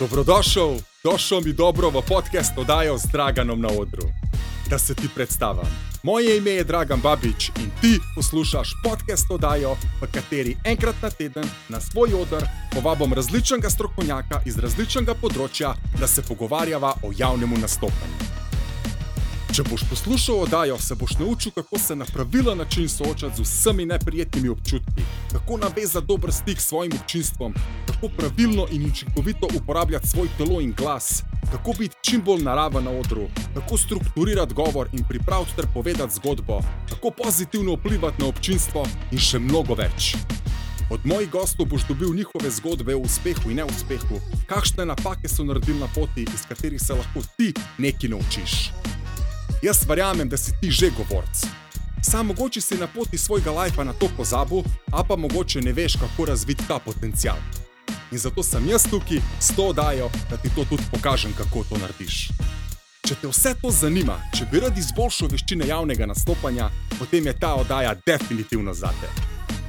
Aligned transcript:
Dobrodošel, 0.00 0.78
došel 1.04 1.40
mi 1.40 1.52
dobro 1.52 1.90
v 1.90 2.02
podcast 2.08 2.52
oddajo 2.58 2.98
z 2.98 3.04
Draganom 3.12 3.60
na 3.60 3.68
odru. 3.68 4.08
Da 4.70 4.78
se 4.78 4.94
ti 4.94 5.08
predstavim. 5.14 5.68
Moje 6.02 6.38
ime 6.38 6.50
je 6.50 6.64
Dragan 6.64 7.00
Babič 7.00 7.48
in 7.48 7.70
ti 7.80 7.98
poslušaš 8.14 8.68
podcast 8.84 9.30
oddajo, 9.30 9.76
v 10.00 10.08
kateri 10.12 10.56
enkrat 10.64 10.94
na 11.02 11.10
teden 11.10 11.44
na 11.68 11.80
svoj 11.80 12.14
odr 12.14 12.44
povabim 12.72 13.12
različnega 13.12 13.70
strokovnjaka 13.70 14.40
iz 14.46 14.58
različnega 14.58 15.14
področja, 15.20 15.74
da 16.00 16.08
se 16.08 16.22
pogovarjava 16.22 16.94
o 17.02 17.12
javnem 17.16 17.60
nastopanju. 17.60 18.39
Če 19.60 19.66
boš 19.68 19.82
poslušal 19.90 20.38
oddajo, 20.46 20.78
se 20.80 20.94
boš 20.96 21.18
naučil, 21.20 21.52
kako 21.52 21.78
se 21.78 21.96
na 21.96 22.04
pravilen 22.08 22.58
način 22.58 22.88
soočati 22.88 23.36
z 23.36 23.40
vsemi 23.40 23.84
neprijetnimi 23.86 24.48
občutki, 24.48 25.02
kako 25.32 25.56
navezati 25.56 26.06
dober 26.06 26.32
stik 26.32 26.60
s 26.60 26.68
svojim 26.68 26.92
občinstvom, 27.00 27.54
kako 27.86 28.08
pravilno 28.08 28.66
in 28.70 28.86
učinkovito 28.90 29.48
uporabljati 29.56 30.08
svoj 30.08 30.28
telo 30.38 30.60
in 30.60 30.72
glas, 30.72 31.22
kako 31.52 31.74
biti 31.78 31.96
čim 32.00 32.22
bolj 32.24 32.42
naraven 32.42 32.84
na 32.84 32.90
odru, 32.90 33.26
kako 33.54 33.78
strukturirati 33.78 34.54
govor 34.54 34.88
in 34.92 35.04
pripraviti 35.08 35.56
ter 35.56 35.66
povedati 35.74 36.14
zgodbo, 36.14 36.60
kako 36.88 37.10
pozitivno 37.10 37.74
vplivati 37.74 38.22
na 38.22 38.28
občinstvo 38.28 38.86
in 39.12 39.18
še 39.18 39.38
mnogo 39.38 39.74
več. 39.74 40.14
Od 40.90 41.00
mojih 41.04 41.30
gostov 41.30 41.66
boš 41.66 41.84
dobil 41.88 42.14
njihove 42.14 42.50
zgodbe 42.50 42.94
o 42.94 43.04
uspehu 43.04 43.50
in 43.50 43.60
neuspehu, 43.60 44.22
kakšne 44.46 44.86
napake 44.86 45.28
so 45.28 45.44
naredili 45.44 45.78
na 45.80 45.88
poti, 45.94 46.24
iz 46.34 46.48
katerih 46.48 46.80
se 46.80 46.96
lahko 46.96 47.20
ti 47.36 47.52
nekaj 47.78 48.10
naučiš. 48.10 48.56
Jaz 49.62 49.84
verjamem, 49.88 50.28
da 50.28 50.36
si 50.36 50.52
ti 50.60 50.70
že 50.70 50.90
govorc. 50.90 51.44
Sam 52.02 52.26
mogoče 52.26 52.60
si 52.60 52.76
na 52.78 52.86
poti 52.86 53.18
svojega 53.18 53.50
lajfa 53.50 53.84
na 53.84 53.92
to 53.92 54.08
pozabil, 54.16 54.62
a 54.92 55.04
pa 55.04 55.16
mogoče 55.16 55.60
ne 55.60 55.72
veš, 55.72 55.92
kako 55.92 56.24
razviti 56.24 56.64
ta 56.68 56.78
potencial. 56.78 57.36
In 58.12 58.18
zato 58.18 58.42
sem 58.42 58.68
jaz 58.68 58.82
tukaj 58.90 59.20
s 59.40 59.56
to 59.56 59.62
oddajo, 59.62 60.10
da 60.30 60.36
ti 60.36 60.48
to 60.54 60.64
tudi 60.64 60.82
pokažem, 60.92 61.32
kako 61.38 61.64
to 61.68 61.76
narediš. 61.78 62.28
Če 63.08 63.14
te 63.20 63.28
vse 63.28 63.54
to 63.62 63.70
zanima, 63.70 64.16
če 64.38 64.48
bi 64.52 64.60
rad 64.60 64.78
izboljšal 64.78 65.28
veščine 65.28 65.68
javnega 65.68 66.06
nastopanja, 66.06 66.70
potem 66.98 67.26
je 67.26 67.36
ta 67.38 67.54
oddaja 67.54 67.94
definitivno 68.06 68.74
za 68.74 68.88
te. 69.00 69.12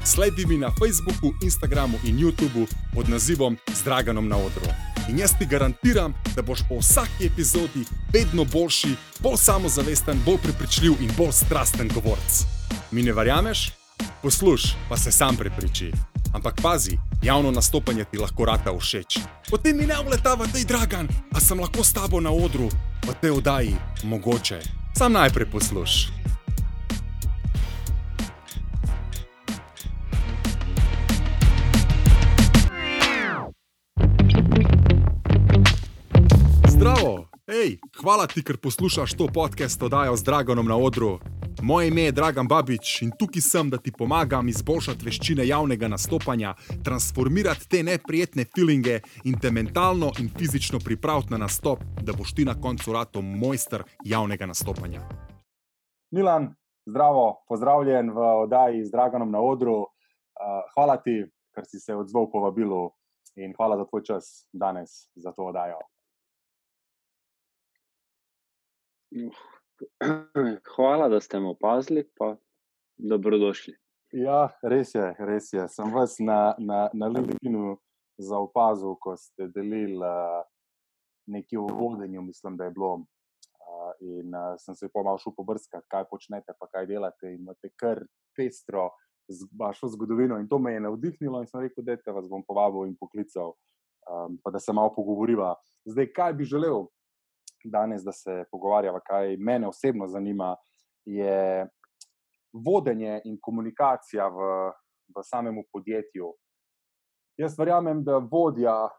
Sledi 0.06 0.46
mi 0.46 0.58
na 0.58 0.72
Facebooku, 0.80 1.34
Instagramu 1.44 2.00
in 2.04 2.18
YouTubu 2.18 2.66
pod 2.94 3.10
nazivom 3.10 3.58
Zdraganom 3.76 4.28
na 4.28 4.38
odru. 4.38 4.72
In 5.12 5.20
jaz 5.20 5.34
ti 5.40 5.46
garantiram, 5.46 6.14
da 6.36 6.42
boš 6.42 6.60
po 6.70 6.78
vsaki 6.80 7.26
epizodi 7.26 7.84
vedno 8.14 8.46
boljši, 8.46 8.96
bolj 9.20 9.38
samozavesten, 9.38 10.22
bolj 10.26 10.38
prepričljiv 10.44 10.92
in 11.02 11.12
bolj 11.18 11.32
strasten 11.32 11.90
govorc. 11.94 12.46
Mi 12.92 13.04
ne 13.04 13.12
verjameš? 13.14 13.72
Poslušaj, 14.22 14.72
pa 14.90 14.98
se 14.98 15.12
sam 15.12 15.36
prepriči. 15.36 15.92
Ampak 16.34 16.62
pazi, 16.62 16.98
javno 17.24 17.52
nastopanje 17.52 18.06
ti 18.12 18.18
lahko 18.18 18.46
rata 18.46 18.72
všeč. 18.80 19.20
Potem 19.50 19.78
mi 19.78 19.86
ne 19.86 20.00
vletava, 20.06 20.48
da 20.48 20.58
je 20.58 20.66
dragan, 20.66 21.08
a 21.36 21.40
sem 21.40 21.60
lahko 21.60 21.84
s 21.84 21.94
tabo 21.94 22.22
na 22.22 22.32
odru, 22.32 22.70
v 23.04 23.16
tej 23.22 23.32
oddaji, 23.32 23.76
mogoče. 24.04 24.62
Sam 24.98 25.14
najprej 25.14 25.52
poslušaj. 25.52 26.21
Hvala 38.02 38.28
ti, 38.28 38.42
ker 38.44 38.58
poslušaš 38.58 39.14
to 39.18 39.28
podcast 39.34 39.84
oddajo 39.84 40.16
z 40.16 40.24
Draganom 40.24 40.66
na 40.66 40.78
odru. 40.78 41.20
Moje 41.62 41.88
ime 41.88 42.02
je 42.02 42.12
Dragan 42.12 42.48
Babič 42.48 43.02
in 43.02 43.12
tukaj 43.20 43.42
sem, 43.42 43.70
da 43.70 43.78
ti 43.78 43.92
pomagam 43.92 44.48
izboljšati 44.50 45.06
veščine 45.06 45.46
javnega 45.48 45.88
nastopanja, 45.88 46.54
transformirati 46.84 47.68
te 47.70 47.84
neprijetne 47.84 48.46
feelinge 48.56 49.00
in 49.24 49.38
te 49.40 49.52
mentalno 49.52 50.12
in 50.20 50.30
fizično 50.38 50.80
pripraviti 50.86 51.32
na 51.32 51.38
nastop, 51.38 51.84
da 52.02 52.14
boš 52.18 52.34
ti 52.34 52.46
na 52.46 52.56
koncu 52.62 52.94
rato 52.94 53.22
mojster 53.22 53.84
javnega 54.06 54.46
nastopanja. 54.46 55.02
Milan, 56.12 56.56
zdravo, 56.90 57.44
pozdravljen 57.48 58.10
v 58.12 58.28
oddaji 58.48 58.86
z 58.86 58.92
Draganom 58.92 59.32
na 59.32 59.40
odru. 59.40 59.78
Uh, 59.82 60.66
hvala 60.74 60.98
ti, 60.98 61.22
ker 61.56 61.66
si 61.70 61.80
se 61.80 61.96
odzval 61.96 62.32
povabilu 62.32 62.90
in 63.36 63.54
hvala 63.58 63.78
za 63.78 63.86
tvoj 63.86 64.04
čas 64.04 64.48
danes 64.54 65.06
za 65.16 65.32
to 65.32 65.52
oddajo. 65.54 65.78
Hvala, 70.76 71.10
da 71.10 71.20
ste 71.20 71.40
me 71.40 71.50
opazili, 71.50 72.08
pa 72.18 72.36
dobrodošli. 72.98 73.74
Ja, 74.12 74.50
res 74.64 74.96
je, 74.96 75.16
res 75.20 75.54
je. 75.54 75.68
Sem 75.70 75.92
vas 75.94 76.18
na, 76.20 76.56
na, 76.60 76.90
na 76.94 77.08
LinkedIn-u 77.08 77.78
zaopazil, 78.22 78.96
ko 79.00 79.16
ste 79.20 79.48
delili 79.56 80.00
uh, 80.00 80.44
nekaj 81.32 81.60
o 81.60 81.68
vodenju, 81.68 82.22
mislim, 82.22 82.58
da 82.58 82.68
je 82.68 82.76
bilo. 82.76 82.94
Uh, 83.62 83.92
in 84.04 84.36
uh, 84.36 84.56
sem 84.60 84.76
se 84.76 84.90
pomal 84.94 85.20
šel 85.20 85.34
pobrskati, 85.36 85.88
kaj 85.92 86.08
počnete, 86.12 86.56
pa 86.60 86.68
kaj 86.68 86.88
delate. 86.92 87.32
In 87.32 87.44
imate 87.46 87.72
kar 87.80 88.04
pestro 88.36 88.90
z 89.32 89.48
vašo 89.60 89.88
zgodovino. 89.96 90.40
In 90.40 90.48
to 90.48 90.60
me 90.60 90.74
je 90.74 90.84
navdihnilo 90.88 91.42
in 91.42 91.48
sem 91.48 91.64
rekel, 91.64 91.84
da 91.88 91.96
te 91.98 92.12
vas 92.16 92.28
bom 92.30 92.44
povabil 92.48 92.90
in 92.90 92.98
poklical, 93.00 93.56
um, 94.08 94.40
pa 94.44 94.52
da 94.52 94.60
se 94.60 94.76
malo 94.76 94.92
pogovoriva. 94.96 95.56
Zdaj, 95.88 96.12
kaj 96.16 96.34
bi 96.34 96.48
želel 96.52 96.86
danes, 97.70 98.04
da 98.04 98.12
se 98.12 98.44
pogovarjava, 98.52 99.00
kaj 99.06 99.38
mene 99.38 99.68
osebno 99.68 100.08
zanima, 100.08 100.56
je 101.06 101.68
vodenje 102.54 103.22
in 103.26 103.38
komunikacija 103.42 104.28
v, 104.28 104.50
v 105.16 105.24
samem 105.24 105.62
podjetju. 105.74 106.34
Jaz 107.38 107.60
verjamem, 107.60 108.04
da 108.04 108.18
vodja, 108.18 108.90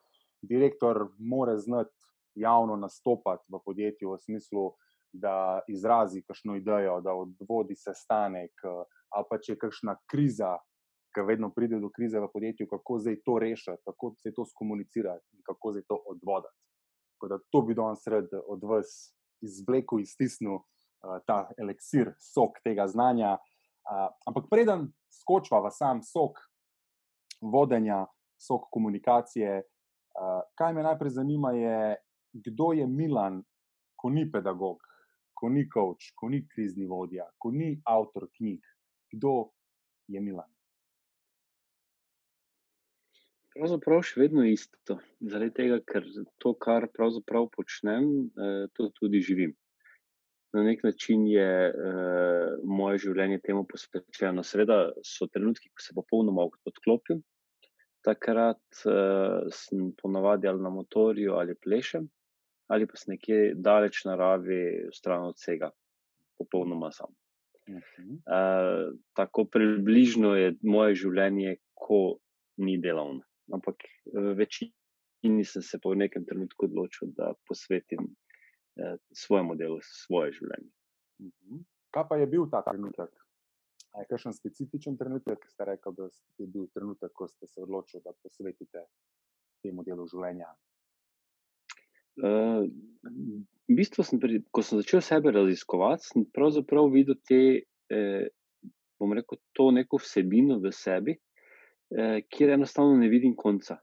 direktor, 0.42 1.08
mora 1.18 1.56
znati 1.58 1.94
javno 2.34 2.76
nastopati 2.76 3.44
v 3.52 3.60
podjetju, 3.64 4.12
v 4.12 4.18
smislu, 4.18 4.72
da 5.12 5.60
izrazi 5.68 6.22
kakšno 6.22 6.56
idejo, 6.56 7.00
da 7.04 7.12
odvodi 7.14 7.76
sestanek, 7.76 8.64
ali 9.12 9.26
pa 9.30 9.38
če 9.38 9.52
je 9.52 9.58
kakšna 9.66 9.96
kriza. 10.10 10.56
Ker 11.12 11.26
vedno 11.28 11.50
pride 11.52 11.76
do 11.76 11.90
krize 11.92 12.20
v 12.20 12.30
podjetju, 12.32 12.66
kako 12.70 12.96
zdaj 13.04 13.18
to 13.26 13.34
rešiti, 13.38 13.82
kako 13.84 14.14
se 14.16 14.32
to 14.32 14.46
skomunicirati 14.48 15.36
in 15.36 15.42
kako 15.44 15.72
zdaj 15.74 15.84
to 15.88 15.98
odvoditi. 16.08 16.56
Tako 17.22 17.28
da 17.28 17.44
to 17.50 17.62
bi 17.62 17.74
danes 17.74 18.06
rad 18.06 18.28
od 18.46 18.64
vas 18.64 19.14
izvlekel, 19.40 20.00
iztisnil 20.00 20.54
uh, 20.54 20.62
ta 21.26 21.50
eliksir, 21.58 22.10
sok 22.18 22.58
tega 22.64 22.88
znanja. 22.88 23.36
Uh, 23.36 24.08
ampak 24.26 24.48
preden 24.50 24.88
skočiva 25.06 25.60
v 25.62 25.70
sam 25.70 26.00
sok 26.02 26.40
vodenja, 27.40 28.06
sok 28.42 28.66
komunikacije, 28.74 29.60
uh, 29.62 30.40
kaj 30.58 30.74
me 30.74 30.82
najprej 30.82 31.14
zanima, 31.14 31.52
je, 31.54 31.94
kdo 32.32 32.72
je 32.72 32.86
Milan, 32.90 33.44
ko 33.94 34.10
ni 34.10 34.26
pedagog, 34.26 34.82
ko 35.38 35.48
ni 35.48 35.68
coach, 35.70 36.10
ko 36.18 36.26
ni 36.28 36.42
krizni 36.48 36.90
vodja, 36.90 37.28
ko 37.38 37.54
ni 37.54 37.76
avtor 37.86 38.26
knjig. 38.34 38.66
Kdo 39.14 39.52
je 40.10 40.20
Milan? 40.20 40.50
Pravzaprav 43.52 44.00
še 44.08 44.20
vedno 44.22 44.44
isto. 44.48 44.96
Zaradi 45.20 45.52
tega, 45.58 45.78
ker 45.84 46.06
to, 46.40 46.54
kar 46.56 46.86
pravzaprav 46.96 47.50
počnem, 47.52 48.06
eh, 48.32 48.68
to 48.76 48.88
tudi 48.96 49.20
živim. 49.20 49.52
Na 50.56 50.62
nek 50.64 50.82
način 50.84 51.26
je 51.28 51.50
eh, 51.68 52.54
moje 52.64 53.02
življenje 53.04 53.42
temu 53.44 53.66
posvečeno. 53.68 54.44
Seveda 54.44 54.78
so 55.04 55.28
trenutki, 55.28 55.68
ko 55.68 55.84
se 55.84 55.96
popolnoma 55.96 56.46
odklopim, 56.68 57.20
takrat 58.04 58.84
eh, 58.88 59.52
sem 59.52 59.90
ponavadi 60.00 60.48
ali 60.48 60.64
na 60.64 60.72
motorju 60.72 61.36
ali 61.36 61.56
plešem, 61.56 62.06
ali 62.72 62.88
pa 62.88 63.00
sem 63.00 63.14
nekje 63.16 63.40
daleč 63.54 64.04
naravi, 64.08 64.62
stran 64.96 65.28
od 65.28 65.36
vsega, 65.36 65.68
popolnoma 66.40 66.92
sam. 66.92 67.12
Uh 67.68 67.76
-huh. 67.78 68.14
uh, 68.26 68.98
tako 69.14 69.44
približno 69.44 70.34
je 70.34 70.56
moje 70.62 70.94
življenje, 71.04 71.56
ko 71.74 72.18
ni 72.56 72.78
delovno 72.78 73.22
ampak 73.52 73.82
v 74.12 74.34
večini 74.38 75.44
sem 75.44 75.62
se 75.62 75.78
po 75.82 75.94
nekem 75.94 76.24
trenutku 76.24 76.66
odločil, 76.66 77.12
da 77.16 77.32
posvetim 77.48 78.06
eh, 78.78 78.96
svojemu 79.12 79.56
delu, 79.58 79.78
svoje 79.82 80.32
življenje. 80.38 80.70
Mhm. 81.22 81.64
Kaj 81.92 82.08
pa 82.08 82.16
je 82.16 82.26
bil 82.26 82.48
ta 82.50 82.62
trenutek? 82.64 83.12
Je 83.92 84.08
kakšen 84.08 84.32
specifičen 84.32 84.96
trenutek, 84.96 85.42
ki 85.42 85.50
ste 85.52 85.66
rekli, 85.68 85.92
da 85.96 86.08
je 86.40 86.46
bil 86.48 86.68
trenutek, 86.72 87.12
ko 87.12 87.28
ste 87.28 87.46
se 87.46 87.60
odločili, 87.60 88.00
da 88.04 88.14
posvetite 88.24 88.86
temu 89.62 89.84
delu 89.84 90.06
življenja? 90.08 90.48
Uh, 92.20 92.64
v 93.68 93.76
bistvu, 93.76 94.04
sem 94.04 94.20
pri, 94.20 94.40
ko 94.52 94.64
sem 94.64 94.80
začel 94.80 95.00
sebe 95.04 95.32
raziskovati, 95.32 96.08
sem 96.08 96.24
pravzaprav 96.32 96.90
videl 96.92 97.16
te, 97.28 97.42
eh, 97.92 98.24
bom 99.00 99.12
rekel, 99.16 99.40
to 99.56 99.70
neko 99.72 100.00
vsebino 100.00 100.58
v 100.60 100.72
sebi, 100.76 101.16
eh, 101.98 102.22
kjer 102.28 102.56
enostavno 102.56 102.96
ne 102.96 103.08
vidim 103.08 103.34
konca. 103.36 103.78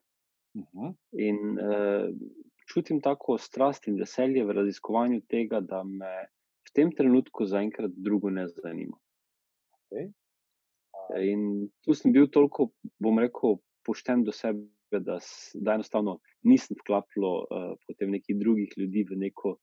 Uh 0.57 0.65
-huh. 0.73 0.93
In 1.11 1.59
eh, 1.59 2.09
čutim 2.73 3.01
tako 3.01 3.37
strast 3.37 3.87
in 3.87 3.97
veselje 3.99 4.45
v 4.45 4.55
raziskovanju 4.61 5.21
tega, 5.29 5.59
da 5.59 5.83
me 5.83 6.29
v 6.69 6.73
tem 6.73 6.91
trenutku 6.91 7.45
zaenkrat 7.45 7.91
drugo 7.95 8.29
ne 8.29 8.47
zanima. 8.47 8.97
Okay. 9.89 10.11
In 11.17 11.69
tu 11.85 11.95
sem 11.97 12.13
bil 12.13 12.27
toliko, 12.29 12.69
bom 13.01 13.19
rekel, 13.19 13.57
pošten 13.85 14.23
do 14.23 14.31
sebe, 14.31 14.67
da, 14.91 15.17
da 15.53 15.73
enostavno 15.73 16.19
nisem 16.43 16.77
vklapljal 16.81 17.41
uh, 17.41 17.73
potem 17.87 18.11
nekih 18.11 18.37
drugih 18.39 18.73
ljudi 18.77 19.05
v 19.09 19.17
neko 19.25 19.55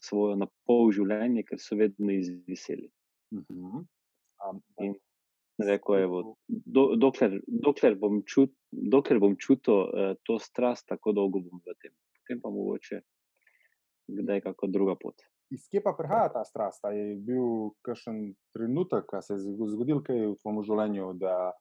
svojo 0.00 0.36
napol 0.36 0.90
življenje, 0.92 1.44
ker 1.48 1.60
so 1.60 1.76
vedno 1.76 2.12
izviseli. 2.12 2.88
Uh 3.34 3.44
-huh. 3.44 3.84
um, 4.48 4.62
in 4.80 4.94
rekel 5.58 5.98
je, 5.98 6.08
do, 6.48 6.84
dokler, 6.96 7.40
dokler 7.46 7.96
bom, 7.98 8.20
čut, 8.26 8.52
dokler 8.70 9.20
bom 9.22 9.36
čutil 9.40 9.74
uh, 9.74 10.12
to 10.26 10.38
strast, 10.42 10.86
tako 10.88 11.14
dolgo 11.16 11.42
bom 11.42 11.62
v 11.64 11.74
tem. 11.82 11.94
Potem 12.20 12.42
pa 12.42 12.52
mogoče, 12.52 13.00
da 14.20 14.38
je 14.38 14.44
kakšna 14.44 14.70
druga 14.72 14.94
pot. 15.00 15.26
Iz 15.50 15.64
kje 15.72 15.80
pa 15.82 15.94
prihaja 15.96 16.28
ta 16.34 16.44
strast? 16.44 16.84
Je 16.92 17.16
bil 17.24 17.72
kakšen 17.86 18.34
trenutek, 18.52 19.08
ko 19.08 19.22
se 19.24 19.38
je 19.38 19.56
zgodil 19.72 20.02
kaj 20.04 20.26
v 20.26 20.36
tvojem 20.42 20.62
življenju, 20.68 21.12
da 21.20 21.52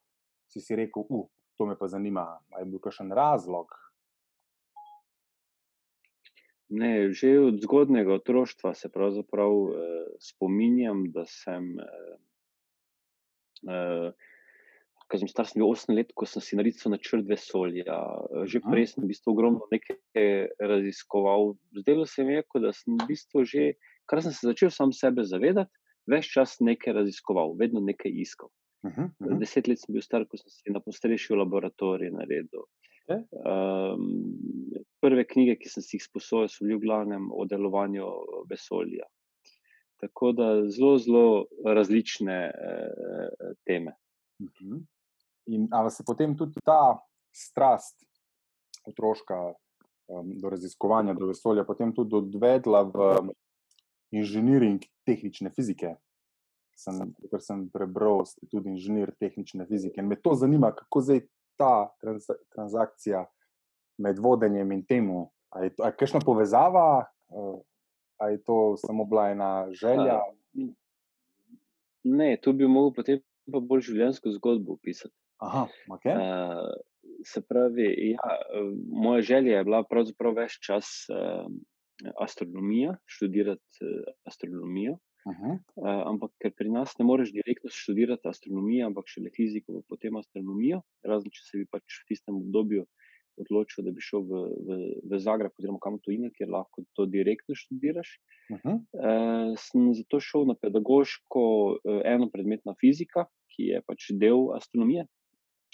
si 0.52 0.62
si 0.64 0.76
rekel, 0.76 1.08
uh, 1.08 1.28
to 1.58 1.66
me 1.66 1.78
pa 1.80 1.88
zanima. 1.88 2.28
Je 2.60 2.66
bil 2.68 2.84
kakšen 2.84 3.12
razlog? 3.16 3.72
Ne, 6.70 7.16
že 7.16 7.40
od 7.40 7.62
zgodnega 7.64 8.20
otroštva 8.20 8.74
se 8.76 8.90
pravzaprav 8.92 9.52
eh, 9.52 10.08
spominjam, 10.20 11.06
da 11.16 11.24
sem, 11.26 11.80
eh, 11.80 12.18
eh, 13.64 14.12
ko 15.08 15.20
sem 15.22 15.30
star, 15.32 15.48
sem 15.48 15.62
bil 15.62 15.72
8 15.72 15.96
let, 15.96 16.12
ko 16.20 16.28
sem 16.28 16.44
si 16.44 16.60
narisal 16.60 16.92
načrt 16.92 17.28
vesolja. 17.30 17.98
Že 18.44 18.60
Aha. 18.64 18.72
prej 18.72 18.88
sem 18.92 19.04
v 19.06 19.12
bistvu 19.14 19.34
ogromno 19.34 19.68
nekaj 19.72 20.52
raziskoval. 20.60 21.56
Zdelo 21.80 22.06
se 22.06 22.28
mi 22.28 22.36
je, 22.36 22.44
da 22.60 22.74
sem 22.76 22.98
v 23.00 23.08
bistvu 23.08 23.46
že, 23.48 23.74
kar 24.06 24.22
sem 24.24 24.36
se 24.36 24.48
začel 24.48 24.72
sam 24.74 24.92
sebe 24.92 25.24
zavedati, 25.24 25.72
več 26.08 26.32
čas 26.36 26.60
nekaj 26.60 27.00
raziskoval, 27.00 27.56
vedno 27.60 27.84
nekaj 27.84 28.12
iskal. 28.12 28.52
Uh 28.84 28.92
uh 28.92 29.08
-huh. 29.20 29.40
Deset 29.40 29.68
let 29.68 29.80
sem 29.80 29.94
bil 29.94 30.02
star, 30.02 30.26
ko 30.26 30.38
sem 30.38 30.50
si 30.50 30.72
na 30.72 30.80
postrešju 30.80 31.36
laboratorij 31.36 32.12
naredil. 32.12 32.68
Okay. 33.08 33.24
Um, 33.32 34.74
prve 35.02 35.24
knjige, 35.24 35.56
ki 35.56 35.70
sem 35.70 35.84
si 35.84 35.98
jih 35.98 36.04
sposojil, 36.04 36.48
so 36.48 36.66
bile 36.66 36.76
v 36.76 36.84
glavnem 36.84 37.32
o 37.32 37.46
delovanju 37.46 38.06
vesolja. 38.50 39.08
Tako 39.98 40.32
da 40.32 40.48
zelo, 40.70 40.98
zelo 40.98 41.46
različne 41.66 42.52
uh, 42.54 43.54
teme. 43.66 43.96
Uh 44.40 44.48
-huh. 44.48 44.82
In 45.48 45.68
ali 45.72 45.92
se 45.92 46.04
potem 46.06 46.38
tudi 46.38 46.60
ta 46.66 47.00
strast 47.36 48.04
otroška 48.88 49.54
um, 50.08 50.32
do 50.42 50.50
raziskovanja, 50.50 51.14
do 51.14 51.28
vesolja, 51.28 51.64
potem 51.64 51.96
tudi 51.96 52.16
odvedla 52.16 52.84
v 52.84 53.30
inženiring 54.12 54.82
tehnične 55.06 55.50
fizike? 55.50 55.96
sem, 56.78 57.14
ker 57.32 57.42
sem 57.42 57.66
prebral, 57.74 58.24
ste 58.30 58.46
tudi 58.52 58.72
inženir 58.76 59.12
tehnične 59.20 59.66
fizike. 59.70 60.02
In 60.02 60.10
me 60.12 60.18
to 60.22 60.36
zanima, 60.38 60.72
kako 60.76 61.02
zdaj 61.02 61.24
ta 61.58 61.90
trans, 62.02 62.30
transakcija 62.54 63.26
med 63.98 64.20
vodenjem 64.22 64.72
in 64.72 64.86
temu. 64.86 65.28
Ali 65.50 65.72
je 65.72 65.92
kakšna 65.98 66.22
povezava, 66.26 67.08
ali 68.18 68.38
je 68.38 68.44
to 68.44 68.58
samo 68.82 69.06
bila 69.06 69.30
ena 69.30 69.52
želja? 69.72 70.20
Ne, 72.04 72.38
tu 72.42 72.54
bi 72.54 72.68
lahko 72.68 72.92
potem 73.02 73.24
pa 73.52 73.60
bolj 73.64 73.88
življenjsko 73.92 74.34
zgodbo 74.36 74.76
opisati. 74.76 75.16
Aha, 75.44 75.68
okay. 75.94 76.18
uh, 76.18 76.72
se 77.26 77.42
pravi, 77.46 77.88
ja, 78.12 78.38
moja 78.90 79.22
želja 79.22 79.60
je 79.60 79.66
bila 79.68 79.84
pravzaprav 79.88 80.36
več 80.40 80.58
čas 80.66 80.90
uh, 81.14 81.46
astronomija, 82.24 82.98
študirati 83.06 83.86
uh, 83.86 84.16
astronomijo. 84.28 84.98
Uh, 85.28 85.58
ampak 86.08 86.32
ker 86.40 86.54
pri 86.56 86.72
nas 86.72 86.94
ne 87.00 87.06
moreš 87.06 87.34
direktno 87.36 87.70
študirati 87.74 88.30
astronomije, 88.32 88.86
ampak 88.88 89.10
še 89.12 89.26
le 89.26 89.32
fiziko, 89.36 89.82
potem 89.92 90.16
astronomijo, 90.16 90.82
razen 91.04 91.34
če 91.34 91.44
se 91.44 91.62
bi 91.62 91.68
pač 91.68 92.02
v 92.02 92.14
tistem 92.14 92.38
obdobju 92.40 92.86
odločil, 93.38 93.86
da 93.86 93.94
bi 93.96 94.04
šel 94.04 94.26
v, 94.28 94.42
v, 94.68 94.78
v 95.10 95.20
Zagreb, 95.24 95.54
oziroma 95.60 95.82
kam 95.84 96.00
to 96.04 96.14
ime, 96.14 96.32
kjer 96.36 96.50
lahko 96.54 96.84
to 96.98 97.06
direktno 97.06 97.56
študiraš. 97.56 98.18
Uh 98.50 98.58
-huh. 98.64 98.76
uh, 98.78 99.54
sem 99.60 99.94
zato 99.94 100.20
šel 100.20 100.46
na 100.50 100.56
pedagoško 100.56 101.44
uh, 101.78 102.02
eno 102.06 102.30
predmetna 102.34 102.76
fizika, 102.82 103.26
ki 103.56 103.72
je 103.72 103.82
pač 103.88 104.12
del 104.12 104.52
astronomije, 104.56 105.08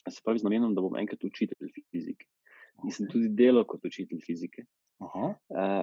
se 0.10 0.22
pravi 0.24 0.40
z 0.40 0.44
namenom, 0.44 0.76
da 0.76 0.82
bom 0.82 0.96
enkrat 1.00 1.24
učitelj 1.24 1.72
fizike. 1.92 2.26
In 2.84 2.92
sem 2.92 3.08
tudi 3.12 3.30
delal 3.30 3.66
kot 3.70 3.86
učitelj 3.86 4.20
fizike. 4.26 4.66
Uh, 5.04 5.34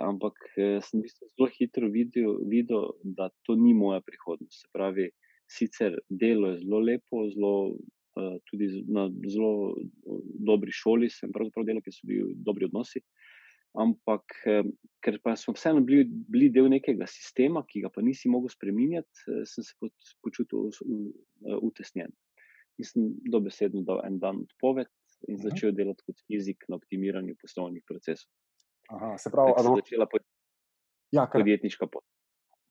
ampak 0.09 0.37
eh, 0.57 0.79
sem 0.81 1.03
zelo 1.05 1.49
hitro 1.53 1.89
videl, 1.93 2.39
videl, 2.49 2.93
da 3.05 3.29
to 3.45 3.57
ni 3.57 3.75
moja 3.77 4.01
prihodnost. 4.01 4.63
Se 4.63 4.69
pravi, 4.73 5.11
sicer 5.51 5.99
delo 6.09 6.53
je 6.53 6.61
zelo 6.63 6.81
lepo, 6.81 7.27
zelo, 7.35 7.53
tudi 8.51 8.69
na 8.89 9.07
zelo 9.31 9.75
dobri 10.47 10.73
šoli 10.75 11.11
sem 11.13 11.33
pravzaprav 11.33 11.67
delal, 11.69 11.83
ker 11.85 11.95
so 11.95 12.09
bili 12.09 12.35
dobri 12.47 12.67
odnosi. 12.69 13.03
Ampak, 13.79 14.35
ker 14.99 15.19
pa 15.23 15.37
smo 15.39 15.55
vseeno 15.55 15.85
bili, 15.87 16.03
bili 16.05 16.49
del 16.51 16.67
nekega 16.73 17.07
sistema, 17.07 17.63
ki 17.69 17.85
ga 17.85 17.91
pa 17.95 18.03
nisi 18.03 18.31
mogel 18.31 18.51
spremenjati, 18.51 19.27
eh, 19.31 19.45
sem 19.47 19.63
se 19.63 19.77
počutil 20.25 20.73
utesnjen. 21.63 22.11
In 22.81 22.89
sem 22.89 23.11
dobesedno 23.31 23.85
dal 23.87 24.03
en 24.07 24.19
dan 24.19 24.43
odpoved 24.43 24.91
in 25.29 25.39
začel 25.39 25.75
delati 25.77 26.03
kot 26.07 26.19
fizik 26.27 26.65
na 26.69 26.81
optimiranju 26.81 27.37
poslovnih 27.39 27.85
procesov. 27.87 28.31
Aha, 28.91 29.17
se 29.19 29.31
pravi, 29.31 29.53
da 29.55 29.63
je 29.63 29.83
začela 29.85 30.07
pod... 30.11 30.25
ja, 31.15 31.29
podjetniška 31.33 31.87
pot. 31.87 32.05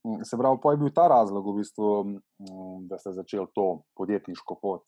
Mm, 0.07 0.23
se 0.23 0.37
pravi, 0.39 0.59
pa 0.63 0.71
je 0.71 0.77
bil 0.81 0.91
ta 0.95 1.07
razlog, 1.11 1.47
v 1.47 1.59
bistvu, 1.59 1.89
mm, 2.03 2.87
da 2.91 2.99
ste 2.99 3.13
začeli 3.15 3.47
to 3.55 3.67
podjetniško 3.99 4.59
pot. 4.61 4.83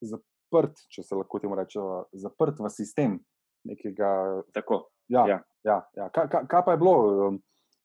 Zaprt, 0.00 0.78
če 0.92 1.02
se 1.02 1.18
lahko 1.18 1.40
temu 1.42 1.58
reče, 1.58 1.82
zaprt 2.12 2.60
v 2.60 2.70
sistem 2.70 3.18
nekega. 3.68 4.42
Tako. 4.54 4.86
Ja, 5.08 5.26
ja. 5.28 5.38
Ja, 5.66 5.78
ja. 5.96 6.08
Kaj, 6.14 6.28
kaj, 6.30 6.46
kaj 6.48 6.64
pa 6.64 6.74
je 6.74 6.80
bilo, 6.80 6.96
um, 7.28 7.38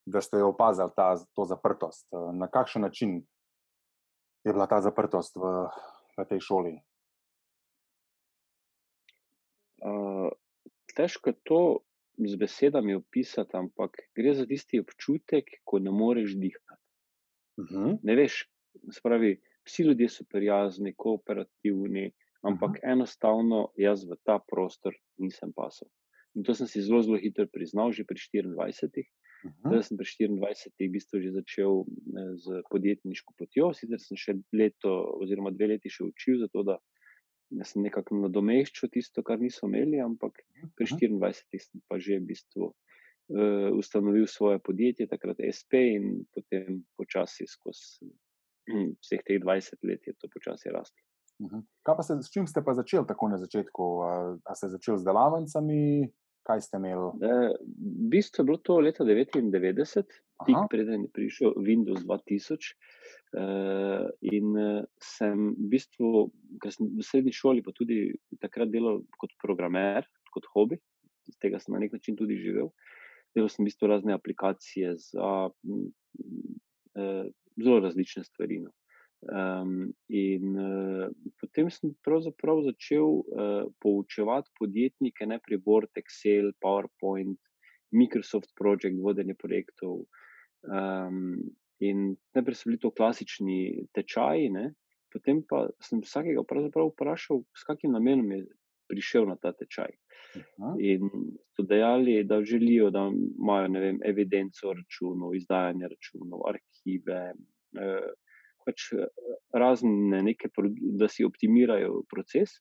da 0.05 0.21
ste 0.21 0.43
opazili 0.43 0.91
ta, 0.95 1.13
to 1.35 1.45
zaprtost? 1.49 2.05
Na 2.37 2.47
kakšen 2.51 2.83
način 2.85 3.15
je 4.43 4.53
bila 4.53 4.67
ta 4.67 4.81
zaprtost 4.83 5.35
v, 5.39 5.53
v 6.17 6.25
tej 6.29 6.43
šoli? 6.43 6.73
težko 10.95 11.29
je 11.29 11.37
to 11.43 11.61
z 12.17 12.37
besedami 12.37 12.95
opisati, 12.95 13.57
ampak 13.57 13.97
gre 14.15 14.33
za 14.37 14.45
tisti 14.45 14.79
občutek, 14.79 15.49
ko 15.65 15.79
ne 15.79 15.91
moreš 15.91 16.37
dihati. 16.37 16.79
Uh 17.57 17.65
mhm. 17.65 17.83
-huh. 17.83 17.99
Ne 18.03 18.15
veš, 18.15 18.49
spravi, 18.91 19.37
vsi 19.67 19.83
ljudje 19.87 20.09
so 20.09 20.25
prijazni, 20.29 20.93
kooperativni, 20.97 22.11
ampak 22.41 22.69
uh 22.69 22.75
mhm. 22.75 22.83
-huh. 22.83 22.91
enostavno 22.91 23.67
jaz 23.77 24.03
v 24.03 24.15
ta 24.23 24.39
prostor 24.39 24.95
nisem 25.17 25.53
pasal. 25.53 25.87
In 26.35 26.43
to 26.43 26.53
sem 26.53 26.67
si 26.67 26.81
zelo, 26.81 27.01
zelo 27.01 27.17
hitro 27.17 27.45
priznal, 27.47 27.91
že 27.91 28.03
pri 28.03 28.17
24. 28.17 29.05
Uh 29.43 29.51
-huh. 29.51 29.75
Jaz 29.75 29.87
sem 29.87 29.97
pri 29.97 30.05
24. 30.05 30.87
v 30.87 30.91
bistvu 30.91 31.19
že 31.21 31.31
začel 31.31 31.83
eh, 31.83 32.35
z 32.35 32.63
podjetniško 32.69 33.33
potjo, 33.37 33.73
sicer 33.73 33.99
sem 33.99 34.17
še 34.17 34.33
leto, 34.51 35.17
oziroma 35.21 35.51
dve 35.51 35.67
leti 35.67 35.89
še 35.89 36.03
učil, 36.03 36.39
zato 36.39 36.63
da 36.63 36.77
da 37.53 37.65
sem 37.67 37.85
nekako 37.85 38.17
nadomeščal 38.23 38.91
tisto, 38.93 39.23
kar 39.25 39.41
niso 39.41 39.67
imeli, 39.67 40.01
ampak 40.01 40.41
pri 40.77 40.87
24 40.89 41.61
sem 41.61 41.83
pa 41.89 41.99
že 42.01 42.19
v 42.19 42.27
bistvu 42.31 42.69
uh, 42.69 43.69
ustanovil 43.77 44.27
svoje 44.27 44.59
podjetje, 44.63 45.09
takrat 45.11 45.41
SP 45.43 45.85
in 45.97 46.05
potem 46.33 46.81
počasi 46.97 47.47
skozi 47.49 48.09
vseh 49.01 49.21
teh 49.27 49.39
20 49.39 49.87
let 49.89 50.07
je 50.07 50.13
to 50.19 50.29
počasi 50.31 50.71
raslo. 50.71 50.97
Kaj 51.83 51.95
pa 51.97 52.03
se, 52.03 52.17
s 52.21 52.31
čim 52.31 52.47
ste 52.47 52.61
pa 52.63 52.75
začeli 52.77 53.07
tako 53.07 53.27
na 53.27 53.37
začetku? 53.37 53.83
Ali 54.45 54.55
ste 54.55 54.69
začeli 54.69 55.01
z 55.01 55.07
delavnicami? 55.07 55.81
Kaj 56.43 56.61
ste 56.61 56.77
imeli? 56.77 57.09
E, 57.23 57.31
v 57.55 58.07
bistvu 58.11 58.43
je 58.43 58.47
bilo 58.47 58.59
to 58.59 58.79
leta 58.83 59.07
99, 59.07 60.03
tik 60.43 60.59
preden 60.69 61.07
je 61.07 61.11
prišel 61.15 61.55
Windows 61.57 62.03
2000. 62.03 62.75
Uh, 63.33 64.13
in 64.29 64.53
uh, 64.53 64.85
sem 65.01 65.55
v 65.57 65.69
bistvu, 65.73 66.29
ker 66.61 66.69
sem 66.69 66.85
v 66.85 67.01
srednji 67.01 67.33
šoli, 67.33 67.63
pa 67.65 67.73
tudi 67.73 68.13
takrat 68.37 68.69
delal 68.69 69.01
kot 69.17 69.33
programer, 69.41 70.05
kot 70.29 70.45
hobi, 70.53 70.77
iz 71.25 71.39
tega 71.41 71.57
sem 71.57 71.73
na 71.73 71.81
nek 71.81 71.95
način 71.97 72.13
tudi 72.19 72.37
živel. 72.37 72.69
Delal 73.33 73.49
sem 73.49 73.65
v 73.65 73.71
bistvu 73.71 73.89
razne 73.89 74.13
aplikacije 74.13 74.93
za 75.01 75.31
uh, 75.49 77.25
zelo 77.57 77.79
različne 77.83 78.23
stvari. 78.23 78.59
No. 78.63 78.71
Um, 79.23 79.93
in 80.11 80.57
uh, 80.59 81.07
potem 81.39 81.69
sem 81.71 81.93
pravzaprav 82.03 82.63
začel 82.65 83.21
uh, 83.21 83.69
poučevati 83.79 84.51
podjetnike, 84.59 85.27
pri 85.45 85.61
Word, 85.63 85.93
Excel, 85.95 86.51
PowerPoint, 86.59 87.39
Microsoft 87.91 88.51
Project, 88.59 88.99
vodenje 88.99 89.35
projektov. 89.39 90.03
Um, 90.67 91.37
In 91.83 92.15
najprej 92.35 92.55
so 92.55 92.69
bili 92.69 92.79
to 92.79 92.91
klasični 92.95 93.87
tečaji, 93.95 94.49
ne? 94.53 94.73
potem 95.13 95.43
pa 95.45 95.67
sem 95.83 96.01
vsakega 96.01 96.41
vprašal, 96.41 97.43
s 97.53 97.65
kakim 97.67 97.91
namenom 97.93 98.31
je 98.33 98.39
prišel 98.93 99.27
na 99.29 99.35
ta 99.41 99.53
tečaj. 99.57 99.91
Aha. 100.39 100.73
In 100.81 101.09
so 101.53 101.65
dejali, 101.69 102.23
da 102.25 102.41
želijo, 102.45 102.89
da 102.93 103.05
imajo 103.11 103.73
vem, 103.81 103.99
evidenco 104.05 104.73
računov, 104.73 105.35
izdajanje 105.37 105.89
računov, 105.91 106.45
arhive, 106.49 107.21
eh, 107.81 108.09
pač 108.65 108.89
razne 109.53 110.23
neke, 110.23 110.49
da 110.99 111.09
si 111.11 111.25
optimirajo 111.27 112.03
proces. 112.09 112.57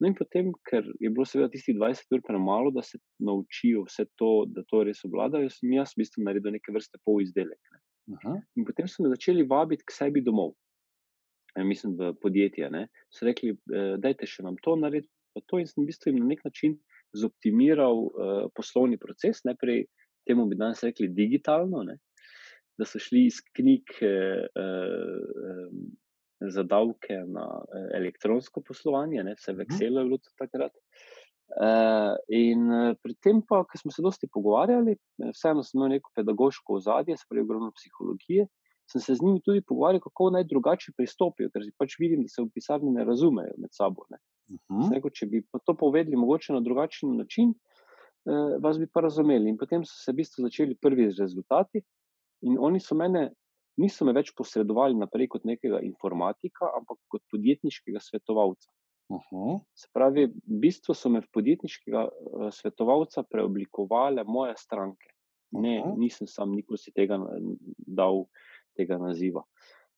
No, 0.00 0.08
in 0.08 0.14
potem, 0.16 0.52
ker 0.64 0.86
je 1.02 1.10
bilo 1.12 1.26
seveda 1.28 1.50
tistih 1.52 1.76
20 1.76 2.14
ur 2.16 2.22
premalo, 2.24 2.70
da 2.72 2.80
se 2.86 2.98
naučijo 3.20 3.84
vse 3.84 4.06
to, 4.16 4.46
da 4.48 4.64
to 4.70 4.84
res 4.88 5.02
obvladajo, 5.04 5.50
sem 5.52 5.74
jaz 5.76 5.92
v 5.92 6.04
bistvu 6.04 6.24
naredil 6.24 6.54
neke 6.56 6.72
vrste 6.72 7.00
pol 7.04 7.20
izdelek. 7.20 7.60
Ne. 7.74 7.80
-huh. 8.16 8.40
In 8.56 8.64
potem 8.64 8.88
so 8.88 9.02
me 9.02 9.12
začeli 9.12 9.46
vabiti 9.46 9.84
k 9.86 9.92
sebi 9.92 10.22
domov, 10.24 10.54
e, 11.56 11.64
mislim, 11.64 11.96
v 11.98 12.14
podjetje. 12.22 12.70
Ne. 12.70 12.86
So 13.12 13.26
rekli, 13.26 13.56
da 13.98 14.08
je 14.08 14.26
še 14.26 14.46
nam 14.46 14.56
to 14.64 14.76
narediti. 14.76 15.12
To 15.38 15.58
in 15.58 15.68
sem 15.70 15.84
v 15.84 15.90
bistvu 15.90 16.12
na 16.16 16.26
nek 16.26 16.44
način 16.44 16.76
zoptimiral 17.16 18.04
uh, 18.06 18.44
poslovni 18.54 18.98
proces, 18.98 19.44
najprej 19.46 19.84
temu 20.28 20.46
bi 20.50 20.58
danes 20.58 20.82
rekli 20.82 21.08
digitalno, 21.14 21.82
ne, 21.86 21.98
da 22.78 22.86
so 22.86 23.00
šli 23.02 23.26
iz 23.28 23.40
knjig 23.56 23.94
uh, 24.02 24.44
uh, 24.50 25.72
za 26.54 26.62
davke 26.62 27.22
na 27.26 27.46
uh, 27.60 27.88
elektronsko 27.98 28.62
poslovanje, 28.66 29.24
ne, 29.24 29.34
vse 29.38 29.52
v 29.52 29.62
mhm. 29.62 29.66
Excelu 29.68 30.00
je 30.00 30.08
bilo 30.10 30.20
takrat. 30.38 30.76
Uh, 31.50 32.14
in 32.30 32.68
uh, 32.70 32.94
pri 33.02 33.16
tem, 33.18 33.40
pa, 33.42 33.64
ko 33.66 33.78
smo 33.78 33.90
se 33.90 34.02
dosti 34.06 34.28
pogovarjali, 34.30 34.94
vseeno 35.34 35.64
sem 35.66 35.80
imel 35.80 35.96
neko 35.96 36.12
pedagoško 36.14 36.78
ozadje, 36.78 37.18
sprejel 37.18 37.48
ogromno 37.48 37.72
psihologije, 37.74 38.46
sem 38.90 39.02
se 39.02 39.14
z 39.18 39.24
njimi 39.26 39.42
tudi 39.42 39.62
pogovarjal, 39.66 40.02
kako 40.04 40.30
naj 40.36 40.46
drugače 40.50 40.94
pristopijo, 40.96 41.50
ker 41.50 41.66
pač 41.78 41.98
vidim, 41.98 42.22
da 42.22 42.30
se 42.30 42.42
v 42.42 42.52
pisarni 42.54 42.94
ne 42.94 43.06
razumejo 43.06 43.58
med 43.58 43.74
sabo. 43.74 44.06
Ne. 44.14 44.18
Uh 44.48 44.56
mhm. 44.56 44.82
-huh. 44.82 44.94
Rekel, 44.94 45.10
če 45.10 45.26
bi 45.26 45.42
to 45.66 45.74
povedali 45.74 46.16
mogoče 46.16 46.52
na 46.52 46.60
drugačen 46.60 47.16
način, 47.16 47.54
uh, 47.54 48.62
vas 48.62 48.78
bi 48.78 48.86
pa 48.86 49.00
razumeli. 49.00 49.50
In 49.50 49.58
potem 49.58 49.84
so 49.84 49.94
se 50.04 50.12
v 50.12 50.16
bistvu 50.22 50.42
začeli 50.42 50.74
prvi 50.74 51.10
rezultati, 51.18 51.82
in 52.42 52.56
oni 52.58 52.80
so 52.80 52.94
mene, 52.94 53.30
niso 53.76 54.04
me 54.04 54.12
več 54.12 54.32
posredovali 54.36 54.94
naprej 54.94 55.28
kot 55.28 55.44
nekega 55.44 55.80
informatika, 55.80 56.70
ampak 56.78 56.98
kot 57.08 57.22
podjetniškega 57.30 58.00
svetovalca. 58.00 58.70
Uh 59.10 59.20
-huh. 59.30 59.60
Se 59.74 59.88
pravi, 59.92 60.26
v 60.26 60.58
bistvu 60.62 60.94
so 60.94 61.08
me 61.08 61.20
v 61.20 61.30
podjetniškega 61.32 62.08
uh, 62.08 62.50
svetovalca 62.50 63.22
preoblikovali 63.22 64.24
moje 64.26 64.54
stranke. 64.56 65.08
Ne, 65.52 65.80
uh 65.80 65.86
-huh. 65.86 65.98
nisem 65.98 66.26
sam 66.26 66.52
nikoli 66.54 66.78
si 66.78 66.92
tega 66.92 67.18
dal, 67.76 68.24
tega 68.76 68.98
naziva. 68.98 69.42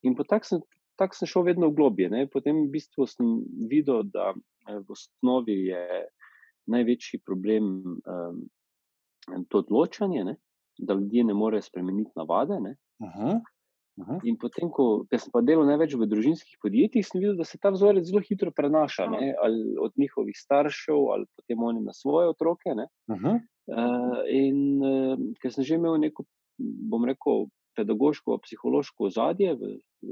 In 0.02 0.16
tako 0.16 0.46
sem, 0.46 0.60
tak 0.96 1.16
sem 1.16 1.28
šel 1.28 1.46
vedno 1.48 1.70
v 1.70 1.76
globje. 1.78 2.10
Ne. 2.12 2.26
Potem 2.30 2.66
v 2.66 2.72
bistvu 2.74 3.06
sem 3.10 3.40
videl, 3.70 4.04
da 4.12 4.32
eh, 4.34 4.78
v 4.78 4.92
osnovi 4.92 5.58
je 5.72 5.86
največji 6.72 7.22
problem 7.26 7.98
um, 8.06 8.42
to 9.50 9.62
odločanje, 9.64 10.24
ne? 10.24 10.36
da 10.78 10.94
ljudje 10.94 11.24
ne 11.24 11.34
morejo 11.34 11.62
spremeniti 11.62 12.10
navade. 12.16 12.54
-huh. 13.02 13.40
Uh 13.96 14.06
-huh. 14.06 14.20
In 14.24 14.36
potem, 14.38 14.70
ko 14.70 15.04
sem 15.18 15.30
pa 15.32 15.40
delal 15.40 15.66
največ 15.66 15.94
v 15.94 16.06
družinskih 16.06 16.56
podjetjih, 16.62 17.06
sem 17.06 17.20
videl, 17.20 17.36
da 17.36 17.44
se 17.44 17.58
ta 17.58 17.70
vzorec 17.70 18.06
zelo 18.08 18.22
hitro 18.28 18.50
prenaša, 18.50 19.06
ne? 19.06 19.34
ali 19.42 19.76
od 19.78 19.92
njihovih 19.96 20.36
staršev, 20.36 20.96
ali 21.12 21.26
potem 21.36 21.62
oni 21.62 21.80
na 21.80 21.92
svoje 21.92 22.28
otroke. 22.28 22.70
Uh 22.70 23.14
in 24.30 24.82
uh, 24.82 25.18
ker 25.42 25.52
sem 25.52 25.64
že 25.64 25.74
imel 25.74 25.98
neko, 26.00 26.24
bom 26.58 27.04
rekel, 27.04 27.46
pedagoško, 27.76 28.38
psihološko 28.38 29.04
ozadje 29.04 29.54
v, 29.54 29.78
v 30.02 30.08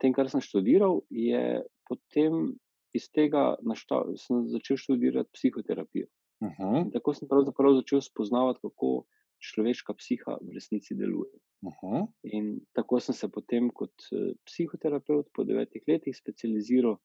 tem, 0.00 0.12
kar 0.12 0.30
sem 0.30 0.40
študiral, 0.44 1.02
je 1.10 1.62
potem 1.88 2.54
iz 2.96 3.08
tega 3.12 3.56
našta, 3.64 4.02
sem 4.20 4.46
začel 4.52 4.80
študirati 4.80 5.30
psihoterapijo. 5.32 6.08
Uh 6.40 6.54
-huh. 6.58 6.92
Tako 6.92 7.14
sem 7.14 7.28
pravzaprav 7.28 7.74
začel 7.74 8.00
spoznavati, 8.00 8.60
kako 8.62 9.04
človeška 9.38 9.94
psiha 9.94 10.38
v 10.40 10.54
resnici 10.54 10.94
deluje. 10.94 11.34
Uh 11.62 11.72
-huh. 11.82 12.06
In 12.22 12.60
tako 12.72 13.00
sem 13.00 13.14
se 13.14 13.28
potem 13.28 13.70
kot 13.70 13.94
eh, 14.12 14.32
psihoterapeut 14.44 15.26
po 15.34 15.44
devetih 15.44 15.82
letih 15.88 16.16
specializiral 16.16 16.96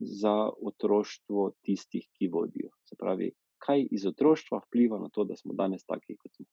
za 0.00 0.50
otroštvo 0.62 1.52
tistih, 1.62 2.08
ki 2.12 2.28
vodijo. 2.28 2.70
Se 2.84 2.96
pravi, 2.96 3.32
kaj 3.58 3.88
iz 3.90 4.06
otroštva 4.06 4.60
vpliva 4.66 4.98
na 4.98 5.08
to, 5.08 5.24
da 5.24 5.36
smo 5.36 5.54
danes 5.54 5.84
taki, 5.84 6.16
kot 6.16 6.32
smo. 6.34 6.46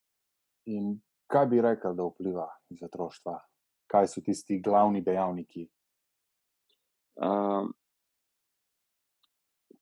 In 0.66 1.00
kaj 1.28 1.46
bi 1.48 1.62
rekel, 1.62 1.96
da 1.96 2.04
vpliva 2.04 2.48
iz 2.70 2.84
otroštva? 2.84 3.40
Kaj 3.92 4.08
so 4.12 4.22
tisti 4.26 4.60
glavni 4.60 5.02
dejavniki? 5.06 5.68
Uh, 7.16 7.70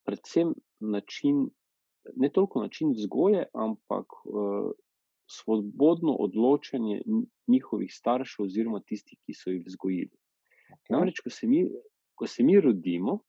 predvsem 0.05 0.53
način, 0.79 1.47
ne 2.15 2.29
toliko 2.29 2.61
način 2.61 2.91
vzgoje, 2.91 3.45
ampak 3.53 4.05
uh, 4.25 4.71
svobodno 5.29 6.15
odločanje 6.19 7.01
njihovih 7.47 7.93
staršev, 7.93 8.45
oziroma 8.45 8.81
tistih, 8.85 9.19
ki 9.25 9.33
so 9.33 9.49
jih 9.49 9.63
vzgojili. 9.65 10.11
Okay. 10.73 10.91
Namreč, 10.95 11.21
ko 11.23 11.29
se, 11.29 11.47
mi, 11.47 11.63
ko 12.15 12.27
se 12.27 12.43
mi 12.43 12.59
rodimo, 12.61 13.19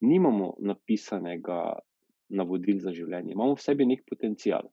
nimamo 0.00 0.54
napisanega 0.60 1.78
navodila 2.28 2.80
za 2.80 2.92
življenje, 2.92 3.32
imamo 3.32 3.56
v 3.56 3.64
sebi 3.64 3.86
nek 3.88 4.04
potencial. 4.06 4.68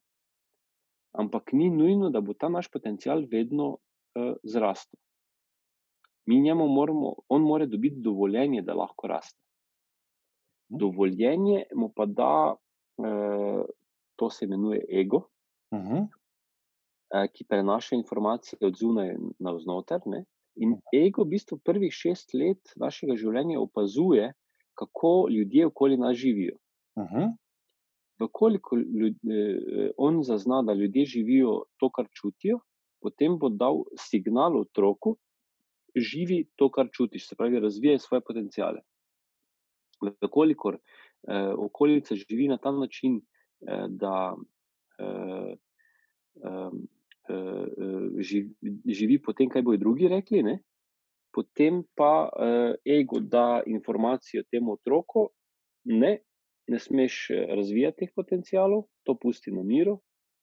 Ampak 1.16 1.54
ni 1.56 1.70
nujno, 1.72 2.12
da 2.12 2.22
bo 2.22 2.36
ta 2.36 2.50
naš 2.52 2.68
potencial 2.72 3.24
vedno 3.32 3.70
uh, 3.76 4.36
zrastel. 4.44 5.00
Mi 6.26 6.42
njemu 6.42 6.68
moramo, 6.68 7.14
on 7.30 7.42
mora 7.42 7.66
dobiti 7.66 8.02
dovoljenje, 8.02 8.62
da 8.62 8.74
lahko 8.74 9.08
raste. 9.08 9.40
Dovoljenje 10.70 11.64
mu 11.76 11.92
pa 11.96 12.06
da, 12.06 12.56
eh, 12.98 13.64
to 14.16 14.30
se 14.30 14.46
imenuje 14.46 14.86
ego, 15.02 15.18
uh 15.72 15.80
-huh. 15.80 16.08
eh, 17.14 17.28
ki 17.34 17.46
prenaša 17.50 17.96
informacije 17.96 18.60
od 18.62 18.76
zunaj 18.80 19.16
na 19.40 19.52
vznoter. 19.52 20.00
Ne? 20.06 20.26
In 20.56 20.78
ego, 20.94 21.24
v 21.24 21.30
bistvu, 21.30 21.58
prvih 21.58 21.94
šest 21.94 22.34
let 22.34 22.74
našega 22.76 23.16
življenja 23.16 23.60
opazuje, 23.60 24.34
kako 24.74 25.28
ljudje 25.30 25.66
okoli 25.66 25.98
nas 25.98 26.16
živijo. 26.18 26.58
Uh 26.96 27.04
-huh. 27.04 27.34
Vkolikor 28.20 28.80
eh, 28.80 29.92
on 29.98 30.24
zazna, 30.24 30.62
da 30.62 30.74
ljudje 30.74 31.06
živijo 31.06 31.64
to, 31.78 31.90
kar 31.90 32.08
čutijo, 32.12 32.60
potem 33.02 33.38
bo 33.40 33.50
dal 33.50 33.84
signal 34.00 34.58
otroku, 34.58 35.18
živi 35.96 36.46
to, 36.56 36.70
kar 36.72 36.90
čutiš, 36.92 37.30
se 37.30 37.36
pravi, 37.36 37.60
razvijaj 37.60 38.00
svoje 38.00 38.22
potencijale. 38.22 38.82
Vkolikor 40.22 40.76
eh, 40.76 41.54
okolica 41.58 42.16
živi 42.16 42.48
na 42.48 42.58
ta 42.58 42.72
način, 42.72 43.22
eh, 43.22 43.86
da 43.90 44.36
eh, 45.00 45.56
eh, 46.44 46.70
živi, 48.20 48.56
živi 48.86 49.22
po 49.22 49.34
tem, 49.34 49.50
kaj 49.50 49.62
bodo 49.62 49.78
drugi 49.78 50.08
rekli, 50.08 50.44
ne? 50.44 50.60
potem 51.36 51.84
pa 51.96 52.30
eh, 52.32 52.74
ego 53.00 53.20
da 53.20 53.62
informacijo 53.66 54.44
temu 54.52 54.74
otroku, 54.74 55.30
ne, 55.84 56.20
ne 56.68 56.80
smeš 56.80 57.30
eh, 57.30 57.46
razvijati 57.56 58.06
teh 58.06 58.14
potencijalov, 58.16 58.86
to 59.04 59.18
pusti 59.20 59.52
na 59.52 59.64
miru. 59.64 60.00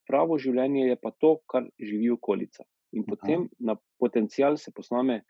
Pravo 0.08 0.36
življenje 0.38 0.84
je 0.90 0.96
pa 1.00 1.14
to, 1.16 1.38
kar 1.48 1.64
živi 1.80 2.10
okolica. 2.12 2.66
In 2.92 3.04
potem 3.08 3.48
na 3.58 3.76
potencijal 3.98 4.58
se 4.60 4.72
posname 4.74 5.22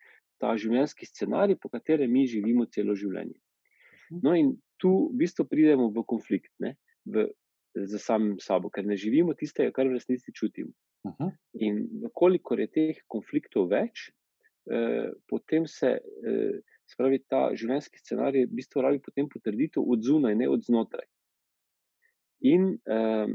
ta 0.43 0.57
življenjski 0.59 1.07
scenarij, 1.07 1.61
po 1.63 1.71
katerem 1.71 2.11
mi 2.11 2.27
živimo 2.27 2.67
celo 2.67 2.97
življenje. 2.99 3.39
No, 4.23 4.35
in 4.35 4.57
tu 4.83 4.91
v 5.13 5.23
bistvu 5.23 5.47
pridemo 5.49 5.89
v 5.95 6.03
konflikt 6.09 6.51
ne, 6.61 6.75
v, 7.07 7.29
z 7.79 8.01
samim 8.03 8.35
sabo, 8.43 8.69
ker 8.69 8.85
ne 8.85 8.99
živimo 8.99 9.37
tistega, 9.39 9.73
kar 9.73 9.89
v 9.89 9.97
resnici 9.97 10.35
čutimo. 10.35 10.75
Uh 11.07 11.15
-huh. 11.19 11.31
In 11.55 11.87
koliko 12.15 12.59
je 12.59 12.67
teh 12.67 12.99
konfliktov 13.09 13.71
več, 13.71 14.11
eh, 14.71 15.11
potem 15.27 15.67
se 15.67 15.99
eh, 16.03 16.61
spravi 16.93 17.23
ta 17.29 17.55
življenjski 17.55 17.99
scenarij, 17.99 18.47
v 18.47 18.59
bistvu 18.59 18.83
rabi 18.83 19.01
potem 19.01 19.29
potrditev 19.29 19.83
od 19.83 20.03
zunaj, 20.05 20.35
ne 20.35 20.49
od 20.49 20.65
znotraj. 20.67 21.07
In 22.43 22.79
eh, 22.87 23.29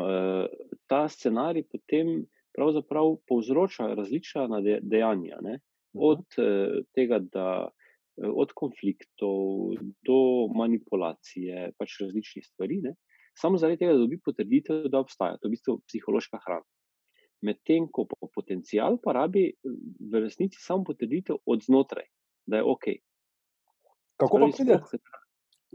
eh, 0.00 0.46
ta 0.86 1.08
scenarij 1.08 1.66
potem 1.70 2.26
pravzaprav 2.56 3.16
povzroča 3.28 3.92
različna 3.94 4.60
dejanja. 4.82 5.40
Ne, 5.44 5.58
od 5.92 6.24
eh, 6.40 6.82
tega, 6.96 7.20
da 7.20 7.68
Eh, 8.16 8.32
od 8.32 8.52
konfliktov 8.56 9.76
do 10.06 10.48
manipulacije, 10.56 11.72
pač 11.76 11.98
različnih 12.00 12.44
stvari. 12.48 12.80
Ne? 12.82 12.94
Samo 13.36 13.60
zaradi 13.60 13.82
tega, 13.82 13.92
da 13.92 14.00
dobi 14.00 14.16
potrditev, 14.24 14.86
da 14.92 15.02
obstaja. 15.04 15.36
To 15.36 15.46
je 15.46 15.50
v 15.50 15.56
bistvu 15.56 15.74
psihološka 15.84 16.40
hrana. 16.46 16.64
Medtem 17.44 17.90
ko 17.92 18.06
po 18.08 18.30
potencial 18.32 18.96
pa 19.04 19.12
rabi 19.12 19.50
v 19.60 20.22
resnici 20.24 20.56
samo 20.62 20.86
potrditev 20.88 21.36
od 21.44 21.66
znotraj, 21.66 22.08
da 22.48 22.62
je 22.62 22.64
ok. 22.64 22.86
Kako 24.16 24.40
pa, 24.40 24.48
pride, 24.56 24.78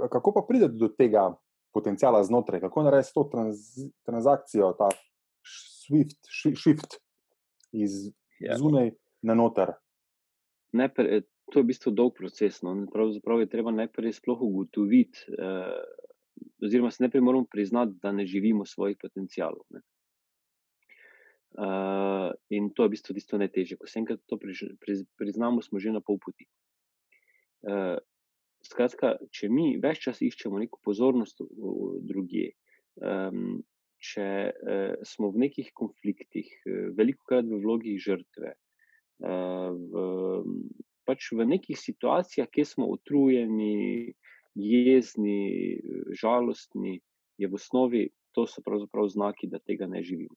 kako 0.09 0.33
pa 0.33 0.41
pride 0.47 0.71
do 0.73 0.89
tega 0.89 1.27
potencijala 1.69 2.23
znotraj, 2.25 2.63
kako 2.65 2.87
narediti 2.89 3.13
to 3.13 3.27
trans, 3.29 3.61
transakcijo, 4.01 4.73
ta 4.79 4.89
swift, 5.91 6.57
shift 6.63 6.97
iz 7.71 8.09
ja. 8.39 8.57
zunaj 8.57 8.93
na 9.21 9.35
noter? 9.35 9.75
Ne, 10.73 10.87
to 10.91 11.59
je 11.59 11.63
v 11.63 11.67
bistvu 11.67 11.91
dolg 11.91 12.15
proces. 12.15 12.61
No? 12.63 12.73
Pravzaprav 12.91 13.43
je 13.43 13.51
treba 13.51 13.73
najprej 13.75 14.15
sploh 14.17 14.39
ugotoviti, 14.41 15.27
eh, 15.35 15.79
oziroma 16.63 16.91
se 16.91 17.03
najprej 17.03 17.21
moramo 17.21 17.45
priznati, 17.51 17.97
da 18.01 18.11
ne 18.11 18.25
živimo 18.25 18.65
svojih 18.65 18.97
potencijalov. 19.01 19.65
Ne? 19.69 19.83
Uh, 21.51 22.31
in 22.47 22.69
to 22.71 22.85
je 22.85 22.87
v 22.87 22.91
bistvu 22.95 23.13
tisto 23.13 23.35
najtežje. 23.35 23.75
Ko 23.75 23.87
se 23.87 23.99
enkrat 23.99 24.21
to 24.23 24.37
priž, 24.39 24.63
priz, 24.79 25.03
priznamo, 25.19 25.59
smo 25.59 25.81
že 25.83 25.91
na 25.91 25.99
pol 25.99 26.15
poti. 26.15 26.47
Uh, 27.67 27.99
skratka, 28.63 29.17
če 29.35 29.49
mi 29.51 29.75
več 29.83 29.99
čas 30.05 30.21
iščemo 30.23 30.61
neko 30.61 30.79
pozornost 30.85 31.43
drugje, 32.07 32.53
um, 33.03 33.59
če 34.01 34.27
uh, 34.51 34.95
smo 35.07 35.31
v 35.31 35.45
nekih 35.47 35.71
konfliktih, 35.77 36.49
uh, 36.65 36.89
veliko 36.97 37.27
krat 37.29 37.47
v 37.47 37.61
vlogi 37.61 37.95
žrtve, 38.01 38.55
uh, 39.23 39.69
v, 39.71 40.05
pač 41.07 41.31
v 41.35 41.47
nekih 41.53 41.77
situacijah, 41.77 42.49
kjer 42.49 42.67
smo 42.67 42.89
utrujeni, 42.95 44.13
jezni, 44.57 45.79
žalostni, 46.17 46.99
je 47.39 47.47
v 47.47 47.57
osnovi 47.57 48.09
to 48.35 48.47
so 48.47 48.61
pravzaprav 48.63 49.07
znaki, 49.11 49.47
da 49.51 49.59
tega 49.59 49.87
ne 49.87 50.03
živimo. 50.03 50.35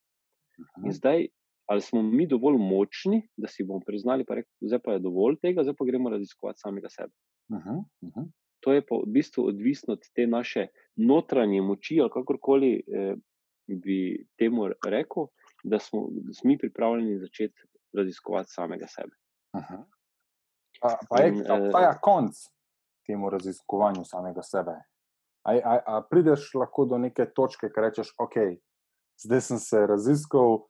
In 0.84 0.92
zdaj, 0.94 1.26
ali 1.66 1.80
smo 1.80 2.02
mi 2.02 2.26
dovolj 2.26 2.58
močni, 2.58 3.22
da 3.36 3.48
si 3.48 3.64
bomo 3.64 3.80
priznali, 3.86 4.24
da 4.28 4.76
je 4.76 4.80
pa 4.82 4.96
je 4.96 5.02
dovolj 5.02 5.38
tega, 5.42 5.62
zdaj 5.62 5.76
pa 5.78 5.84
gremo 5.84 6.10
raziskovati 6.10 6.60
samega 6.60 6.90
sebe. 6.90 7.12
Uh 7.48 7.58
-huh. 7.58 8.28
To 8.60 8.72
je 8.72 8.82
pa 8.86 8.96
v 8.96 9.12
bistvu 9.12 9.46
odvisno 9.46 9.92
od 9.92 10.02
te 10.14 10.26
naše 10.26 10.66
notranje 10.96 11.62
moči, 11.62 12.00
ali 12.00 12.10
kakorkoli 12.10 12.82
eh, 12.86 13.14
bi 13.66 14.26
temu 14.38 14.68
rekel, 14.86 15.26
da 15.64 15.78
smo, 15.78 16.08
da 16.10 16.34
smo 16.34 16.48
mi 16.48 16.58
pripravljeni 16.58 17.18
začeti 17.18 17.62
raziskovati 17.96 18.52
samega 18.52 18.86
sebe. 18.86 19.14
-huh. 19.54 19.84
pa, 20.80 20.98
pa 21.08 21.22
je, 21.22 21.44
pa 21.72 21.80
je 21.80 21.98
konc 22.02 22.34
temu 23.06 23.30
raziskovanju 23.30 24.04
samega 24.04 24.42
sebe. 24.42 24.76
A, 25.44 25.52
a, 25.64 25.80
a 25.86 26.02
prideš 26.10 26.54
lahko 26.54 26.84
do 26.84 26.98
neke 26.98 27.26
točke, 27.36 27.68
ki 27.68 27.80
rečeš, 27.80 28.14
ok, 28.18 28.36
zdaj 29.24 29.40
sem 29.40 29.58
se 29.58 29.86
raziskal, 29.86 30.62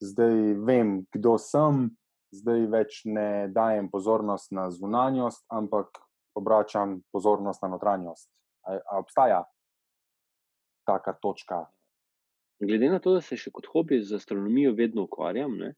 zdaj 0.00 0.54
vem, 0.66 1.02
kdo 1.12 1.36
sem, 1.38 1.90
zdaj 2.32 2.64
več 2.72 3.02
ne 3.04 3.48
dajem 3.52 3.90
pozornost 3.92 4.54
na 4.56 4.70
zunanjost, 4.72 5.44
ampak 5.52 6.00
obračam 6.34 7.02
pozornost 7.12 7.62
na 7.62 7.68
notranjost. 7.74 8.30
A, 8.64 8.78
a 8.80 8.98
obstaja 9.04 9.42
taka 10.88 11.12
točka? 11.12 11.66
Glede 12.62 12.88
na 12.88 13.00
to, 13.02 13.16
da 13.16 13.20
se 13.24 13.36
še 13.36 13.50
kot 13.50 13.66
hobi 13.72 13.98
z 14.06 14.14
astronomijo 14.20 14.74
vedno 14.78 15.06
ukvarjam, 15.08 15.56
ne, 15.58 15.72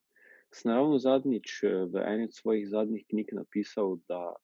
sem 0.53 0.71
ravno 0.71 0.99
zadnjič 1.00 1.61
v 1.93 2.03
eni 2.05 2.29
od 2.29 2.35
svojih 2.37 2.67
zadnjih 2.69 3.07
knjig 3.09 3.33
napisal, 3.41 3.97
da 4.09 4.35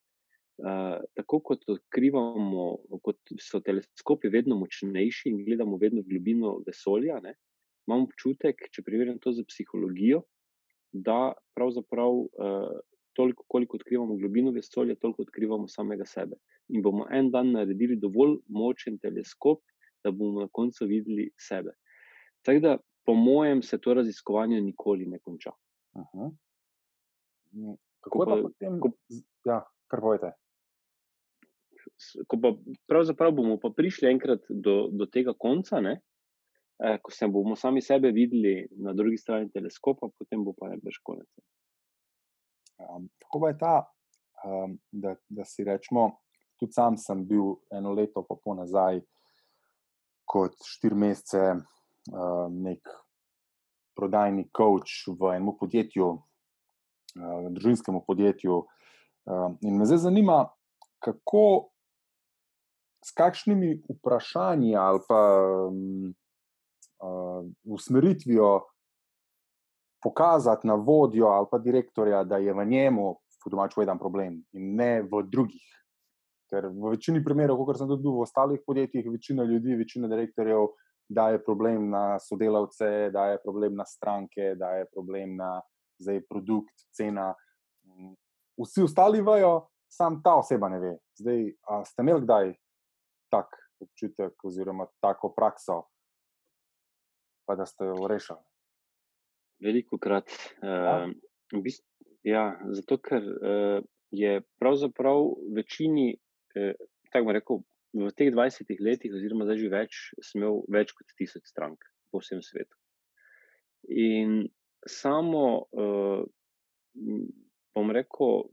Uh, 0.61 1.01
tako 1.17 1.39
kot 1.41 1.63
odkrivamo, 1.73 2.65
kot 3.01 3.31
so 3.41 3.63
teleskopi 3.65 4.29
vedno 4.29 4.59
močnejši 4.61 5.31
in 5.31 5.39
gledamo 5.47 5.79
vedno 5.81 6.03
v 6.05 6.11
globino 6.11 6.51
vesolja, 6.67 7.17
ne, 7.25 7.33
imam 7.89 8.05
občutek, 8.05 8.67
če 8.69 8.85
primerjam 8.85 9.17
to 9.25 9.33
z 9.33 9.47
psihologijo, 9.49 10.21
da 10.93 11.33
pravzaprav 11.57 12.13
uh, 12.13 12.75
toliko, 13.17 13.47
koliko 13.49 13.81
odkrivamo 13.81 14.19
globino 14.21 14.53
vesolja, 14.53 14.99
toliko 15.01 15.25
odkrivamo 15.25 15.69
samega 15.69 16.05
sebe. 16.05 16.37
In 16.69 16.85
bomo 16.85 17.09
en 17.09 17.33
dan 17.33 17.55
naredili 17.57 17.97
dovolj 17.97 18.37
močen 18.53 19.01
teleskop, 19.01 19.65
da 20.05 20.13
bomo 20.13 20.45
na 20.45 20.53
koncu 20.53 20.91
videli 20.93 21.31
sebe. 21.41 21.73
Tako 22.43 22.61
da, 22.61 22.77
po 23.07 23.15
mojem, 23.15 23.63
se 23.63 23.79
to 23.81 23.95
raziskovanje 23.95 24.61
nikoli 24.61 25.07
ne 25.07 25.19
konča. 25.19 25.51
Aha. 25.93 26.31
Kako 28.01 28.25
pa 28.27 28.39
potem? 28.43 28.79
Ko, 28.81 28.93
ja, 29.45 29.61
kar 29.91 30.01
povete. 30.01 30.33
Ko 32.27 32.39
pa 32.41 32.55
pravzaprav 32.89 33.33
bomo 33.37 33.59
pa 33.61 33.73
prišli 33.77 34.09
enkrat 34.09 34.47
do, 34.49 34.89
do 34.93 35.07
tega 35.07 35.35
konca, 35.37 35.81
ne, 35.85 35.99
eh, 36.81 36.97
ko 37.03 37.13
se 37.13 37.29
bomo 37.29 37.57
sami 37.57 37.83
sebe 37.83 38.13
videli 38.17 38.69
na 38.81 38.95
drugi 38.97 39.19
strani 39.21 39.51
teleskopa, 39.53 40.09
potem 40.19 40.45
bo 40.45 40.55
pa 40.57 40.71
najbrž 40.73 41.01
konec. 41.05 41.29
Um, 42.81 43.11
tako 43.21 43.49
je 43.49 43.59
ta, 43.59 43.75
um, 44.45 44.79
da, 44.93 45.15
da 45.29 45.45
si 45.45 45.65
rečemo, 45.65 46.07
tudi 46.57 46.73
sam 46.73 46.97
sem 46.97 47.27
bil 47.29 47.59
eno 47.73 47.93
leto, 47.93 48.25
pa 48.25 48.39
po 48.45 48.55
nazaj, 48.57 49.03
kot 50.25 50.57
štiri 50.65 50.97
mesece, 50.97 51.43
nek 52.51 52.89
prodajni 53.97 54.47
coach 54.57 55.05
v 55.09 55.35
enem 55.37 55.53
podjetju, 55.61 56.07
uh, 56.09 57.51
družinskem 57.53 58.01
podjetju. 58.07 58.63
Um, 59.29 59.59
in 59.61 59.77
me 59.79 59.87
zdaj 59.87 60.07
zanima, 60.09 60.47
kako. 61.05 61.69
S 63.01 63.15
kakšnimi 63.17 63.79
vprašanji 63.89 64.75
ali 64.77 65.01
pa 65.09 65.21
um, 65.41 66.11
uh, 67.01 67.47
usmeritvijo 67.65 68.51
pokazati 70.03 70.69
na 70.69 70.75
vodjo 70.75 71.27
ali 71.27 71.47
pa 71.51 71.59
direktorja, 71.59 72.25
da 72.25 72.37
je 72.37 72.53
v 72.53 72.65
njemu, 72.65 73.15
po 73.45 73.51
domač 73.51 73.75
povedan, 73.75 73.99
problem 73.99 74.43
in 74.53 74.75
ne 74.77 75.03
v 75.03 75.23
drugih. 75.33 75.65
Ker 76.51 76.67
v 76.67 76.93
večini 76.93 77.25
primerov, 77.25 77.65
kot 77.65 77.79
sem 77.79 77.89
tudi 77.89 78.09
v 78.09 78.21
ostalih 78.21 78.61
podjetjih, 78.67 79.09
večina 79.09 79.45
ljudi, 79.49 79.81
večina 79.81 80.09
direktorjev 80.09 80.69
daje 81.11 81.41
problem 81.43 81.91
na 81.91 82.19
sodelavce, 82.23 83.11
daje 83.11 83.39
problem 83.43 83.75
na 83.75 83.85
stranke, 83.85 84.55
daje 84.55 84.87
problem 84.95 85.37
na 85.37 85.59
zdaj, 86.01 86.23
produkt, 86.29 86.87
cena. 86.97 87.35
Vsi 88.61 88.83
ostali 88.83 89.21
vajo, 89.21 89.67
sam 89.91 90.21
ta 90.23 90.37
oseba 90.39 90.69
ne 90.69 90.79
ve. 90.81 90.93
Zdaj, 91.19 91.43
ste 91.91 92.03
imeli 92.03 92.25
kdaj 92.25 92.53
tak 93.31 93.57
občutek 93.81 94.45
oziroma 94.45 94.87
tako 95.01 95.33
prakso, 95.37 95.83
pa 97.49 97.57
da 97.57 97.67
ste 97.67 97.91
jo 97.91 98.09
rešili? 98.09 98.43
Veliko 99.61 99.99
krat. 99.99 100.31
Uh, 100.63 101.11
v 101.53 101.63
bistvu, 101.65 101.87
ja, 102.25 102.55
zato, 102.77 102.97
ker 103.03 103.25
uh, 103.25 103.81
je 104.11 104.41
pravzaprav 104.61 105.27
večini, 105.57 106.15
uh, 106.57 106.73
tako 107.13 107.35
rekel, 107.37 107.61
v 107.95 108.11
teh 108.15 108.31
20 108.31 108.83
letih, 108.85 109.15
oziroma 109.15 109.47
zdaj 109.49 109.59
že 109.59 109.71
več, 109.73 109.99
imel 110.35 110.63
več 110.71 110.93
kot 110.97 111.15
tisoč 111.19 111.51
strank 111.51 111.85
po 112.11 112.23
vsem 112.23 112.43
svetu. 112.43 112.77
In 113.91 114.45
samo, 114.87 115.67
uh, 115.75 116.23
bom 117.75 117.95
rekel, 117.95 118.45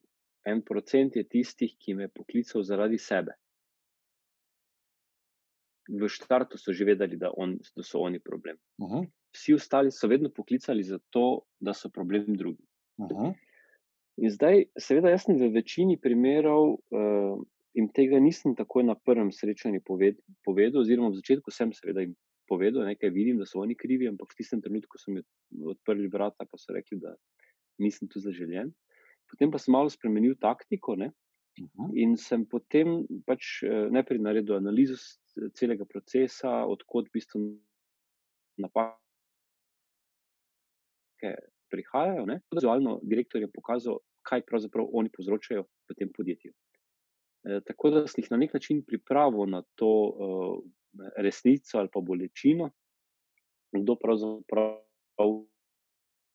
en 0.48 0.64
procent 0.64 1.16
je 1.16 1.26
tistih, 1.28 1.76
ki 1.78 1.98
me 1.98 2.08
je 2.08 2.16
poklical 2.16 2.64
zaradi 2.64 2.98
sebe. 2.98 3.36
V 5.88 6.10
štartu 6.12 6.60
so 6.60 6.74
že 6.76 6.88
vedeli, 6.88 7.16
da, 7.20 7.32
on, 7.32 7.56
da 7.76 7.84
so 7.84 8.04
oni 8.04 8.20
problem. 8.20 8.58
Uh 8.82 8.90
-huh 8.92 9.06
vsi 9.38 9.54
ostali 9.54 9.92
so 9.92 10.08
vedno 10.08 10.30
poklicali 10.30 10.84
za 10.84 11.00
to, 11.10 11.42
da 11.60 11.74
so 11.74 11.90
problem 11.90 12.36
drugi. 12.36 12.64
Uh 12.98 13.08
-huh. 13.08 13.34
In 14.18 14.30
zdaj, 14.30 14.64
seveda, 14.80 15.10
jaz 15.10 15.24
sem 15.26 15.38
v 15.38 15.54
večini 15.54 16.00
primerov 16.02 16.74
uh, 16.74 17.38
jim 17.78 17.90
tega 17.94 18.20
nisem 18.20 18.56
takoj 18.58 18.84
na 18.88 18.96
prvem 18.98 19.30
srečanju 19.32 19.84
poved, 19.86 20.18
povedal, 20.46 20.82
oziroma 20.82 21.12
v 21.14 21.20
začetku 21.22 21.54
sem 21.54 21.74
seveda 21.78 22.02
jim 22.02 22.16
povedal, 22.50 22.88
nekaj 22.88 23.12
vidim, 23.14 23.38
da 23.38 23.46
so 23.46 23.62
oni 23.62 23.76
krivi, 23.78 24.08
ampak 24.10 24.34
v 24.34 24.40
tistem 24.42 24.64
trenutku 24.64 24.98
so 24.98 25.14
mi 25.14 25.22
odprli 25.62 26.10
vrata, 26.10 26.48
pa 26.48 26.58
so 26.58 26.74
rekli, 26.74 26.98
da 27.04 27.14
nisem 27.78 28.10
tu 28.10 28.24
zaželjen. 28.24 28.74
Potem 29.30 29.52
pa 29.52 29.62
sem 29.62 29.76
malo 29.76 29.92
spremenil 29.92 30.38
taktiko 30.42 30.96
ne? 30.96 31.12
uh 31.62 31.68
-huh. 31.68 31.92
in 31.94 32.18
sem 32.18 32.46
potem 32.46 33.06
pač 33.26 33.64
uh, 33.64 33.92
najprej 33.92 34.20
naredil 34.20 34.56
analizo 34.56 34.96
celega 35.54 35.86
procesa, 35.86 36.66
odkot 36.66 37.10
v 37.10 37.14
bistvu 37.14 37.40
napak 38.58 38.98
prihajajo. 41.70 42.26
Vizualno 42.54 43.00
direktor 43.04 43.42
je 43.42 43.52
pokazal, 43.52 44.00
kaj 44.22 44.42
pravzaprav 44.42 44.88
oni 44.92 45.10
povzročajo 45.10 45.64
v 45.64 45.96
tem 45.98 46.10
podjetju. 46.14 46.54
E, 47.48 47.62
tako 47.66 47.90
da 47.90 48.08
sem 48.08 48.22
jih 48.22 48.32
na 48.32 48.38
nek 48.42 48.54
način 48.54 48.82
pripravil 48.84 49.48
na 49.50 49.62
to 49.80 49.88
uh, 49.88 50.58
resnico 51.18 51.78
ali 51.78 51.90
pa 51.94 52.02
bolečino, 52.02 52.70
kdo 53.72 53.96
pravzaprav 53.96 55.32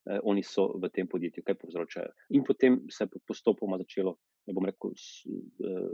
eh, 0.06 0.20
oni 0.22 0.42
so 0.42 0.66
v 0.78 0.88
tem 0.88 1.08
podjetju, 1.08 1.44
kaj 1.46 1.58
povzročajo. 1.58 2.12
In 2.36 2.44
potem 2.44 2.80
se 2.90 3.04
je 3.04 3.20
postopoma 3.26 3.78
začelo, 3.78 4.16
ne 4.46 4.54
bom 4.54 4.66
rekel, 4.66 4.94
s, 4.96 5.26
uh, 5.26 5.90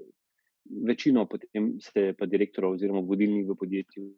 večino, 0.86 1.26
potem 1.26 1.76
se 1.80 2.08
je 2.08 2.16
pa 2.16 2.26
direktor 2.26 2.68
oziroma 2.72 3.00
vodilnik 3.00 3.48
v 3.48 3.56
podjetju 3.56 4.08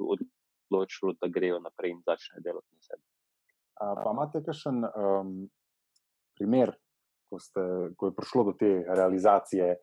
odločilo, 0.00 1.16
da 1.20 1.28
grejo 1.28 1.58
naprej 1.60 1.96
in 1.96 2.02
začnejo 2.06 2.44
delati 2.44 2.74
na 2.74 2.80
sebi. 2.80 3.04
Pa 3.80 4.12
imate 4.12 4.42
kakšen 4.44 4.84
um, 4.84 5.34
primer, 6.38 6.72
ko, 7.30 7.38
ste, 7.40 7.62
ko 7.96 8.10
je 8.10 8.16
prišlo 8.16 8.44
do 8.50 8.52
te 8.58 8.70
realizacije, 8.86 9.74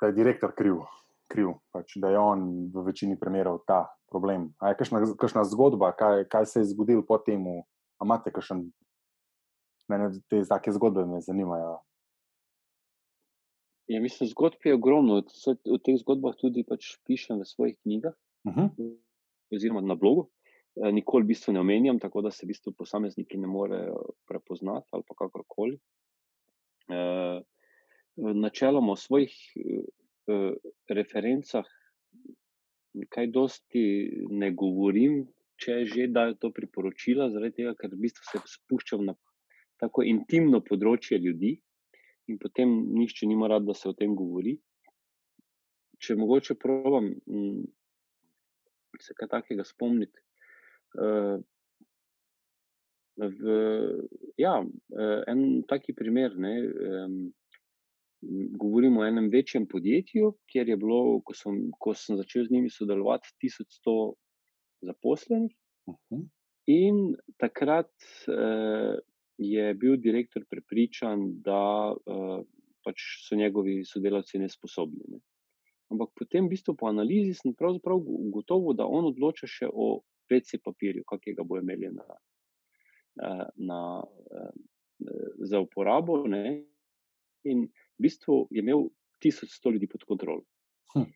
da 0.00 0.10
je 0.10 0.16
direktor 0.16 0.52
kriv, 0.56 0.82
kriv 1.32 1.56
pač, 1.72 1.96
da 2.02 2.10
je 2.12 2.18
on 2.18 2.46
v 2.74 2.84
večini 2.86 3.18
primerov 3.18 3.62
ta 3.66 3.86
problem? 4.10 4.50
A 4.60 4.72
je 4.72 4.78
kakšna, 4.80 5.02
kakšna 5.18 5.44
zgodba, 5.48 5.92
kaj, 5.96 6.26
kaj 6.32 6.46
se 6.46 6.60
je 6.60 6.70
zgodilo 6.74 7.04
po 7.06 7.18
tem? 7.18 7.42
Imate 8.02 8.30
kakšen, 8.30 8.66
mene 9.88 10.10
te 10.28 10.42
take 10.44 10.72
zgodbe 10.76 11.06
me 11.08 11.20
zanimajo. 11.24 11.78
Ja, 13.88 14.00
mislim, 14.02 14.28
zgodb 14.28 14.66
je 14.66 14.74
ogromno. 14.74 15.22
O 15.22 15.78
teh 15.78 15.98
zgodbah 16.02 16.34
tudi 16.38 16.66
pač 16.66 16.96
pišem 17.06 17.38
v 17.40 17.46
svojih 17.46 17.76
knjigah, 17.82 18.14
uh 18.48 18.54
-huh. 18.54 18.96
oziroma 19.54 19.80
na 19.80 19.94
blogu. 19.94 20.28
eh, 20.76 20.92
nikoli 20.92 21.24
v 21.24 21.26
bistvu 21.26 21.52
ne 21.52 21.60
omenjam, 21.60 21.98
tako 21.98 22.20
da 22.20 22.30
se 22.30 22.46
v 22.46 22.48
bistvu 22.48 22.72
posamezniki 22.72 23.38
ne 23.38 23.46
morejo 23.46 23.96
prepoznati 24.28 24.88
ali 24.92 25.02
kakorkoli. 25.18 25.78
Uh, 26.86 27.42
načeloma 28.16 28.94
v 28.96 29.00
svojih 29.00 29.34
uh, 29.56 30.52
referencah, 30.88 31.66
kaj 33.12 33.26
dosti 33.32 33.84
ne 34.32 34.50
govorim, 34.56 35.24
če 35.60 35.84
že 35.88 36.08
dajo 36.12 36.36
to 36.40 36.50
priporočila, 36.52 37.30
zaradi 37.32 37.62
tega, 37.62 37.74
ker 37.76 37.92
v 37.92 38.06
bistvu 38.06 38.24
se 38.28 38.40
spuščam 38.56 39.04
na 39.08 39.16
tako 39.80 40.04
intimno 40.08 40.62
področje 40.64 41.18
ljudi 41.20 41.56
in 42.32 42.38
potem 42.40 42.70
nišče 42.96 43.28
nima 43.28 43.48
rad, 43.52 43.66
da 43.68 43.74
se 43.76 43.88
o 43.88 43.94
tem 43.96 44.16
govori. 44.16 44.56
Če 46.02 46.16
mogoče 46.18 46.56
provam 46.60 47.12
mm, 47.12 47.66
se 49.00 49.14
kaj 49.16 49.28
takega 49.36 49.64
spomniti. 49.64 50.24
Uh, 50.96 51.38
v, 53.16 53.56
ja, 54.36 54.58
en 55.28 55.62
taki 55.68 55.94
primer. 55.96 56.36
Ne, 56.36 56.54
um, 57.04 57.16
govorimo 58.58 59.00
o 59.00 59.06
enem 59.06 59.28
večjem 59.32 59.66
podjetju, 59.66 60.32
kjer 60.50 60.68
je 60.68 60.76
bilo, 60.76 61.20
ko 61.24 61.34
sem, 61.34 61.58
ko 61.78 61.94
sem 61.94 62.16
začel 62.16 62.46
z 62.46 62.54
njimi 62.54 62.70
sodelovati, 62.70 63.32
1100 63.42 63.96
zaposlenih. 64.88 65.54
Uh 65.86 65.94
-huh. 65.94 66.24
In 66.66 67.14
takrat 67.38 67.92
uh, 68.28 68.98
je 69.38 69.74
bil 69.74 69.96
direktor 69.96 70.44
prepričan, 70.50 71.42
da 71.42 71.94
uh, 71.94 72.40
pač 72.84 73.02
so 73.28 73.36
njegovi 73.36 73.84
sodelavci 73.84 74.38
nesposobni. 74.38 75.04
Ne. 75.08 75.20
Ampak 75.90 76.08
potem, 76.18 76.46
v 76.46 76.48
bistvu, 76.48 76.74
po 76.74 76.86
analizi 76.86 77.34
sem 77.34 77.54
pravzaprav 77.54 77.98
ugotovil, 77.98 78.74
da 78.74 78.86
on 78.86 79.06
odloča 79.06 79.46
še 79.46 79.68
o 79.72 80.02
PC 80.26 80.58
papirju, 80.64 81.04
kakega 81.06 81.44
bo 81.46 81.58
imeli 81.58 81.92
na, 81.94 82.06
na, 83.16 83.46
na, 83.56 83.80
za 85.38 85.60
uporabo. 85.60 86.26
Ne. 86.26 86.64
In 87.44 87.68
v 87.98 88.08
bistvu 88.08 88.46
je 88.50 88.60
imel 88.60 88.88
1100 89.24 89.72
ljudi 89.72 89.88
pod 89.88 90.04
kontrolo. 90.04 90.44
Hm. 90.94 91.08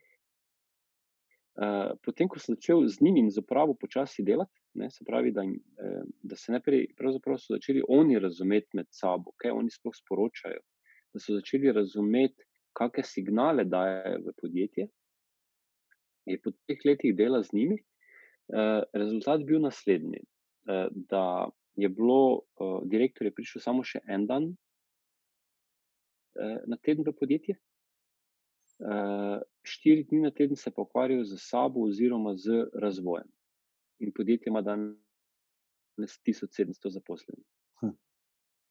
Uh, 1.60 1.92
potem, 2.02 2.28
ko 2.28 2.40
sem 2.40 2.56
začel 2.56 2.86
z 2.88 3.02
njimi 3.04 3.20
in 3.20 3.30
z 3.30 3.42
upravo 3.42 3.74
počasi 3.74 4.24
delati, 4.24 4.60
ne, 4.74 4.90
se 4.90 5.04
pravi, 5.04 5.32
da, 5.32 5.42
eh, 5.42 6.02
da 6.22 6.36
se 6.36 6.52
najprej 6.52 6.86
so 6.96 7.54
začeli 7.54 7.82
oni 7.88 8.18
razumeti 8.18 8.68
med 8.72 8.86
sabo, 8.90 9.32
kaj 9.36 9.50
oni 9.50 9.70
sploh 9.70 9.94
sporočajo, 9.96 10.60
da 11.12 11.20
so 11.20 11.34
začeli 11.34 11.72
razumeti, 11.72 12.44
kakšne 12.72 13.04
signale 13.04 13.64
daje 13.64 14.18
v 14.22 14.32
podjetje. 14.40 14.88
Je 16.26 16.38
po 16.40 16.52
teh 16.68 16.78
letih 16.84 17.16
dela 17.16 17.42
z 17.42 17.52
njimi, 17.52 17.76
uh, 17.76 18.82
rezultat 18.94 19.42
bil 19.44 19.60
naslednji: 19.60 20.22
uh, 20.22 20.86
da 21.10 21.50
je 21.74 21.88
bilo, 21.88 22.46
uh, 22.60 22.80
direktor 22.86 23.26
je 23.26 23.34
prišel 23.34 23.60
samo 23.60 23.84
še 23.84 24.04
en 24.06 24.26
dan 24.30 24.52
na 26.66 26.76
teden 26.76 27.04
v 27.06 27.12
podjetje. 27.16 27.56
Uh, 28.80 29.42
štiri 29.62 30.06
dni 30.08 30.22
na 30.24 30.30
teden 30.30 30.56
se 30.56 30.70
pa 30.72 30.82
ukvarjajo 30.82 31.24
z 31.24 31.36
sabo, 31.38 31.84
oziroma 31.84 32.32
z 32.36 32.64
razvojem. 32.72 33.28
In 34.00 34.12
podjetje 34.16 34.48
ima 34.48 34.62
danes 34.64 34.96
1700 36.24 36.88
zaposlenih. 36.88 37.44
Hm. 37.80 37.92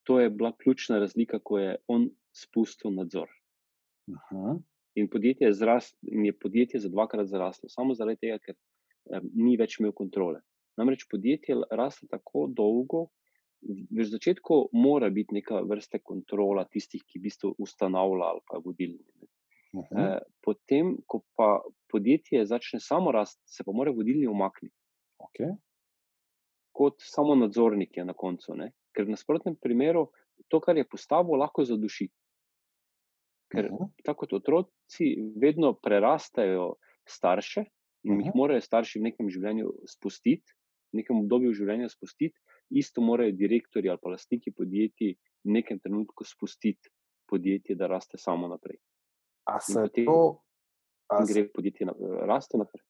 To 0.03 0.19
je 0.19 0.29
bila 0.29 0.55
ključna 0.57 0.99
razlika, 0.99 1.39
ko 1.39 1.59
je 1.59 1.75
on 1.87 2.09
spustil 2.33 2.91
nadzor. 2.91 3.29
Aha. 4.15 4.57
In 4.95 5.09
podjetje 5.09 5.47
je, 5.47 5.53
zrast, 5.53 5.97
in 6.01 6.25
je 6.25 6.33
podjetje 6.39 6.79
za 6.79 6.89
dvakrat 6.89 7.27
zraslo, 7.27 7.69
samo 7.69 7.93
zaradi 7.93 8.17
tega, 8.25 8.39
ker 8.41 8.55
um, 8.57 9.29
ni 9.33 9.57
več 9.57 9.77
imel 9.79 9.93
kontrole. 9.93 10.41
Namreč 10.79 11.05
podjetje 11.11 11.55
raste 11.71 12.07
tako 12.09 12.47
dolgo, 12.49 13.07
v 13.67 14.05
začetku 14.05 14.69
mora 14.73 15.09
biti 15.09 15.35
neka 15.35 15.61
vrsta 15.67 15.99
kontrola 16.03 16.65
tistih, 16.65 17.03
ki 17.03 17.19
v 17.19 17.27
bistvu 17.27 17.53
ustanavlja 17.59 18.31
ali 18.33 18.43
pa 18.47 18.61
vodilni. 18.63 19.03
Uh, 19.69 20.17
potem, 20.41 20.95
ko 21.05 21.21
pa 21.37 21.59
podjetje 21.91 22.45
začne 22.49 22.79
samo 22.81 23.11
rasti, 23.11 23.41
se 23.45 23.63
pa 23.63 23.75
mora 23.75 23.91
vodilni 23.93 24.27
umakniti. 24.27 24.75
Okay. 25.19 25.51
Kot 26.73 27.03
samo 27.03 27.35
nadzornik 27.35 27.97
je 27.97 28.05
na 28.05 28.15
koncu. 28.17 28.55
Ne? 28.57 28.71
Ker 28.95 29.05
v 29.05 29.13
nasprotnem 29.13 29.59
primeru 29.59 30.07
to, 30.47 30.61
kar 30.63 30.77
je 30.77 30.87
postavil, 30.87 31.37
lahko 31.37 31.65
zaduši. 31.67 32.07
Ker 33.51 33.69
uh 33.69 33.77
-huh. 33.77 33.91
tako 34.05 34.25
kot 34.25 34.33
otroci 34.33 35.17
vedno 35.41 35.73
prerastajo 35.73 36.75
starše 37.05 37.65
in 38.03 38.13
uh 38.13 38.17
-huh. 38.17 38.25
jih 38.25 38.35
morajo 38.35 38.61
starši 38.61 38.99
v 38.99 39.03
nekem 39.03 39.29
življenju 39.29 39.73
spustiti, 39.85 40.45
v 40.45 40.58
nekem 40.97 41.23
obdobju 41.23 41.53
življenja 41.53 41.89
spustiti, 41.89 42.35
isto 42.69 43.01
morajo 43.01 43.35
direktori 43.37 43.89
ali 43.89 44.01
pa 44.01 44.13
lastniki 44.13 44.53
podjetij 44.53 45.15
v 45.45 45.55
nekem 45.57 45.79
trenutku 45.79 46.25
spustiti 46.25 46.89
podjetje, 47.29 47.75
da 47.75 47.87
raste 47.87 48.17
samo 48.17 48.47
naprej. 48.47 48.79
A 49.49 49.59
se 49.61 49.81
potem, 49.81 50.05
to, 50.05 50.41
a 51.13 51.23
gre 51.25 51.45
podjetje 51.53 51.89
na, 51.89 51.95
raste 52.29 52.57
naprej? 52.57 52.83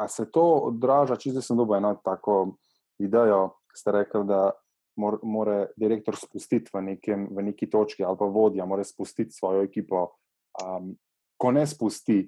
A 0.00 0.08
se 0.08 0.26
to 0.32 0.44
odraža, 0.70 1.18
če 1.18 1.34
zdaj 1.34 1.46
sem 1.50 1.58
dobil 1.58 1.78
eno 1.78 1.94
tako 2.04 2.56
idejo, 3.02 3.60
ki 3.70 3.78
ste 3.78 3.94
rekli, 3.94 4.24
da 4.26 4.50
mora 5.00 5.64
direktor 5.78 6.16
spustiti 6.18 6.70
v, 6.74 6.82
nekem, 6.92 7.28
v 7.34 7.44
neki 7.50 7.70
točki, 7.70 8.04
ali 8.04 8.18
pa 8.18 8.28
vodja, 8.28 8.66
mora 8.68 8.84
spustiti 8.84 9.32
svojo 9.32 9.64
ekipo. 9.64 10.08
Um, 10.60 10.92
ko 11.40 11.52
ne 11.56 11.64
spusti, 11.66 12.20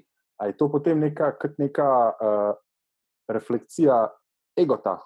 je 0.46 0.56
to 0.56 0.70
potem 0.72 1.00
neka, 1.02 1.34
neka 1.58 1.88
uh, 2.10 2.52
refleksija 3.28 4.06
egota, 4.56 4.96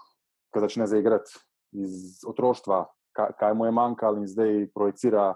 ki 0.53 0.63
začne 0.63 0.87
zaigrati 0.87 1.39
iz 1.77 2.25
otroštva, 2.27 2.85
kaj, 3.17 3.35
kaj 3.41 3.55
mu 3.55 3.67
je 3.67 3.73
manjkalo 3.73 4.21
in 4.21 4.29
zdaj 4.31 4.69
projicira 4.75 5.35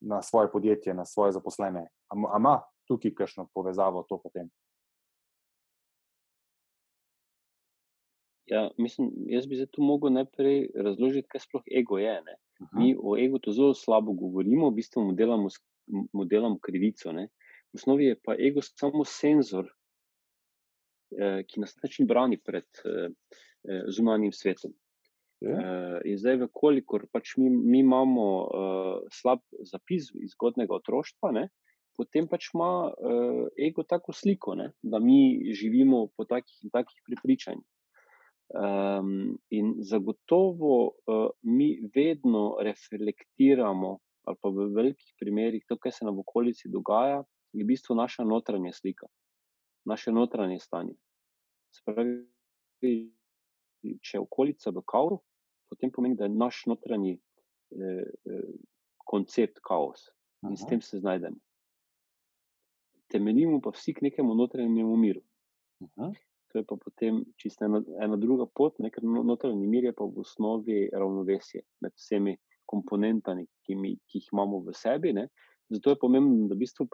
na 0.00 0.22
svoje 0.22 0.50
podjetje, 0.52 0.94
na 0.94 1.04
svoje 1.04 1.32
zaposlene. 1.32 1.86
Ampak 2.12 2.38
ima 2.38 2.60
tukaj 2.88 3.14
kakšno 3.14 3.48
povezavo 3.54 4.04
to 4.08 4.18
potem? 4.22 4.50
Ja, 8.46 8.70
mislim, 8.78 9.12
jaz 9.30 9.46
bi 9.46 9.66
tu 9.70 9.82
mogel 9.82 10.12
najprej 10.12 10.72
razložiti, 10.84 11.28
kaj 11.28 11.44
sploh 11.46 11.68
ego 11.78 11.98
je. 11.98 12.16
Ne? 12.26 12.34
Mi 12.78 12.94
o 12.98 13.14
egu 13.16 13.38
to 13.38 13.52
zelo 13.52 13.74
slabo 13.74 14.12
govorimo, 14.12 14.70
v 14.70 14.80
bistvu 14.80 15.04
mu 15.06 15.14
delamo, 15.16 15.48
mu 16.12 16.24
delamo 16.24 16.58
krivico. 16.62 17.12
Ne? 17.12 17.28
V 17.72 17.80
osnovi 17.80 18.10
je 18.10 18.18
pa 18.24 18.34
ego 18.34 18.60
samo 18.62 19.06
senzor, 19.08 19.70
eh, 21.16 21.40
ki 21.48 21.62
nas 21.62 21.78
način 21.82 22.06
brani 22.06 22.36
pred 22.36 22.68
eh 22.84 23.08
zunanjim 23.94 24.32
svetom. 24.32 24.72
Yeah. 24.72 24.78
Ja. 25.42 25.58
Eh, 25.58 26.00
in 26.12 26.18
zdaj, 26.22 26.46
kolikor 26.54 27.08
pač 27.10 27.34
mi, 27.40 27.50
mi 27.50 27.80
imamo 27.82 28.26
eh, 28.46 28.96
slab 29.10 29.42
zapis 29.66 30.12
iz 30.14 30.36
zgodnega 30.36 30.76
otroštva, 30.78 31.32
ne? 31.34 31.48
potem 31.98 32.28
pač 32.30 32.48
ima 32.54 32.88
eh, 32.88 33.66
ego 33.66 33.82
tako 33.82 34.14
sliko, 34.14 34.54
ne? 34.58 34.70
da 34.82 35.00
mi 35.02 35.52
živimo 35.58 36.06
po 36.16 36.26
takih 36.30 36.62
in 36.62 36.70
takih 36.70 37.02
prepričanjih. 37.08 37.66
Um, 38.52 39.38
in 39.48 39.78
zagotovo 39.80 40.74
uh, 41.08 41.30
mi 41.40 41.70
vedno 41.94 42.58
reflektiramo, 42.60 43.92
ali 44.28 44.38
pa 44.42 44.50
v 44.52 44.66
velikih 44.76 45.14
primerih, 45.16 45.64
to, 45.64 45.78
kar 45.80 45.94
se 45.96 46.04
nam 46.04 46.18
v 46.18 46.24
okolici 46.26 46.68
dogaja, 46.68 47.22
je 47.56 47.64
v 47.64 47.68
bistvu 47.70 47.96
naša 47.96 48.26
notranja 48.28 48.74
slika, 48.76 49.08
naše 49.88 50.12
notranje 50.12 50.60
stanje. 50.60 50.92
Spravi, 51.72 52.98
če 53.82 54.16
je 54.16 54.22
okolica 54.22 54.70
v 54.70 54.82
kaosu, 54.86 55.20
potem 55.72 55.92
pomeni, 55.92 56.18
da 56.18 56.28
je 56.28 56.34
naš 56.34 56.64
notranji 56.70 57.16
eh, 57.16 58.02
eh, 58.02 58.50
koncept 59.08 59.62
kaos 59.64 60.10
in 60.42 60.54
Aha. 60.54 60.60
s 60.60 60.68
tem 60.68 60.82
se 60.82 60.98
znajdemo. 60.98 61.38
Temeljimo 63.12 63.60
pa 63.60 63.70
vsi 63.74 63.94
k 63.94 64.08
nekemu 64.08 64.34
notranjemu 64.34 64.96
miru. 64.96 65.22
Aha 65.96 66.12
to 66.52 66.58
je 66.58 66.64
pa 66.64 66.76
potem 66.76 67.24
čisto 67.36 67.64
ena, 67.64 67.80
ena 68.04 68.16
druga 68.16 68.46
pot, 68.46 68.76
nekaj 68.78 69.04
no, 69.04 69.22
notranji 69.24 69.66
mir 69.66 69.84
je 69.88 69.94
pa 69.96 70.04
v 70.04 70.20
osnovi 70.20 70.88
ravnovesje 70.92 71.62
med 71.80 71.94
vsemi 71.96 72.36
komponentami, 72.68 73.46
ki, 73.64 73.76
mi, 73.76 73.96
ki 74.08 74.20
jih 74.20 74.28
imamo 74.32 74.60
v 74.66 74.74
sebi. 74.76 75.14
Ne. 75.16 75.26
Zato 75.72 75.92
je 75.94 76.00
pomembno, 76.00 76.48
da 76.48 76.54
v 76.54 76.62
bistvu 76.62 76.86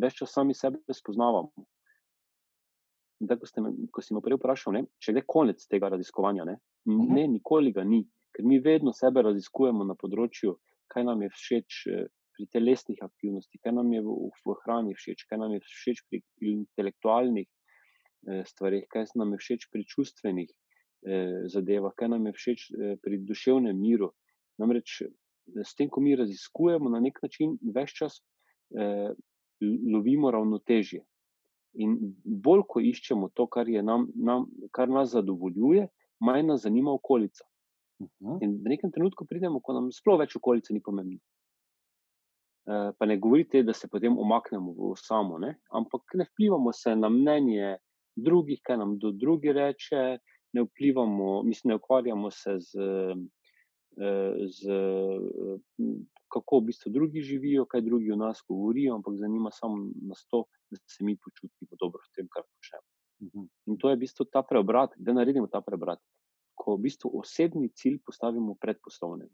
več 0.00 0.16
časa 0.16 0.40
sami 0.40 0.56
sebe 0.56 0.80
spoznavamo. 0.88 1.52
Tako, 3.14 3.46
ste, 3.46 3.62
ko 3.94 4.02
si 4.02 4.14
me 4.14 4.20
prej 4.24 4.36
vprašal, 4.40 4.74
ne, 4.74 4.82
če 4.98 5.14
je 5.14 5.22
konec 5.26 5.62
tega 5.70 5.88
raziskovanja, 5.92 6.44
ne, 6.48 6.58
mhm. 6.90 7.14
ne, 7.14 7.26
nikoli 7.36 7.72
ga 7.72 7.84
ni, 7.86 8.02
ker 8.34 8.44
mi 8.44 8.58
vedno 8.60 8.92
sebe 8.92 9.22
raziskujemo 9.22 9.86
na 9.86 9.94
področju, 9.94 10.56
kaj 10.90 11.06
nam 11.06 11.22
je 11.22 11.30
všeč 11.32 11.80
eh, 11.88 12.06
pri 12.34 12.48
telesnih 12.50 12.98
aktivnostih, 13.06 13.62
kaj 13.62 13.76
nam 13.76 13.92
je 13.94 14.02
v, 14.02 14.16
v 14.42 14.56
hrani 14.64 14.96
všeč, 14.98 15.28
kaj 15.30 15.38
nam 15.38 15.54
je 15.54 15.62
všeč 15.62 16.02
pri 16.10 16.22
intelektualnih 16.50 17.46
Eh, 18.26 18.44
stvarih, 18.46 18.86
kaj 18.88 19.04
nam 19.20 19.34
je 19.34 19.38
všeč 19.38 19.66
pri 19.72 19.84
čustvenih 19.84 20.48
eh, 20.48 21.44
zadevah, 21.52 21.92
kaj 21.92 22.08
nam 22.08 22.26
je 22.26 22.32
všeč 22.32 22.60
eh, 22.70 22.94
pri 23.02 23.18
duševnem 23.20 23.76
miru. 23.76 24.14
Namreč 24.58 25.02
s 25.52 25.74
tem, 25.76 25.90
ko 25.92 26.00
mi 26.00 26.14
raziskujemo, 26.16 26.88
na 26.88 27.02
nek 27.04 27.20
način 27.22 27.58
več 27.74 27.92
čas 27.98 28.22
eh, 28.72 29.12
lovimo 29.60 30.32
ravnotežje. 30.32 31.02
In 31.74 31.96
bolj, 32.24 32.62
ko 32.68 32.80
iščemo 32.80 33.30
to, 33.34 33.46
kar, 33.50 33.68
nam, 33.82 34.08
nam, 34.14 34.46
kar 34.70 34.88
nas 34.88 35.10
zadovoljuje, 35.10 35.88
manj 36.20 36.46
nas 36.46 36.62
zanima 36.62 36.92
okolica. 36.94 37.44
Mhm. 38.02 38.38
In 38.42 38.58
v 38.62 38.74
nekem 38.74 38.92
trenutku 38.92 39.26
pridemo, 39.26 39.60
ko 39.60 39.74
nam 39.74 39.90
sploh 39.92 40.18
več 40.20 40.36
okolice 40.36 40.74
ni 40.74 40.82
pomembno. 40.82 41.18
Eh, 42.66 42.92
Pa 42.98 43.06
ne 43.06 43.18
govorite, 43.18 43.62
da 43.62 43.72
se 43.72 43.88
potem 43.92 44.18
umaknemo 44.18 44.72
v 44.72 44.94
samo, 44.96 45.38
ne? 45.38 45.58
ampak 45.70 46.14
ne 46.14 46.24
vplivamo 46.24 46.72
se 46.72 46.96
na 46.96 47.08
mnenje 47.08 47.76
drugih, 48.16 48.60
kaj 48.64 48.78
nam 48.78 48.96
kdo 48.96 49.10
drugi 49.12 49.52
reče, 49.52 50.18
ne 50.54 50.62
vplivamo, 50.62 51.42
mislim, 51.42 51.74
ne 51.74 51.76
ukvarjamo 51.76 52.30
se 52.30 52.56
z, 52.58 52.86
eh, 54.00 54.46
z 54.48 54.78
kako 56.34 56.58
v 56.58 56.66
bistvu 56.70 56.90
drugi 56.92 57.22
živijo, 57.22 57.66
kaj 57.70 57.84
drugi 57.86 58.12
o 58.12 58.18
nas 58.18 58.42
govorijo, 58.48 58.94
ampak 58.94 59.16
zanima 59.20 59.50
samo 59.54 59.86
nas 60.08 60.26
to, 60.30 60.44
da 60.70 60.80
se 60.90 61.04
mi 61.04 61.16
počutimo 61.16 61.78
dobro 61.80 62.02
v 62.02 62.12
tem, 62.16 62.28
kar 62.28 62.42
počnemo. 62.42 62.86
Mhm. 63.22 63.46
In 63.70 63.78
to 63.78 63.90
je 63.90 63.96
v 63.96 64.02
bistvu 64.04 64.26
ta 64.32 64.42
preobrat, 64.42 64.96
da 64.96 65.12
naredimo 65.12 65.46
ta 65.46 65.60
preobrat, 65.60 66.02
ko 66.54 66.76
v 66.76 66.86
bistvu 66.88 67.12
osebni 67.20 67.70
cilj 67.70 68.00
postavimo 68.06 68.56
pred 68.60 68.80
poslovnim. 68.82 69.30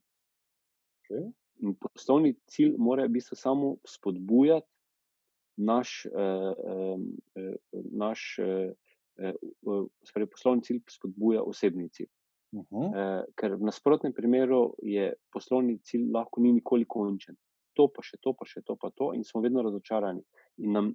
Okej. 1.00 1.30
In 1.64 1.74
poslovni 1.76 2.34
cilj 2.48 2.76
mora 2.78 3.08
v 3.08 3.16
bistvu 3.16 3.36
samo 3.36 3.76
spodbujati 3.88 4.68
naš, 5.60 6.06
eh, 6.06 6.52
eh, 7.36 7.56
naš 7.92 8.38
eh, 8.38 8.72
eh, 9.18 10.26
poslovni 10.30 10.62
cilj 10.62 10.80
spodbuja 10.90 11.42
osebni 11.42 11.88
cilj. 11.88 12.08
Mhm. 12.52 12.94
Eh, 12.94 13.24
ker 13.38 13.54
v 13.54 13.62
nasprotnem 13.62 14.12
primeru 14.12 14.74
je 14.82 15.12
poslovni 15.32 15.78
cilj 15.86 16.10
lahko 16.10 16.42
ni 16.42 16.52
nikoli 16.52 16.86
končen. 16.86 17.36
To 17.78 17.86
pa 17.88 18.02
še 18.02 18.18
to, 18.18 18.34
pa 18.34 18.46
še 18.46 18.64
to, 18.66 18.74
pa 18.76 18.90
to, 18.90 19.12
in 19.14 19.22
smo 19.24 19.42
vedno 19.44 19.62
razočarani. 19.62 20.22
In 20.66 20.72
nam 20.74 20.90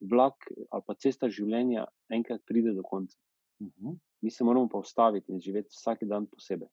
vlak 0.00 0.46
ali 0.70 0.84
pa 0.86 0.94
cesta 0.94 1.28
življenja 1.28 1.84
enkrat 2.14 2.44
pride 2.46 2.74
do 2.76 2.82
konca. 2.86 3.18
Mhm. 3.60 3.98
Mi 4.22 4.30
se 4.30 4.44
moramo 4.44 4.68
pa 4.68 4.78
ustaviti 4.78 5.32
in 5.32 5.40
živeti 5.40 5.74
vsak 5.74 6.04
dan 6.06 6.26
posebej. 6.26 6.68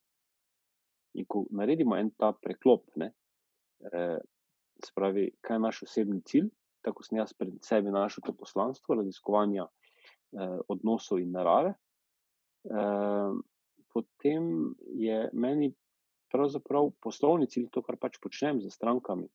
In 1.18 1.26
ko 1.26 1.46
naredimo 1.50 1.98
en 1.98 2.12
ta 2.12 2.32
preklop, 2.34 2.86
ne, 2.96 3.14
eh, 3.92 4.20
se 4.84 4.92
pravi, 4.94 5.32
kaj 5.42 5.56
je 5.56 5.60
naš 5.60 5.84
osebni 5.84 6.22
cilj, 6.22 6.50
tako 6.86 7.04
sem 7.04 7.18
jaz 7.18 7.34
pred 7.34 7.56
sebi 7.66 7.92
našel 7.92 8.24
to 8.26 8.34
poslanstvo 8.34 8.96
raziskovanja 8.96 9.66
eh, 9.66 10.60
odnosov 10.70 11.20
in 11.20 11.32
narave, 11.32 11.74
eh, 12.70 13.32
potem 13.98 14.76
je 15.02 15.18
meni 15.34 15.72
pravzaprav 16.30 16.92
poslovni 17.02 17.48
cilj, 17.50 17.72
to, 17.74 17.82
kar 17.82 17.98
pač 17.98 18.20
počnem 18.22 18.62
z 18.62 18.70
strankami, 18.70 19.26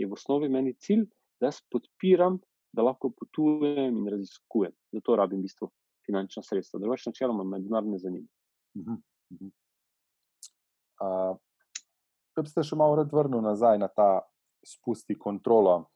je 0.00 0.08
v 0.08 0.16
osnovi 0.16 0.48
meni 0.48 0.72
cilj, 0.80 1.04
da 1.40 1.50
jaz 1.50 1.60
podpiram, 1.72 2.38
da 2.72 2.84
lahko 2.86 3.10
potujem 3.12 3.96
in 4.00 4.08
raziskujem. 4.12 4.72
Zato 4.96 5.16
rabim 5.20 5.42
v 5.42 5.48
bistvu 5.48 5.68
finančna 6.06 6.42
sredstva. 6.44 6.80
Drugače, 6.80 7.10
načeloma 7.10 7.44
me 7.44 7.60
denar 7.60 7.84
ne 7.84 7.98
zanima. 8.00 8.28
Mhm. 8.78 9.02
Mhm. 9.36 9.52
Uh, 11.02 11.36
Če 12.36 12.44
bi 12.44 12.52
se 12.52 12.62
še 12.68 12.76
malo 12.76 12.98
rad 12.98 13.12
vrnil 13.12 13.40
nazaj 13.40 13.78
na 13.80 13.88
ta 13.88 14.20
spusti 14.60 15.14
kontrolo 15.16 15.86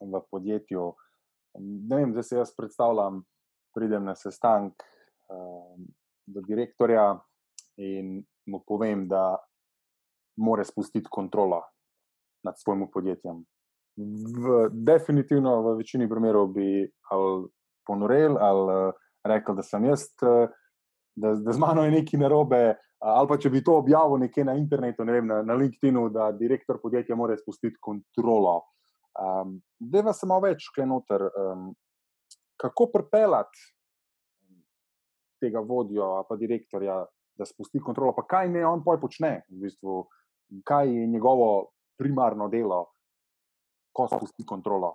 v 0.00 0.20
podjetju. 0.30 0.90
Ne 1.56 2.00
vem, 2.00 2.10
zdaj 2.12 2.26
se 2.28 2.36
jaz 2.36 2.50
predstavljam, 2.52 3.22
pridem 3.72 4.04
na 4.04 4.12
sestanek 4.12 4.84
uh, 5.32 5.72
do 6.28 6.42
direktorja 6.44 7.14
in 7.76 8.22
mu 8.46 8.60
povem, 8.66 9.08
da 9.08 9.36
mora 10.36 10.64
spustiti 10.64 11.08
kontrolo 11.10 11.62
nad 12.44 12.54
svojim 12.58 12.86
podjetjem. 12.92 13.44
V, 13.96 14.68
definitivno 14.70 15.60
v 15.62 15.76
večini 15.78 16.08
primerov 16.10 16.48
bi 16.52 16.82
ali 17.10 17.46
ponorel 17.86 18.38
ali 18.40 18.88
uh, 18.88 18.94
rekel, 19.24 19.54
da 19.54 19.62
sem 19.62 19.84
jaz, 19.84 20.08
uh, 20.22 20.50
da, 21.16 21.34
da 21.34 21.52
z 21.52 21.58
mano 21.58 21.84
je 21.84 21.94
nekaj 21.94 22.20
narobe. 22.20 22.74
Ali 23.04 23.28
pa 23.28 23.36
če 23.36 23.50
bi 23.52 23.60
to 23.60 23.74
objavil 23.76 24.16
nekje 24.22 24.46
na 24.48 24.54
internetu, 24.56 25.04
ne 25.04 25.12
vem, 25.12 25.26
na, 25.28 25.42
na 25.44 25.54
LinkedIn, 25.60 25.98
da 26.12 26.30
direktor 26.32 26.78
podjetja 26.80 27.16
mora 27.16 27.36
spustiti 27.36 27.76
kontrolo. 27.80 28.62
Um, 29.20 29.58
Deva 29.78 30.14
se 30.16 30.26
malo 30.26 30.46
več 30.46 30.70
klenoter, 30.74 31.26
um, 31.28 31.66
kako 32.56 32.86
pripeljati 32.94 33.60
tega 35.42 35.60
vodjo 35.60 36.06
ali 36.16 36.38
direktorja, 36.40 37.02
da 37.38 37.46
spusti 37.46 37.80
kontrolo, 37.82 38.14
pa 38.16 38.26
kaj 38.26 38.50
ne 38.52 38.64
on 38.66 38.82
poj 38.84 39.00
počne, 39.02 39.42
v 39.50 39.66
bistvu, 39.66 40.02
kaj 40.66 40.90
je 40.90 41.06
njegovo 41.06 41.70
primarno 41.98 42.48
delo, 42.48 42.84
ko 43.94 44.06
spusti 44.10 44.46
kontrolo. 44.46 44.94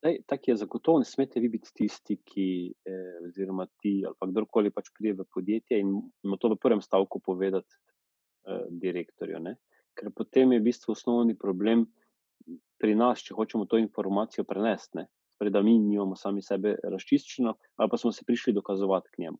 Daj, 0.00 0.22
tak 0.26 0.48
je 0.48 0.56
zagotovo, 0.56 0.98
ne 0.98 1.04
smete 1.04 1.40
vi 1.40 1.50
biti 1.52 1.72
tisti, 1.76 2.16
ki, 2.24 2.46
eh, 2.88 3.16
oziroma 3.26 3.66
ti, 3.82 4.00
ali 4.06 4.16
pa 4.18 4.28
kdorkoli 4.30 4.72
pač 4.72 4.88
pride 4.96 5.18
v 5.18 5.26
podjetje 5.34 5.80
in 5.80 5.92
mu 6.24 6.38
to 6.40 6.48
v 6.54 6.56
prvem 6.56 6.80
stavku 6.80 7.20
povedati 7.20 7.68
eh, 7.68 8.64
direktorju. 8.80 9.42
Ne? 9.44 9.58
Ker 9.92 10.08
potem 10.16 10.56
je 10.56 10.60
v 10.60 10.68
bistvu 10.70 10.96
osnovni 10.96 11.36
problem 11.36 11.84
pri 12.80 12.96
nas, 12.96 13.20
če 13.20 13.36
hočemo 13.36 13.68
to 13.68 13.76
informacijo 13.76 14.46
prenesti. 14.48 15.04
Torej, 15.36 15.52
da 15.52 15.60
mi 15.62 15.76
nimamo 15.78 16.16
sami 16.16 16.40
sebe 16.44 16.78
razčiščeno, 16.80 17.52
ali 17.76 17.92
pa 17.92 17.96
smo 18.00 18.12
se 18.12 18.24
prišli 18.24 18.56
dokazovati 18.56 19.12
k 19.12 19.26
njemu. 19.26 19.38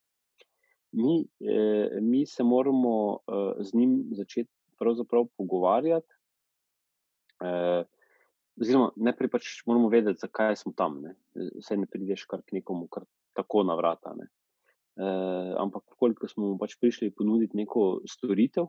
Mi, 0.93 1.21
eh, 1.41 2.01
mi 2.01 2.27
se 2.27 2.43
moramo 2.43 3.19
eh, 3.19 3.63
z 3.63 3.75
njim 3.75 4.09
začeti 4.13 4.51
pogovarjati. 5.37 6.15
Eh, 7.45 7.85
Oziroma, 8.61 8.91
najprej 8.97 9.31
pač 9.33 9.47
moramo 9.67 9.89
vedeti, 9.89 10.21
zakaj 10.21 10.59
smo 10.61 10.75
tam. 10.77 10.99
Ne? 11.01 11.15
Saj 11.65 11.79
ne 11.81 11.87
prideš 11.89 12.27
kar 12.29 12.43
k 12.45 12.59
nekomu, 12.59 12.91
kar 12.93 13.07
tako 13.37 13.63
na 13.65 13.77
vrata. 13.79 14.13
Ne? 14.19 14.27
E, 15.01 15.13
ampak, 15.63 15.87
koliko 15.97 16.29
smo 16.29 16.51
mu 16.51 16.59
pač 16.61 16.75
prišli 16.81 17.09
ponuditi 17.17 17.57
neko 17.57 18.03
storitev, 18.05 18.69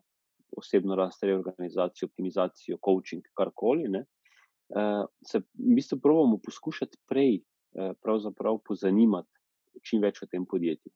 osebno 0.56 0.96
rast, 0.96 1.24
reorganizacijo, 1.28 2.08
optimizacijo, 2.08 2.80
coaching, 2.80 3.26
karkoli, 3.36 3.90
ne? 3.92 4.06
e, 4.72 4.86
se 5.28 5.44
v 5.44 5.76
bistvu 5.76 6.00
pravimo 6.00 6.40
poskušati 6.46 7.02
prej 7.12 7.42
e, 7.42 7.92
pozanimati 8.68 9.84
čim 9.84 10.04
več 10.04 10.24
o 10.24 10.30
tem 10.32 10.46
podjetju 10.48 10.92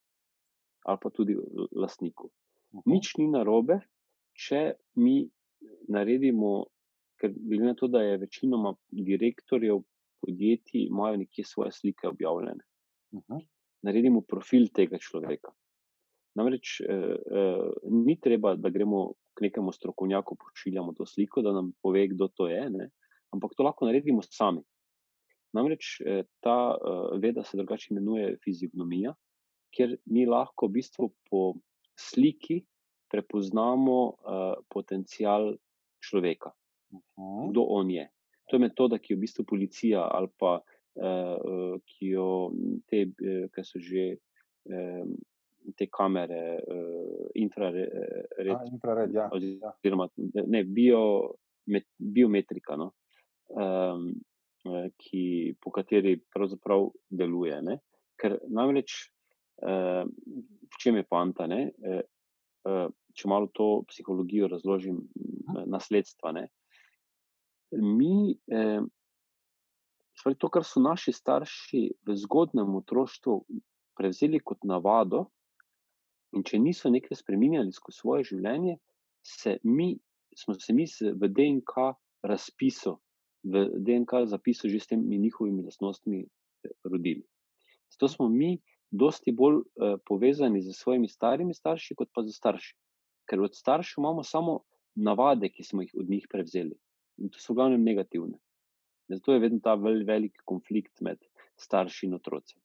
ali 0.86 1.02
pa 1.02 1.10
tudi 1.10 1.36
lastniku. 1.72 2.30
Nič 2.86 3.16
ni 3.18 3.28
narobe, 3.32 3.80
če 4.36 4.76
mi 5.02 5.24
naredimo 5.90 6.66
ker 7.20 7.34
glede 7.34 7.66
na 7.66 7.76
to, 7.76 7.88
da 7.88 8.02
je 8.02 8.18
večinoma 8.18 8.76
direktorjev 8.92 9.82
podjetij, 10.22 10.88
imajo 10.90 11.18
nekje 11.18 11.46
svoje 11.46 11.72
slike 11.72 12.08
objavljene. 12.08 12.64
Uh 13.12 13.22
-huh. 13.28 13.46
Naredimo 13.82 14.22
profil 14.22 14.68
tega 14.74 14.98
človeka. 14.98 15.52
Namreč 16.36 16.82
eh, 16.82 17.16
eh, 17.32 17.70
ni 17.92 18.20
treba, 18.20 18.56
da 18.56 18.70
gremo 18.70 19.14
k 19.34 19.42
nekemu 19.42 19.72
strokovnjaku, 19.72 20.36
pošiljamo 20.36 20.94
to 20.94 21.06
sliko, 21.06 21.42
da 21.42 21.52
nam 21.52 21.72
pove, 21.82 22.08
kdo 22.08 22.28
to 22.28 22.48
je, 22.48 22.70
ne? 22.70 22.90
ampak 23.34 23.52
to 23.58 23.64
lahko 23.64 23.86
naredimo 23.86 24.22
sami. 24.22 24.62
Namreč 25.54 26.02
eh, 26.02 26.24
ta 26.40 26.76
eh, 26.76 27.20
veda 27.20 27.44
se 27.44 27.58
drugače 27.58 27.88
imenuje 27.92 28.38
fizionomija, 28.44 29.14
kjer 29.76 29.98
mi 30.12 30.26
lahko 30.30 30.70
v 30.70 30.80
bistvu 30.80 31.10
po 31.30 31.42
sliki 32.00 32.62
prepoznamo 33.12 34.00
eh, 34.12 34.54
potencial 34.72 35.54
človeka 36.00 36.56
kdo 37.50 37.64
on 37.64 37.90
je. 37.90 38.10
To 38.50 38.56
je 38.56 38.60
metoda, 38.60 39.00
ki 39.00 39.14
jo 39.14 39.18
v 39.18 39.26
bistvu 39.26 39.46
policija 39.46 40.06
ali 40.12 40.30
pa 40.40 40.60
uh, 40.60 41.80
ki 41.86 42.12
jo 42.14 42.28
te, 42.90 43.06
ki 43.54 43.64
so 43.66 43.82
že 43.82 44.18
um, 44.70 45.16
te 45.78 45.88
kamere, 45.90 46.62
uh, 46.62 47.26
infrared, 47.36 47.90
A, 48.54 48.60
infrared 48.70 49.14
ja. 49.14 49.30
oziroma 49.34 50.08
ne, 50.46 50.64
bio, 50.64 51.34
met, 51.66 51.88
biometrika, 51.98 52.78
no? 52.78 52.92
um, 53.50 54.14
ki, 55.02 55.56
po 55.62 55.74
kateri 55.74 56.20
pravzaprav 56.34 56.92
deluje. 57.10 57.58
Ne? 57.66 57.80
Ker 58.22 58.38
namreč, 58.46 58.94
uh, 58.94 59.15
v 59.62 60.80
čem 60.82 61.00
je 61.00 61.06
panta? 61.08 61.48
Uh, 61.48 62.02
uh, 62.68 62.88
če 63.16 63.30
malo 63.32 63.48
to 63.54 63.86
psihologijo 63.88 64.50
razložim, 64.52 65.00
nasledstva. 65.66 66.34
Ne? 66.36 66.50
mi, 67.72 68.38
eh, 68.48 68.82
to, 70.40 70.50
kar 70.50 70.64
so 70.64 70.80
naši 70.80 71.12
starši 71.12 71.82
v 72.06 72.16
zgodnem 72.16 72.76
otroštvu 72.76 73.46
prevzeli 73.98 74.40
kot 74.40 74.64
navado, 74.64 75.30
in 76.36 76.44
če 76.44 76.60
niso 76.60 76.90
nekaj 76.92 77.16
spremenjali 77.16 77.72
skozi 77.72 78.00
svoje 78.00 78.24
življenje, 78.32 78.78
se 79.24 79.58
mi, 79.64 79.96
smo 80.36 80.56
se 80.60 80.74
mi 80.74 80.86
v 80.86 81.30
DNK 81.32 81.94
razpisu, 82.28 82.98
v 83.46 83.68
DNK 83.80 84.26
zapisu 84.28 84.70
že 84.70 84.80
s 84.80 84.90
temi 84.92 85.20
njihovimi 85.22 85.64
lastnostmi 85.64 86.26
rodili. 86.84 87.24
Zato 87.94 88.10
smo 88.12 88.28
mi 88.30 88.58
dosti 88.98 89.32
bolj 89.32 89.62
eh, 89.62 89.98
povezani 90.06 90.62
z 90.62 90.74
svojimi 90.74 91.08
starimi 91.08 91.54
starši, 91.54 91.96
kot 91.96 92.10
pa 92.14 92.24
z 92.24 92.36
starši. 92.36 92.74
Ker 93.30 93.42
od 93.42 93.56
staršev 93.56 94.02
imamo 94.02 94.24
samo 94.24 94.60
navade, 94.96 95.50
ki 95.50 95.64
smo 95.64 95.82
jih 95.82 95.94
od 96.00 96.10
njih 96.10 96.28
prevzeli. 96.32 96.76
In 97.18 97.30
to 97.30 97.40
so 97.40 97.54
v 97.54 97.62
glavnem 97.62 97.84
negativne. 97.84 98.38
Zato 99.10 99.34
je 99.34 99.40
vedno 99.40 99.60
ta 99.64 99.76
vel, 99.76 100.04
velik 100.06 100.42
konflikt 100.46 101.02
med 101.02 101.22
starši 101.58 102.08
in 102.08 102.16
otroci. 102.18 102.58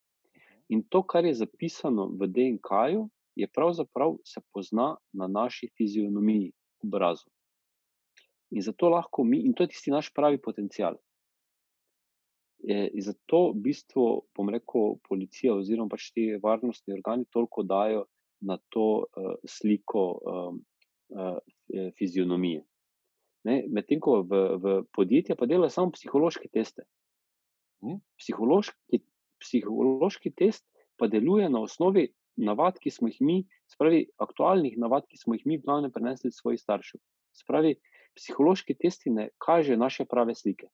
In 0.71 0.83
to, 0.83 1.03
kar 1.03 1.25
je 1.25 1.35
zapisano 1.35 2.07
v 2.15 2.29
DNK-ju, 2.31 3.09
je 3.37 3.47
pravzaprav 3.49 4.17
se 4.25 4.41
pozna 4.53 4.97
na 5.13 5.27
naši 5.27 5.69
fizionomiji, 5.77 6.53
obrazu. 6.85 7.29
In 8.51 8.63
zato 8.63 8.89
lahko 8.89 9.25
mi, 9.25 9.41
in 9.47 9.55
to 9.55 9.63
je 9.63 9.73
tisti 9.75 9.91
naš 9.91 10.11
pravi 10.15 10.39
potencial. 10.43 10.97
In 12.69 13.03
zato, 13.03 13.53
v 13.55 13.63
bistvu, 13.65 14.07
bom 14.37 14.51
rekel, 14.53 14.99
policija 15.09 15.55
oziroma 15.57 15.89
pač 15.95 16.11
ti 16.13 16.27
varnostni 16.43 16.93
organi 16.93 17.25
toliko 17.33 17.65
dajo 17.65 18.05
na 18.45 18.59
to 18.69 19.05
uh, 19.05 19.33
sliko 19.49 20.03
um, 20.21 20.59
uh, 21.17 21.39
fizionomije. 21.97 22.65
Medtem 23.49 24.01
ko 24.05 24.21
v, 24.29 24.41
v 24.61 24.75
podjetju 24.93 25.37
pa 25.37 25.49
delajo 25.49 25.73
samo 25.73 25.95
psihološke 25.97 26.51
teste. 26.53 26.85
Hm? 27.81 27.97
Psihološki, 28.21 29.01
psihološki 29.41 30.33
test 30.37 30.67
pa 31.01 31.09
deluje 31.09 31.49
na 31.49 31.63
osnovi 31.65 32.11
navad, 32.37 32.77
ki 32.81 32.93
smo 32.93 33.09
jih 33.09 33.21
mi, 33.25 33.39
spravi 33.73 34.05
aktualnih 34.21 34.77
navad, 34.81 35.07
ki 35.09 35.17
smo 35.17 35.37
jih 35.37 35.47
mi 35.49 35.57
v 35.57 35.65
glavnem 35.65 35.93
prenesli 35.93 36.33
svojih 36.33 36.61
staršev. 36.61 37.01
Spravi, 37.41 37.79
psihološki 38.19 38.77
testi 38.77 39.13
ne 39.15 39.31
kažejo 39.41 39.81
naše 39.81 40.05
prave 40.05 40.37
slike. 40.37 40.69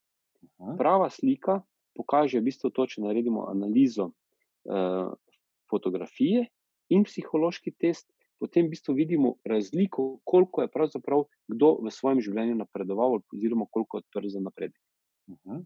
Prava 0.79 1.11
slika 1.11 1.61
pokaže, 1.97 2.41
v 2.41 2.49
bistvu, 2.51 2.71
to, 2.71 2.87
če 2.87 3.03
naredimo 3.05 3.47
analizo 3.51 4.11
uh, 4.11 5.15
fotografije 5.71 6.47
in 6.93 7.07
psihološki 7.09 7.73
test, 7.81 8.07
potem 8.39 8.67
v 8.67 8.75
bistvu 8.75 8.95
vidimo 8.95 9.37
razliko, 9.49 10.21
koliko 10.25 10.63
je 10.63 10.73
pravzaprav 10.73 11.25
kdo 11.49 11.73
v 11.83 11.93
svojem 11.95 12.21
življenju 12.21 12.59
napredoval, 12.61 13.21
oziroma 13.35 13.67
koliko 13.71 13.99
je 13.99 14.05
odprl 14.05 14.29
za 14.29 14.43
napredek. 14.45 14.83
Uh 15.31 15.37
-huh. 15.45 15.65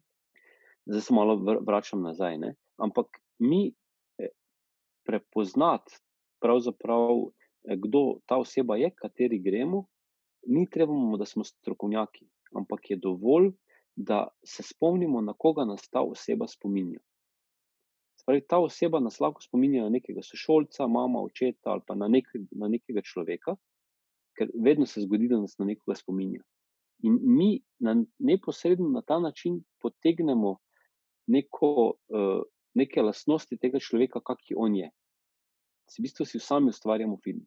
Zdaj 0.87 1.01
se 1.01 1.14
malo 1.14 1.37
vračam 1.66 2.03
nazaj. 2.03 2.38
Ne? 2.38 2.55
Ampak 2.79 3.07
mi 3.38 3.69
eh, 4.19 4.31
prepoznati, 5.05 5.95
eh, 6.43 7.77
kdo 7.77 8.21
ta 8.27 8.37
oseba 8.37 8.77
je, 8.77 8.90
kateri 8.90 9.38
gremo, 9.38 9.87
ni 10.47 10.66
treba, 10.71 10.93
da 11.19 11.27
smo 11.27 11.45
strokovnjaki, 11.45 12.27
ampak 12.57 12.90
je 12.90 12.97
dovolj, 12.97 13.53
da 13.96 14.29
se 14.44 14.62
spomnimo, 14.62 15.20
na 15.20 15.33
koga 15.33 15.64
nas 15.64 15.88
ta 15.88 16.00
oseba 16.00 16.46
spominja. 16.46 17.00
Spravi, 18.20 18.44
ta 18.48 18.59
oseba 18.59 19.00
nas 19.00 19.20
lahko 19.20 19.42
spominja 19.42 19.83
na 19.83 19.88
nekega 19.88 20.22
sošolca, 20.22 20.87
mama, 20.87 21.22
očeta 21.22 21.72
ali 21.72 21.83
pa 21.87 21.94
na, 21.94 22.09
nek, 22.09 22.29
na 22.50 22.68
nekega 22.68 23.03
človeka, 23.03 23.57
ker 24.37 24.50
vedno 24.55 24.87
se 24.87 25.00
zgodi, 25.05 25.29
da 25.29 25.40
nas 25.40 25.59
na 25.59 25.66
nekoga 25.68 25.96
spominja. 25.98 26.42
In 27.03 27.18
mi 27.22 27.62
na 27.81 27.96
neposredno 28.18 28.88
na 28.88 29.03
ta 29.03 29.18
način 29.20 29.62
potegnemo 29.81 30.57
neko, 31.26 31.94
uh, 32.09 32.42
neke 32.74 33.03
lastnosti 33.03 33.57
tega 33.57 33.81
človeka, 33.81 34.20
kakšen 34.20 34.57
on 34.61 34.76
je. 34.76 34.90
V 35.90 36.05
bistvu 36.05 36.26
si 36.26 36.38
sami 36.38 36.70
ustvarjamo 36.70 37.16
film. 37.24 37.46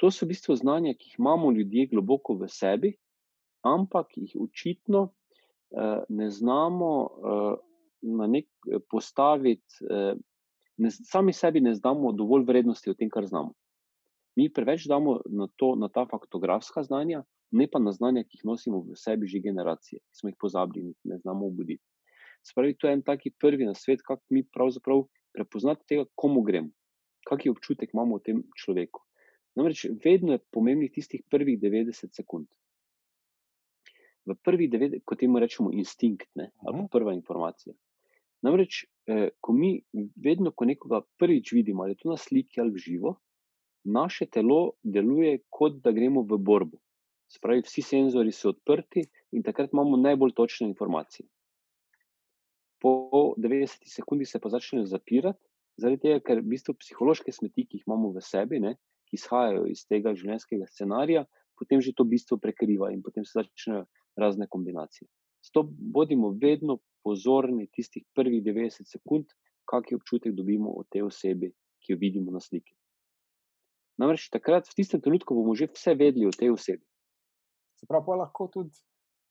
To 0.00 0.10
so 0.10 0.24
v 0.24 0.32
bistvu 0.32 0.56
znanja, 0.56 0.94
ki 0.94 1.10
jih 1.10 1.18
imamo 1.18 1.52
ljudje 1.52 1.90
globoko 1.90 2.34
v 2.38 2.48
sebi, 2.48 2.94
ampak 3.62 4.16
jih 4.16 4.34
očitno 4.40 5.10
ne 6.08 6.30
znamo 6.30 6.90
uh, 7.02 7.54
na 8.04 8.26
nek 8.26 8.46
postaviti, 8.90 9.80
ne, 10.76 10.90
sami 10.90 11.32
sebi 11.32 11.60
ne 11.60 11.74
znamo 11.74 12.12
dovolj 12.12 12.44
vrednosti 12.44 12.90
o 12.90 12.94
tem, 12.94 13.10
kar 13.10 13.26
znamo. 13.26 13.54
Mi 14.36 14.50
preveč 14.52 14.86
damo 14.90 15.20
na, 15.30 15.48
to, 15.56 15.74
na 15.78 15.88
ta 15.88 16.06
faktografska 16.10 16.82
znanja, 16.82 17.22
ne 17.54 17.68
pa 17.70 17.78
na 17.78 17.92
znanja, 17.92 18.24
ki 18.26 18.40
jih 18.40 18.46
nosimo 18.50 18.82
v 18.82 18.98
sebi 18.98 19.30
že 19.30 19.40
generacije, 19.44 20.00
ki 20.02 20.20
smo 20.20 20.32
jih 20.32 20.38
pozabili 20.40 20.82
in 20.82 20.88
jih 20.92 21.12
ne 21.14 21.18
znamo 21.22 21.46
obuditi. 21.46 21.82
Spravi, 22.44 22.76
to 22.76 22.88
je 22.88 22.98
en 22.98 23.02
taki 23.02 23.30
prvi 23.30 23.64
na 23.64 23.74
svet, 23.74 24.02
kako 24.04 24.22
mi 24.34 24.42
pravzaprav 24.44 25.06
prepoznati 25.32 25.86
tega, 25.88 26.04
komu 26.14 26.42
gremo, 26.42 26.74
kakšen 27.28 27.54
občutek 27.54 27.94
imamo 27.94 28.18
o 28.18 28.24
tem 28.24 28.42
človeku. 28.58 29.00
Namreč 29.56 29.86
vedno 30.04 30.34
je 30.34 30.42
pomembnih 30.52 30.90
tistih 30.92 31.22
prvih 31.30 31.56
90 31.62 32.10
sekund. 32.12 32.50
V 34.24 34.36
prvih 34.40 34.70
90, 34.70 35.04
kot 35.04 35.20
temu 35.20 35.40
rečemo, 35.42 35.72
instinkt 35.72 36.30
ne, 36.40 36.50
ali 36.64 36.78
pa 36.80 36.98
prva 36.98 37.12
informacija. 37.12 37.74
Namreč, 38.44 38.84
eh, 39.08 39.28
ko 39.40 39.52
mi 39.52 39.82
vedno, 40.16 40.52
ko 40.52 40.64
nekoga 40.64 41.02
prvič 41.20 41.52
vidimo, 41.52 41.82
ali 41.82 41.92
je 41.92 42.02
to 42.02 42.10
na 42.10 42.16
sliki 42.16 42.60
ali 42.60 42.72
v 42.72 42.82
živo, 42.86 43.16
naše 43.84 44.26
telo 44.26 44.72
deluje, 44.82 45.38
kot 45.50 45.80
da 45.84 45.92
gremo 45.92 46.22
v 46.22 46.38
borbo. 46.38 46.80
Spravi, 47.28 47.64
vsi 47.64 47.82
senzori 47.82 48.32
so 48.32 48.52
odprti 48.52 49.04
in 49.32 49.42
takrat 49.42 49.72
imamo 49.72 49.96
najbolj 49.96 50.32
točne 50.36 50.68
informacije. 50.68 51.26
Po 52.80 53.34
90 53.36 53.88
sekundah 53.88 54.28
se 54.28 54.40
pa 54.40 54.48
začnejo 54.48 54.86
zapirati, 54.86 55.40
zaradi 55.76 56.00
tega, 56.00 56.20
ker 56.20 56.40
v 56.40 56.52
bistvu 56.54 56.76
psihološke 56.78 57.32
smeti, 57.32 57.64
ki 57.66 57.80
jih 57.80 57.88
imamo 57.88 58.12
v 58.14 58.22
sebi, 58.22 58.60
ne, 58.60 58.76
ki 59.08 59.18
izhajajo 59.18 59.66
iz 59.72 59.84
tega 59.88 60.14
življenjskega 60.14 60.68
scenarija, 60.70 61.24
potem 61.58 61.80
že 61.80 61.94
to 61.96 62.04
bistvo 62.04 62.38
prekriva 62.38 62.92
in 62.92 63.02
potem 63.02 63.24
se 63.24 63.40
začnejo 63.40 63.84
razne 64.16 64.46
kombinacije. 64.50 65.08
Zato 65.44 65.68
bodimo 65.70 66.30
vedno 66.42 66.78
pozorni 67.04 67.68
tistih 67.72 68.04
prvih 68.14 68.42
90 68.42 68.88
sekund, 68.88 69.26
kakšen 69.68 70.00
občutek 70.00 70.32
dobimo 70.32 70.70
od 70.70 70.88
te 70.92 71.04
osebe, 71.04 71.50
ki 71.84 71.92
jo 71.92 71.98
vidimo 72.00 72.32
na 72.32 72.40
sliki. 72.40 72.74
Namreč 74.00 74.26
takrat, 74.32 74.66
v 74.66 74.74
tistem 74.80 75.00
trenutku, 75.00 75.36
bomo 75.36 75.54
že 75.54 75.70
vse 75.70 75.94
vedeli 75.94 76.26
o 76.26 76.34
tej 76.34 76.50
osebi. 76.56 76.84
Se 77.78 77.86
pravi, 77.86 78.18
lahko 78.18 78.48
tudi 78.50 78.74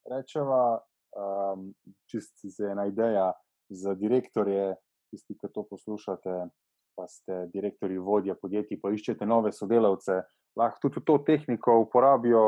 rečemo, 0.07 0.79
um, 1.17 1.73
čist 2.07 2.45
za 2.45 2.71
ena 2.71 2.85
ideja 2.87 3.31
za 3.69 3.95
direktorje, 3.95 4.75
tisti, 5.11 5.35
ki 5.35 5.49
to 5.53 5.65
poslušate, 5.69 6.47
pa 6.95 7.07
ste 7.09 7.47
direktori, 7.53 7.97
vodja 7.97 8.35
podjetij, 8.35 8.79
pa 8.81 8.93
iščete 8.93 9.25
nove 9.25 9.51
sodelavce, 9.51 10.21
lahko 10.59 10.87
tudi 10.87 11.03
to 11.05 11.17
tehniko 11.25 11.79
uporabijo, 11.87 12.43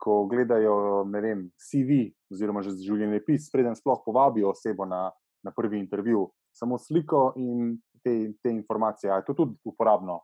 ko 0.00 0.24
gledajo 0.30 1.04
vem, 1.04 1.48
CV 1.56 2.12
oziroma 2.32 2.62
že 2.62 2.76
življenjepis, 2.80 3.50
preden 3.52 3.76
sploh 3.78 4.02
povabijo 4.04 4.52
osebo 4.52 4.86
na, 4.88 5.08
na 5.44 5.52
prvi 5.54 5.78
intervju. 5.78 6.28
Samo 6.52 6.78
sliko 6.78 7.32
in 7.40 7.78
te, 8.04 8.32
te 8.42 8.50
informacije. 8.50 9.12
Je 9.12 9.24
to 9.26 9.34
tudi 9.34 9.56
uporabno? 9.64 10.20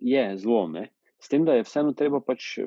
Je 0.00 0.22
zelo. 0.38 0.66
Ne? 0.68 0.88
S 1.20 1.28
tem, 1.28 1.44
da 1.44 1.56
je 1.56 1.64
vseeno 1.64 1.94
treba 1.96 2.20
pač 2.20 2.56
eh, 2.60 2.64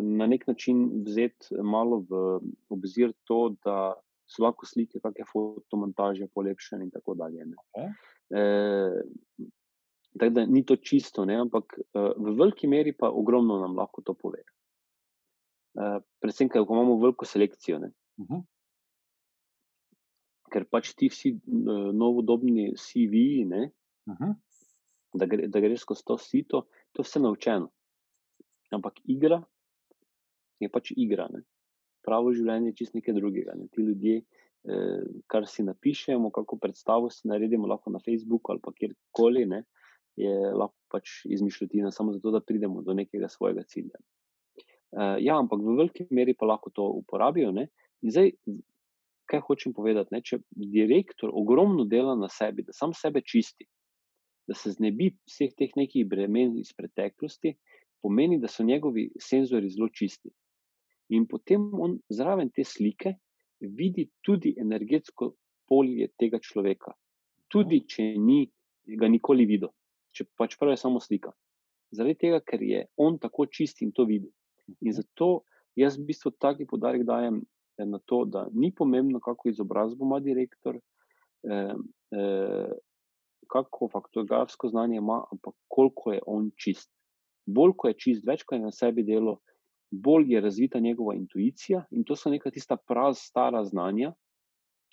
na 0.00 0.26
nek 0.26 0.46
način 0.48 1.02
vzeti 1.04 1.56
malo 1.62 2.00
v 2.08 2.22
obzir 2.72 3.12
to, 3.28 3.56
da 3.64 3.94
so 4.30 4.44
lahko 4.44 4.66
slike, 4.66 5.02
kakšne 5.02 5.26
fotomontaže, 5.32 6.30
polepšene 6.34 6.86
in 6.86 6.92
tako 6.94 7.16
dalje. 7.18 7.44
Okay. 7.44 7.90
Eh, 8.30 9.00
tako 10.18 10.34
da 10.38 10.46
ni 10.46 10.64
to 10.66 10.76
čisto, 10.76 11.24
ne? 11.28 11.40
ampak 11.44 11.76
eh, 11.76 12.12
v 12.16 12.36
veliki 12.38 12.70
meri 12.70 12.94
pa 12.96 13.10
ogromno 13.10 13.60
nam 13.60 13.76
lahko 13.76 14.02
to 14.06 14.14
pove. 14.14 14.42
Eh, 15.78 15.98
predvsem, 16.22 16.48
ker 16.50 16.64
imamo 16.64 16.98
veliko 17.02 17.24
selekcijo. 17.24 17.78
Uh 17.78 17.84
mhm. 18.24 18.34
-huh. 18.34 18.42
Ker 20.50 20.64
pač 20.66 20.94
ti 20.98 21.08
vsi 21.08 21.30
uh, 21.30 21.92
novodobni 21.94 22.72
CV, 22.74 23.14
uh 23.46 23.52
mhm. 24.12 24.24
-huh. 24.24 24.34
da, 25.14 25.26
gre, 25.26 25.48
da 25.48 25.60
greš 25.60 25.80
skozi 25.80 26.02
to 26.04 26.18
sito, 26.18 26.66
to 26.92 27.02
vse 27.02 27.20
naučeno. 27.20 27.70
Ampak 28.70 29.00
igra 29.04 29.42
je 30.60 30.68
pač 30.68 30.92
igra. 30.96 31.28
Ne? 31.32 31.42
Pravo 32.02 32.32
življenje 32.32 32.68
je 32.68 32.74
čisto 32.74 32.98
nekaj 32.98 33.14
drugega. 33.14 33.52
Ne? 33.54 33.68
Ti 33.72 33.80
ljudje, 33.80 34.16
uh, 34.18 34.24
Eh, 34.64 35.04
kar 35.26 35.46
si 35.48 35.62
napišemo, 35.64 36.30
kako 36.30 36.58
predstavo 36.60 37.08
si 37.10 37.28
naredimo, 37.28 37.66
lahko 37.66 37.90
na 37.90 37.98
Facebooku 37.98 38.52
ali 38.52 38.60
kjerkoli, 38.76 39.46
ne, 39.46 39.62
je 40.20 40.34
lahko 40.52 40.76
pač 40.92 41.24
izmišljotina, 41.24 41.90
samo 41.90 42.12
zato, 42.12 42.30
da 42.30 42.42
pridemo 42.44 42.82
do 42.82 42.92
nekega 42.92 43.28
svojega 43.28 43.62
cilja. 43.62 43.96
Uh, 44.90 45.16
ja, 45.22 45.38
ampak 45.38 45.60
v 45.62 45.76
veliki 45.78 46.06
meri 46.10 46.34
pa 46.34 46.48
lahko 46.50 46.72
to 46.74 46.86
uporabijo. 46.98 47.52
Ne. 47.54 47.68
In 48.02 48.10
zdaj, 48.10 48.32
kaj 49.30 49.44
hočem 49.46 49.74
povedati? 49.74 50.10
Ne, 50.14 50.22
če 50.26 50.40
direktor 50.54 51.30
ogromno 51.32 51.86
dela 51.86 52.16
na 52.18 52.28
sebi, 52.32 52.64
da 52.66 52.74
sam 52.74 52.94
sebe 52.96 53.22
čisti, 53.22 53.68
da 54.50 54.56
se 54.58 54.74
znebi 54.74 55.12
vseh 55.28 55.54
teh 55.54 55.76
nekih 55.78 56.08
bremen 56.10 56.56
iz 56.58 56.72
preteklosti, 56.74 57.54
pomeni, 58.02 58.40
da 58.42 58.48
so 58.48 58.66
njegovi 58.66 59.10
senzori 59.20 59.70
zelo 59.70 59.90
čisti. 59.94 60.32
In 61.14 61.26
potem 61.30 61.68
on 61.74 61.98
zraven 62.10 62.50
te 62.50 62.64
slike 62.64 63.14
vidi 63.60 64.08
tudi 64.26 64.54
energetsko 64.58 65.34
polje 65.68 66.08
tega 66.18 66.40
človeka, 66.42 66.94
tudi 67.50 67.84
če 67.86 68.14
ni 68.18 68.42
ga 68.98 69.06
nikoli 69.10 69.46
videl, 69.46 69.70
če 70.14 70.26
pač 70.38 70.56
pravi 70.58 70.78
samo 70.80 71.02
slika. 71.02 71.30
Zaradi 71.94 72.18
tega, 72.26 72.40
ker 72.46 72.62
je 72.62 72.84
on 73.02 73.18
tako 73.18 73.46
čist 73.50 73.82
in 73.82 73.90
to 73.94 74.06
vidi. 74.06 74.30
In 74.80 74.92
zato 74.92 75.42
jaz 75.76 75.98
v 75.98 76.06
bistvu 76.10 76.32
taki 76.38 76.66
podarek 76.66 77.04
dajem 77.06 77.42
eh, 77.78 77.86
na 77.86 77.98
to, 77.98 78.24
da 78.24 78.48
ni 78.52 78.72
pomembno, 78.74 79.20
kako 79.20 79.48
izobrazbo 79.48 80.04
ima 80.04 80.20
direktor, 80.20 80.76
eh, 80.76 81.74
eh, 82.16 82.72
kako 83.50 83.88
faktografsko 83.92 84.68
znanje 84.68 84.96
ima, 84.96 85.24
ampak 85.32 85.54
koliko 85.68 86.12
je 86.12 86.20
on 86.26 86.50
čist. 86.56 86.90
Bolj 87.46 87.72
ko 87.76 87.88
je 87.88 87.98
čist, 87.98 88.26
več 88.26 88.44
ko 88.44 88.54
je 88.54 88.62
na 88.62 88.70
sebi 88.72 89.02
delo, 89.02 89.40
bolj 89.90 90.34
je 90.34 90.40
razvita 90.40 90.78
njegova 90.78 91.14
intuicija 91.14 91.84
in 91.90 92.04
to 92.04 92.16
so 92.16 92.30
neka 92.30 92.50
tista 92.50 92.76
prav 92.76 93.14
stara 93.18 93.64
znanja, 93.64 94.12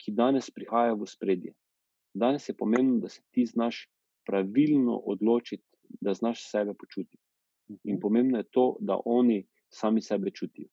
ki 0.01 0.13
danes 0.13 0.49
prihajajo 0.53 0.97
v 0.97 1.09
spredje. 1.09 1.53
Danes 2.17 2.49
je 2.49 2.55
pomembno, 2.57 2.99
da 3.01 3.09
se 3.09 3.21
ti 3.31 3.45
znaš 3.45 3.85
pravilno 4.25 4.97
odločiti, 4.97 5.63
da 6.01 6.13
znaš 6.13 6.49
sebe 6.49 6.73
počutiti. 6.73 7.21
In 7.83 7.99
pomembno 7.99 8.37
je 8.37 8.49
to, 8.51 8.75
da 8.79 8.99
oni 9.05 9.45
sami 9.73 10.01
sebe 10.01 10.31
čutijo. 10.31 10.69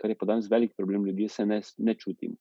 Kar 0.00 0.10
je 0.10 0.18
pa 0.18 0.26
danes 0.26 0.50
velik 0.50 0.72
problem, 0.76 1.06
ljudje 1.06 1.28
se 1.28 1.46
ne, 1.46 1.60
ne 1.78 1.94
čutimo. 1.94 2.36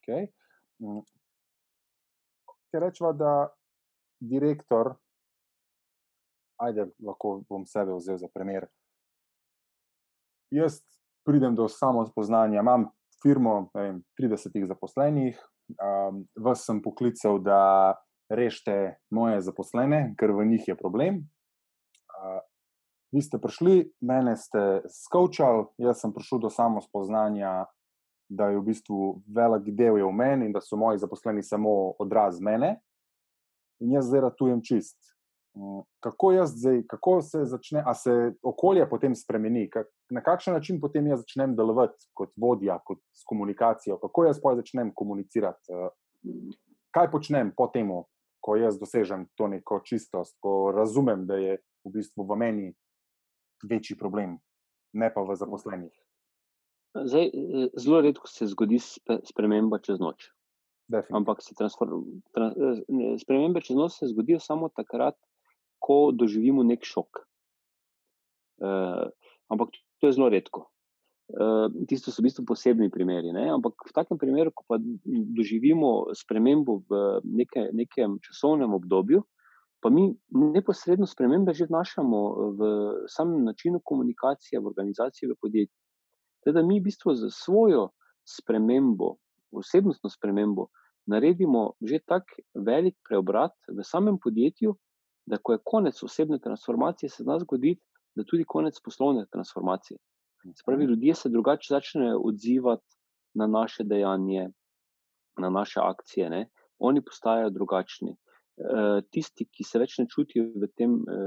Okay. 0.00 0.26
Ker 2.70 2.82
rečemo, 2.82 3.12
da 3.12 3.50
direktor, 4.20 4.94
ajde, 6.60 6.90
lahko 7.06 7.40
bom 7.48 7.66
sebe 7.66 7.94
vzel 7.98 8.18
za 8.18 8.28
primer. 8.34 8.66
Jaz 10.50 10.80
pridem 11.26 11.54
do 11.54 11.68
samozpoznanja, 11.68 12.60
imam 12.60 12.88
firmo, 13.22 13.70
vem, 13.74 14.02
30 14.18 14.66
zaposlenih, 14.66 15.38
um, 15.78 16.24
vas 16.36 16.64
sem 16.66 16.80
poklical, 16.82 17.38
da 17.38 17.60
rešite 18.30 18.96
moje 19.10 19.40
zaposlene, 19.42 20.14
ker 20.18 20.32
v 20.32 20.46
njih 20.46 20.68
je 20.68 20.76
problem. 20.78 21.24
Uh, 22.14 22.40
vi 23.12 23.22
ste 23.22 23.38
prišli, 23.42 23.90
mene 24.00 24.36
ste 24.36 24.82
skočali, 24.86 25.66
jaz 25.82 26.00
sem 26.00 26.14
prišel 26.14 26.38
do 26.38 26.50
samozpoznanja, 26.50 27.66
da 28.30 28.46
je 28.50 28.60
v 28.60 28.66
bistvu 28.70 29.22
velik 29.26 29.72
del 29.74 29.98
v 29.98 30.12
meni 30.14 30.46
in 30.46 30.52
da 30.54 30.62
so 30.62 30.78
moji 30.78 31.02
zaposleni 31.02 31.42
samo 31.42 31.96
odraz 31.98 32.38
mene. 32.40 32.78
In 33.82 33.96
jaz 33.96 34.06
zdaj 34.06 34.28
ratujem 34.28 34.60
čist. 34.62 34.98
Kako 35.98 36.30
zdaj, 36.46 36.84
kako 36.86 37.22
se 37.26 37.44
začne, 37.44 37.82
a 37.86 37.94
se 37.94 38.34
okolje 38.42 38.86
potem 38.90 39.14
spremeni, 39.14 39.66
na 40.10 40.22
kakšen 40.22 40.54
način 40.54 40.78
potem 40.80 41.06
jaz 41.06 41.24
začnem 41.24 41.56
delovati 41.56 42.06
kot 42.14 42.30
vodja, 42.36 42.78
kot 42.84 43.00
s 43.12 43.24
komunikacijo, 43.26 43.98
kako 43.98 44.24
jaz 44.24 44.38
pa 44.42 44.54
začnem 44.54 44.92
komunicirati, 44.94 45.74
kaj 46.94 47.10
počnem 47.10 47.50
po 47.56 47.66
tem, 47.66 47.90
ko 48.40 48.56
jaz 48.56 48.78
dosežem 48.80 49.26
to 49.36 49.48
neko 49.48 49.80
čistost, 49.84 50.36
ko 50.40 50.72
razumem, 50.76 51.26
da 51.26 51.36
je 51.40 51.58
v 51.84 51.92
bistvu 51.94 52.26
v 52.26 52.36
meni 52.36 52.68
večji 53.64 53.96
problem, 53.96 54.38
ne 54.92 55.10
pa 55.12 55.24
v 55.24 55.36
zaposlenih. 55.36 55.92
Zdaj, 56.94 57.30
zelo 57.78 58.00
redko 58.02 58.26
se 58.26 58.48
zgodi 58.50 58.80
sprememba 58.80 59.78
čez 59.78 60.00
noč. 60.02 60.32
Ampak 60.90 61.38
se 61.44 61.54
transform, 61.54 62.02
trans, 62.34 62.56
spremembe 63.22 63.62
čez 63.62 63.78
noč 63.78 64.00
se 64.00 64.10
zgodijo 64.10 64.40
samo 64.42 64.72
takrat, 64.74 65.14
ko 65.78 66.10
doživimo 66.12 66.64
nek 66.66 66.82
šok. 66.84 67.22
Uh, 68.60 69.06
ampak 69.48 69.70
to 70.00 70.10
je 70.10 70.16
zelo 70.18 70.28
redko. 70.28 70.66
Uh, 71.30 71.70
tisto 71.86 72.10
so 72.10 72.22
v 72.22 72.26
bistvu 72.26 72.42
posebni 72.42 72.90
primeri. 72.90 73.30
Ne? 73.30 73.46
Ampak 73.54 73.78
v 73.86 73.92
takem 73.94 74.18
primeru, 74.18 74.50
ko 74.50 74.64
pa 74.66 74.78
doživimo 75.06 76.10
spremembo 76.10 76.82
v 76.90 77.22
neke, 77.22 77.70
nekem 77.70 78.18
časovnem 78.18 78.74
obdobju, 78.74 79.22
pa 79.78 79.94
mi 79.94 80.10
neposredno 80.30 81.06
spremembe 81.06 81.54
že 81.54 81.70
vnašamo 81.70 82.18
v 82.58 82.60
samem 83.06 83.46
načinu 83.46 83.80
komunikacije, 83.84 84.58
v 84.58 84.66
organizaciji, 84.66 85.30
v 85.30 85.38
podjetju. 85.38 85.78
Teda 86.42 86.66
mi 86.66 86.80
v 86.80 86.90
bistvu 86.90 87.14
za 87.14 87.30
svojo 87.30 87.94
spremembo, 88.26 89.16
osebnostno 89.54 90.10
spremembo, 90.10 90.66
naredimo 91.06 91.78
že 91.80 92.02
tako 92.02 92.42
velik 92.54 92.98
preobrat 93.06 93.54
v 93.68 93.86
samem 93.86 94.18
podjetju, 94.18 94.74
da 95.26 95.38
ko 95.38 95.52
je 95.52 95.64
konec 95.64 96.02
osebne 96.02 96.38
transformacije, 96.38 97.10
se 97.10 97.22
zna 97.22 97.38
zgoditi, 97.38 97.82
da 98.14 98.22
je 98.22 98.26
tudi 98.26 98.44
konec 98.44 98.74
poslovne 98.84 99.26
transformacije. 99.30 99.98
Spravi, 100.56 100.84
ljudje 100.84 101.14
se 101.14 101.28
drugače 101.28 101.74
začnejo 101.74 102.20
odzivati 102.24 102.96
na 103.34 103.46
naše 103.46 103.84
dejanje, 103.84 104.48
na 105.38 105.50
naše 105.50 105.80
akcije, 105.82 106.30
ne? 106.30 106.46
oni 106.78 107.02
postajajo 107.04 107.50
drugačni. 107.50 108.16
E, 108.60 109.02
tisti, 109.12 109.46
ki 109.52 109.64
se 109.64 109.78
več 109.80 109.98
ne 109.98 110.06
čutijo 110.08 110.46
v 110.56 110.68
tem, 110.76 110.96
e, 111.08 111.18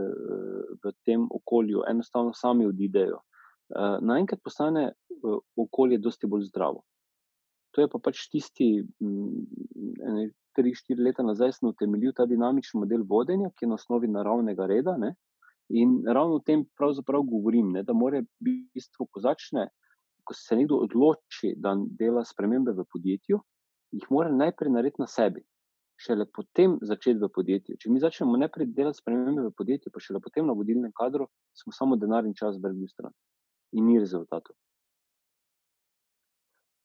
v 0.83 0.93
tem 1.05 1.27
okolju, 1.31 1.83
enostavno 1.89 2.33
sami 2.33 2.65
odidejo. 2.65 3.21
E, 3.21 3.85
naenkrat 4.01 4.41
postane 4.43 4.91
okolje 5.57 6.01
dosti 6.01 6.27
bolj 6.27 6.49
zdravo. 6.49 6.83
To 7.73 7.81
je 7.81 7.89
pa 7.89 7.99
pač 8.01 8.27
tisti, 8.29 8.67
tri, 10.53 10.73
štiri 10.77 11.07
leta 11.07 11.23
nazaj 11.25 11.55
sem 11.55 11.69
utemeljil 11.71 12.13
ta 12.13 12.27
dinamični 12.29 12.83
model 12.83 13.05
vodenja, 13.09 13.49
ki 13.57 13.65
je 13.65 13.69
na 13.71 13.79
osnovi 13.79 14.09
naravnega 14.13 14.67
reda. 14.69 14.93
Ne? 15.01 15.15
In 15.73 16.03
ravno 16.05 16.37
o 16.37 16.43
tem 16.45 16.65
pravzaprav 16.77 17.23
govorim, 17.25 17.71
ne? 17.73 17.83
da 17.83 17.93
mora 17.97 18.21
bistvo, 18.39 19.07
ko 19.09 19.23
začne, 19.23 19.67
ko 20.23 20.35
se 20.37 20.55
nekdo 20.55 20.77
odloči, 20.85 21.55
da 21.57 21.73
dela 21.99 22.23
spremembe 22.25 22.75
v 22.77 22.85
podjetju, 22.93 23.39
jih 23.97 24.05
mora 24.13 24.31
najprej 24.31 24.71
narediti 24.73 25.01
na 25.01 25.07
sebi. 25.09 25.41
Šele 26.03 26.25
potem 26.35 26.77
začeti 26.81 27.21
v 27.21 27.29
podjetju. 27.33 27.77
Če 27.79 27.89
mi 27.89 28.01
začnemo 28.01 28.37
najprej 28.41 28.69
delati 28.75 29.01
spremembe 29.01 29.47
v 29.47 29.53
podjetju, 29.57 29.93
pa 29.93 30.01
šele 30.03 30.21
potem 30.21 30.45
na 30.49 30.55
vodilnem 30.57 30.93
kadru, 30.97 31.29
smo 31.57 31.73
samo 31.73 31.97
denar 31.97 32.25
in 32.25 32.35
čas 32.37 32.57
vrgli 32.61 32.85
v 32.85 32.93
stran 32.93 33.13
in 33.73 33.87
ni 33.89 33.99
rezultatov. 33.99 34.55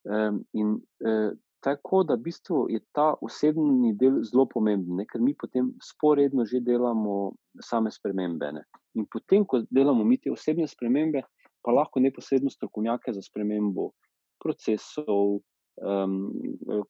Um, 0.09 0.41
in 0.53 0.77
uh, 1.05 1.35
Tako 1.59 2.03
da 2.07 2.15
v 2.15 2.23
bistvu 2.23 2.65
je 2.71 2.79
ta 2.95 3.13
osebni 3.21 3.91
del 3.99 4.21
zelo 4.23 4.45
pomemben, 4.47 4.95
ne? 5.01 5.05
ker 5.05 5.21
mi 5.21 5.33
potem 5.35 5.73
sporedno 5.83 6.45
že 6.47 6.61
delamo 6.63 7.33
same 7.59 7.91
spremembe. 7.91 8.51
Ne? 8.55 8.63
In 8.95 9.07
potem, 9.11 9.43
ko 9.45 9.59
delamo 9.67 10.05
mi 10.07 10.17
te 10.17 10.31
osebne 10.31 10.67
spremembe, 10.67 11.23
pa 11.61 11.75
lahko 11.75 11.99
neposredno 11.99 12.49
strokovnjake 12.49 13.11
za 13.13 13.21
spremembo 13.21 13.91
procesov, 14.39 15.41
um, 15.83 16.31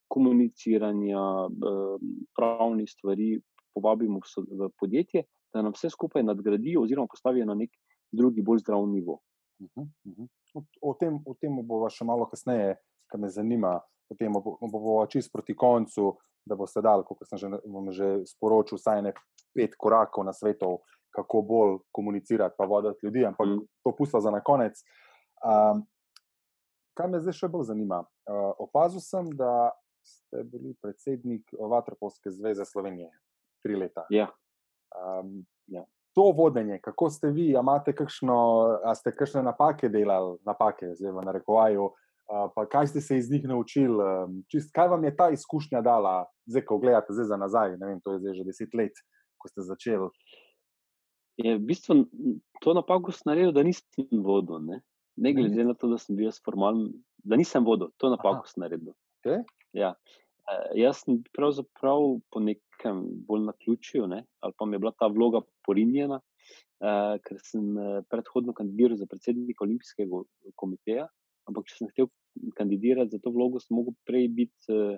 komuniciranja, 0.08 1.24
um, 1.50 2.14
pravnih 2.38 2.90
stvari 2.90 3.40
povabimo 3.74 4.22
v, 4.22 4.46
v 4.54 4.70
podjetje, 4.78 5.24
da 5.54 5.64
nam 5.66 5.74
vse 5.74 5.90
skupaj 5.90 6.24
nadgradijo 6.24 6.84
oziroma 6.86 7.10
postavijo 7.10 7.46
na 7.50 7.58
nek 7.58 7.74
drugi, 8.12 8.46
bolj 8.46 8.62
zdrav 8.62 8.86
nivo. 8.86 9.20
Uh 9.60 9.68
-huh, 9.76 9.88
uh 10.06 10.14
-huh. 10.18 10.28
O, 10.54 10.64
o 10.82 10.94
tem, 10.94 11.20
tem 11.42 11.56
bomo 11.68 11.90
še 11.90 12.06
malo 12.06 12.26
kasneje, 12.26 12.78
kar 13.10 13.20
me 13.20 13.30
zanima 13.34 13.80
potem 14.10 14.34
bo, 14.34 14.57
bo, 14.62 14.80
bo 14.80 15.05
čist 15.05 15.32
proti 15.32 15.55
koncu, 15.55 16.18
da 16.45 16.55
bo 16.55 16.68
se 16.68 16.82
dal, 16.82 17.03
kot 17.05 17.22
sem 17.30 17.38
že, 17.38 17.49
že 17.93 18.07
sporočil, 18.26 18.80
vsaj 18.80 19.03
ne 19.05 19.14
pet 19.53 19.76
korakov 19.78 20.26
na 20.26 20.34
svetu, 20.34 20.80
kako 21.14 21.41
bolj 21.45 21.78
komunicirati, 21.93 22.57
pa 22.57 22.66
voditi 22.70 23.05
ljudi, 23.05 23.26
ampak 23.26 23.47
mm. 23.47 23.62
to 23.86 23.93
pusta 23.97 24.22
za 24.22 24.34
na 24.34 24.41
konec. 24.45 24.82
Um, 25.45 25.86
kaj 26.97 27.10
me 27.10 27.22
zdaj 27.22 27.38
še 27.38 27.51
bolj 27.53 27.70
zanima? 27.70 28.01
Uh, 28.30 28.51
opazil 28.66 29.01
sem, 29.03 29.30
da 29.38 29.72
ste 30.05 30.43
bili 30.47 30.74
predsednik 30.82 31.49
Vatrpolske 31.53 32.34
zveze 32.34 32.66
Slovenije 32.66 33.10
tri 33.66 33.78
leta. 33.78 34.05
Ja. 34.14 34.30
Um, 34.95 35.43
ja. 35.70 35.86
To 36.18 36.32
vodenje, 36.34 36.80
kako 36.82 37.10
ste 37.14 37.30
vi, 37.34 37.51
imate 37.53 37.93
kakšno, 37.93 38.38
a 38.86 38.93
ste 38.97 39.14
kakšne 39.14 39.43
napake 39.45 39.89
delali, 39.93 40.38
napake, 40.45 40.95
zdaj 40.97 41.14
v 41.14 41.26
narekovaju, 41.30 41.89
uh, 41.89 42.09
pa 42.30 42.66
kaj 42.70 42.88
ste 42.88 43.02
se 43.02 43.18
iz 43.18 43.32
njih 43.32 43.48
naučili, 43.50 44.04
čist, 44.52 44.72
kaj 44.74 44.88
vam 44.88 45.04
je 45.04 45.16
ta 45.16 45.30
izkušnja 45.34 45.82
dala, 45.82 46.26
zdaj, 46.46 46.66
ko 46.66 46.78
gledate 46.78 47.14
zdaj 47.14 47.26
za 47.26 47.38
nazaj, 47.38 47.78
ne 47.78 47.88
vem, 47.88 48.02
to 48.06 48.14
je 48.14 48.20
zdaj 48.20 48.38
že 48.38 48.46
deset 48.46 48.78
let, 48.78 49.02
ko 49.38 49.50
ste 49.50 49.66
začeli. 49.66 50.10
Je 51.40 51.56
v 51.58 51.64
bistvu 51.72 52.06
to 52.62 52.74
napako 52.78 53.16
naredil, 53.26 53.54
da 53.56 53.64
nisem 53.66 54.24
vodil, 54.26 54.62
ne, 54.62 54.82
ne 55.18 55.34
glede 55.34 55.66
na 55.66 55.74
to, 55.74 55.90
da 55.90 55.98
sem 55.98 56.16
bil 56.16 56.30
jaz 56.30 56.42
formalen, 56.46 56.92
da 57.24 57.40
nisem 57.40 57.66
vodil, 57.66 57.90
to 57.98 58.12
napako 58.14 58.46
sem 58.48 58.62
naredil. 58.62 58.94
Okay. 59.20 59.42
Ja. 59.74 59.96
Jaz 60.78 61.04
sem 61.06 61.22
pravzaprav 61.34 62.20
po 62.34 62.42
nekem 62.42 63.04
bolj 63.26 63.46
na 63.46 63.54
ključju, 63.54 64.08
ne, 64.10 64.24
ali 64.42 64.54
pa 64.58 64.66
mi 64.66 64.78
je 64.78 64.86
bila 64.86 64.94
ta 64.98 65.08
vloga 65.10 65.42
porinjena, 65.66 66.22
eh, 66.82 67.18
ker 67.26 67.42
sem 67.42 67.74
predhodno 68.10 68.54
kandidiral 68.54 68.98
za 68.98 69.10
predsednika 69.10 69.66
Olimpijskega 69.66 70.24
komiteja. 70.56 71.08
Ampak, 71.50 71.68
če 71.70 71.78
sem 71.78 71.89
hotel 71.89 72.10
kandidirati 72.58 73.16
za 73.16 73.22
to 73.24 73.34
vlogo, 73.36 73.62
sem 73.62 73.76
mogel 73.78 73.95
prej 74.08 74.28
biti 74.38 74.76
uh, 74.76 74.97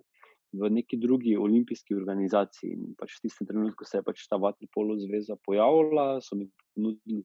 v 0.52 0.70
neki 0.70 0.99
drugi 0.99 1.38
olimpijski 1.39 1.95
organizaciji. 1.95 2.74
In 2.76 2.95
pač 2.99 3.16
v 3.18 3.28
tistem 3.28 3.47
trenutku 3.47 3.88
se 3.88 3.99
je 3.99 4.08
pač 4.08 4.26
ta 4.28 4.39
Vatripolo 4.41 4.97
zveza 4.99 5.39
pojavila, 5.47 6.20
so 6.24 6.36
mi 6.36 6.49
ponudili 6.76 7.24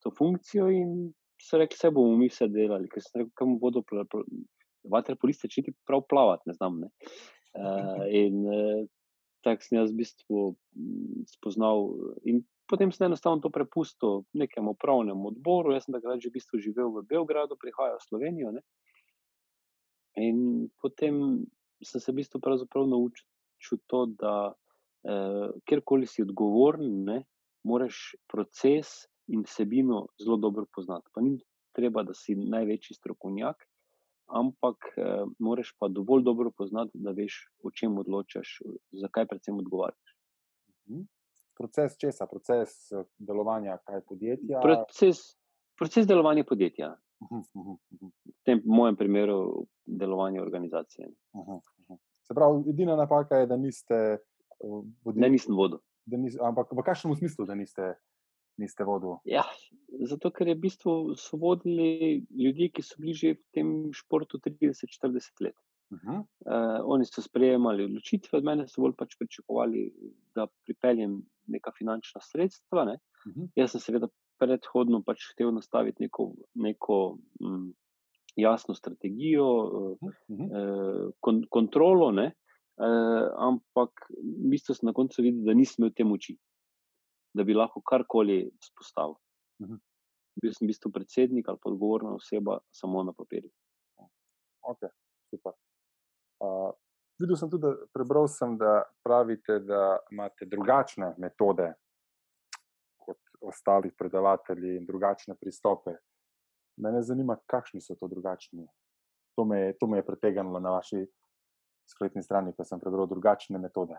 to 0.00 0.12
funkcijo 0.14 0.70
in 0.72 1.12
so 1.42 1.60
rekli, 1.60 1.78
da 1.82 1.92
bomo 1.92 2.16
mi 2.16 2.30
vse 2.30 2.48
delali, 2.48 2.88
ker 2.88 3.04
sem 3.04 3.20
rekel, 3.20 3.32
kam 3.36 3.56
bodo 3.60 3.82
vatripoliste, 4.90 5.50
če 5.50 5.66
ti 5.66 5.74
prav 5.88 6.04
plavati, 6.08 6.48
ne 6.48 6.56
znam. 6.56 6.80
Ne. 6.84 6.90
Uh, 7.54 8.04
in 8.24 8.40
uh, 8.48 8.84
tako 9.44 9.66
sem 9.66 9.78
jaz 9.78 9.92
v 9.92 10.00
bistvu 10.00 10.44
spoznal. 11.36 11.90
In 12.24 12.42
potem 12.68 12.92
sem 12.92 13.06
enostavno 13.06 13.40
to 13.40 13.50
prepustil 13.50 14.24
nekemu 14.32 14.74
upravnemu 14.74 15.28
odboru. 15.28 15.74
Jaz 15.74 15.86
sem 15.86 15.94
takrat 15.94 16.20
že 16.20 16.30
v 16.30 16.36
bistvu 16.38 16.58
živel 16.58 16.90
v 16.94 17.06
Beogradu, 17.08 17.56
prihajal 17.56 17.98
v 17.98 18.06
Slovenijo. 18.08 18.52
Ne. 18.56 18.62
In 20.16 20.68
potem 20.80 21.44
sem 21.82 22.00
se 22.00 22.12
v 22.12 22.22
bistvu 22.22 22.40
naučil 22.40 23.78
to, 23.86 24.06
da 24.06 24.54
eh, 25.04 25.48
kjerkoli 25.66 26.06
si 26.06 26.22
odgovoren, 26.22 27.24
moraš 27.64 28.14
proces 28.28 29.08
in 29.28 29.42
vsebino 29.42 30.06
zelo 30.20 30.36
dobro 30.36 30.66
poznati. 30.72 31.08
Pa 31.14 31.20
ni 31.20 31.38
treba, 31.72 32.02
da 32.02 32.14
si 32.14 32.36
največji 32.36 32.96
strokovnjak, 32.96 33.64
ampak 34.26 34.76
uh, 34.96 35.30
moraš 35.38 35.74
pa 35.78 35.88
dovolj 35.88 36.22
dobro 36.22 36.50
poznati, 36.50 36.92
da 36.94 37.10
veš, 37.10 37.34
o 37.64 37.70
čem 37.70 37.98
odločaš, 37.98 38.58
zakaj 38.92 39.26
predvsem 39.26 39.58
odgovarjaš. 39.58 40.16
Mhm. 40.90 41.02
Proces 41.54 41.96
česa, 42.00 42.26
proces 42.26 42.92
eh, 42.92 43.04
delovanja, 43.18 43.78
kaj 43.86 44.02
podjetja. 44.08 44.60
Proces, 44.62 45.22
proces 45.78 46.06
delovanja 46.06 46.44
podjetja. 46.48 46.94
Uh 47.20 47.28
-huh, 47.30 47.44
uh 47.54 47.66
-huh. 47.66 48.10
V 48.24 48.44
tem 48.44 48.62
mojem 48.64 48.96
primeru, 48.96 49.66
delovanje 49.86 50.42
organizacije. 50.42 51.08
Uh 51.32 51.46
-huh, 51.46 51.54
uh 51.54 51.62
-huh. 51.88 51.98
Se 52.26 52.34
pravi, 52.34 52.70
edina 52.70 52.96
napaka 52.96 53.36
je, 53.36 53.46
da 53.46 53.56
niste. 53.56 54.18
Vodili, 55.04 55.20
ne, 55.20 55.30
nisem 55.30 55.56
vodil. 55.56 55.78
Nis, 56.06 56.36
ampak 56.40 56.72
v 56.72 56.82
kakšnem 56.82 57.16
smislu, 57.16 57.46
da 57.46 57.54
niste 57.54 57.94
niste 58.56 58.84
vodili? 58.84 59.16
Ja, 59.24 59.44
zato, 60.08 60.30
ker 60.34 60.48
je 60.48 60.56
v 60.56 60.62
bistvu 60.66 60.94
so 61.18 61.38
vodili 61.40 62.22
ljudi, 62.30 62.70
ki 62.74 62.84
so 62.86 63.00
bili 63.02 63.14
že 63.18 63.34
v 63.34 63.42
tem 63.56 63.68
športu 63.94 64.38
30-40 64.42 65.44
let. 65.46 65.56
Uh 65.90 65.98
-huh. 65.98 66.18
uh, 66.18 66.80
oni 66.84 67.04
so 67.06 67.22
sprejemali 67.22 67.84
odločitve, 67.84 68.38
od 68.38 68.44
mene 68.44 68.68
so 68.68 68.80
bolj 68.82 68.94
pač 68.98 69.16
pričakovali, 69.18 69.92
da 70.34 70.46
pripeljem 70.66 71.22
neka 71.46 71.72
finančna 71.78 72.20
sredstva. 72.20 72.84
Ne? 72.84 72.98
Uh 73.26 73.32
-huh. 73.32 73.48
Jaz 73.56 73.70
sem 73.70 73.80
seveda 73.80 74.08
predhodno 74.38 75.02
pač 75.02 75.18
hotel 75.30 75.54
nastaviti 75.54 76.02
neko, 76.02 76.32
neko 76.54 77.18
m, 77.40 77.74
jasno 78.36 78.74
strategijo, 78.74 79.46
uh 79.46 79.98
-huh. 80.00 80.44
uh, 80.44 81.12
kon, 81.20 81.44
kontrolo, 81.50 82.08
uh, 82.08 82.32
ampak 83.38 83.90
v 84.10 84.50
bistvu 84.50 84.74
sem 84.74 84.86
na 84.86 84.92
koncu 84.92 85.22
videl, 85.22 85.44
da 85.44 85.54
nisem 85.54 85.84
imel 85.84 85.92
te 85.96 86.04
moči 86.04 86.38
da 87.34 87.44
bi 87.44 87.54
lahko 87.54 87.82
karkoli 87.82 88.38
spostavil. 88.62 89.16
Uh 89.58 89.66
mhm. 89.66 89.74
-huh. 89.74 89.80
Bil 90.42 90.52
sem 90.54 90.66
v 90.66 90.70
bistvu 90.70 90.90
predsednik 90.92 91.48
ali 91.48 91.58
odgovorna 91.64 92.14
oseba 92.14 92.58
samo 92.70 93.02
na 93.02 93.12
papirju. 93.12 93.50
Okay, 94.62 94.90
super. 95.30 95.52
Uh, 96.44 96.70
videl 97.20 97.38
sem 97.40 97.50
tudi, 97.50 97.64
da, 97.64 97.88
prebral 97.92 98.28
sem, 98.28 98.56
da 98.60 98.82
pravite, 99.02 99.58
da 99.64 99.98
imate 100.12 100.48
drugačne 100.50 101.14
metode 101.18 101.70
kot 103.00 103.20
ostali 103.40 103.92
predavatelji 103.98 104.76
in 104.76 104.86
drugačne 104.86 105.38
pristope. 105.40 105.96
Mene 106.84 107.02
zanima, 107.02 107.36
kakšni 107.46 107.80
so 107.80 107.96
to 107.96 108.08
drugačni. 108.10 108.66
To 109.38 109.44
me, 109.44 109.72
to 109.80 109.86
me 109.86 109.98
je 109.98 110.06
pretegnilo 110.06 110.60
na 110.60 110.76
vaši 110.76 111.04
spletni 111.90 112.22
strani, 112.22 112.52
ko 112.56 112.64
sem 112.64 112.80
prebral 112.80 113.06
drugačne 113.10 113.58
metode. 113.58 113.96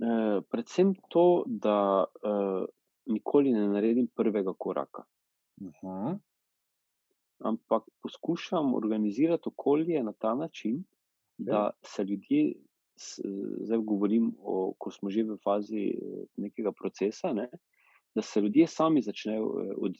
Eh, 0.00 0.40
predvsem 0.48 0.94
to, 1.12 1.44
da 1.46 2.04
uh, 2.04 2.64
nikoli 3.12 3.52
ne 3.52 3.66
naredim 3.68 4.06
prvega 4.16 4.54
koraka. 4.58 5.04
Uh 5.60 5.66
mhm. 5.66 5.74
-huh. 5.82 6.18
Ampak 7.44 7.82
poskušam 8.02 8.74
organizirati 8.74 9.48
okolje 9.48 10.02
na 10.02 10.12
ta 10.12 10.34
način. 10.34 10.84
Da 11.46 11.70
se 11.86 12.04
ljudje, 12.04 12.54
zdaj 13.66 13.78
govorim, 13.78 14.32
o, 14.38 14.72
ko 14.78 14.90
smo 14.92 15.10
že 15.10 15.24
v 15.24 15.36
fazi 15.44 15.84
nekega 16.36 16.72
procesa, 16.72 17.32
ne, 17.32 17.48
da 18.14 18.22
se 18.22 18.40
ljudje 18.40 18.66
sami 18.66 19.02
začnejo 19.02 19.46
od, 19.78 19.96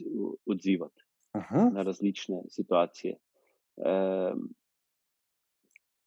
odzivati 0.47 1.03
-huh. 1.35 1.73
na 1.73 1.83
različne 1.83 2.43
situacije. 2.49 3.17
Um, 3.77 4.49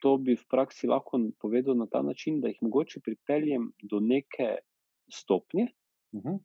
to 0.01 0.17
bi 0.17 0.35
v 0.35 0.45
praksi 0.49 0.87
lahko 0.87 1.19
povedal 1.39 1.77
na 1.77 1.87
ta 1.87 2.01
način, 2.01 2.41
da 2.41 2.47
jih 2.47 2.57
mogoče 2.61 2.99
pripeljem 2.99 3.71
do 3.83 3.99
neke 3.99 4.57
stopnje 5.11 5.67
uh. 6.11 6.21
-huh. 6.21 6.39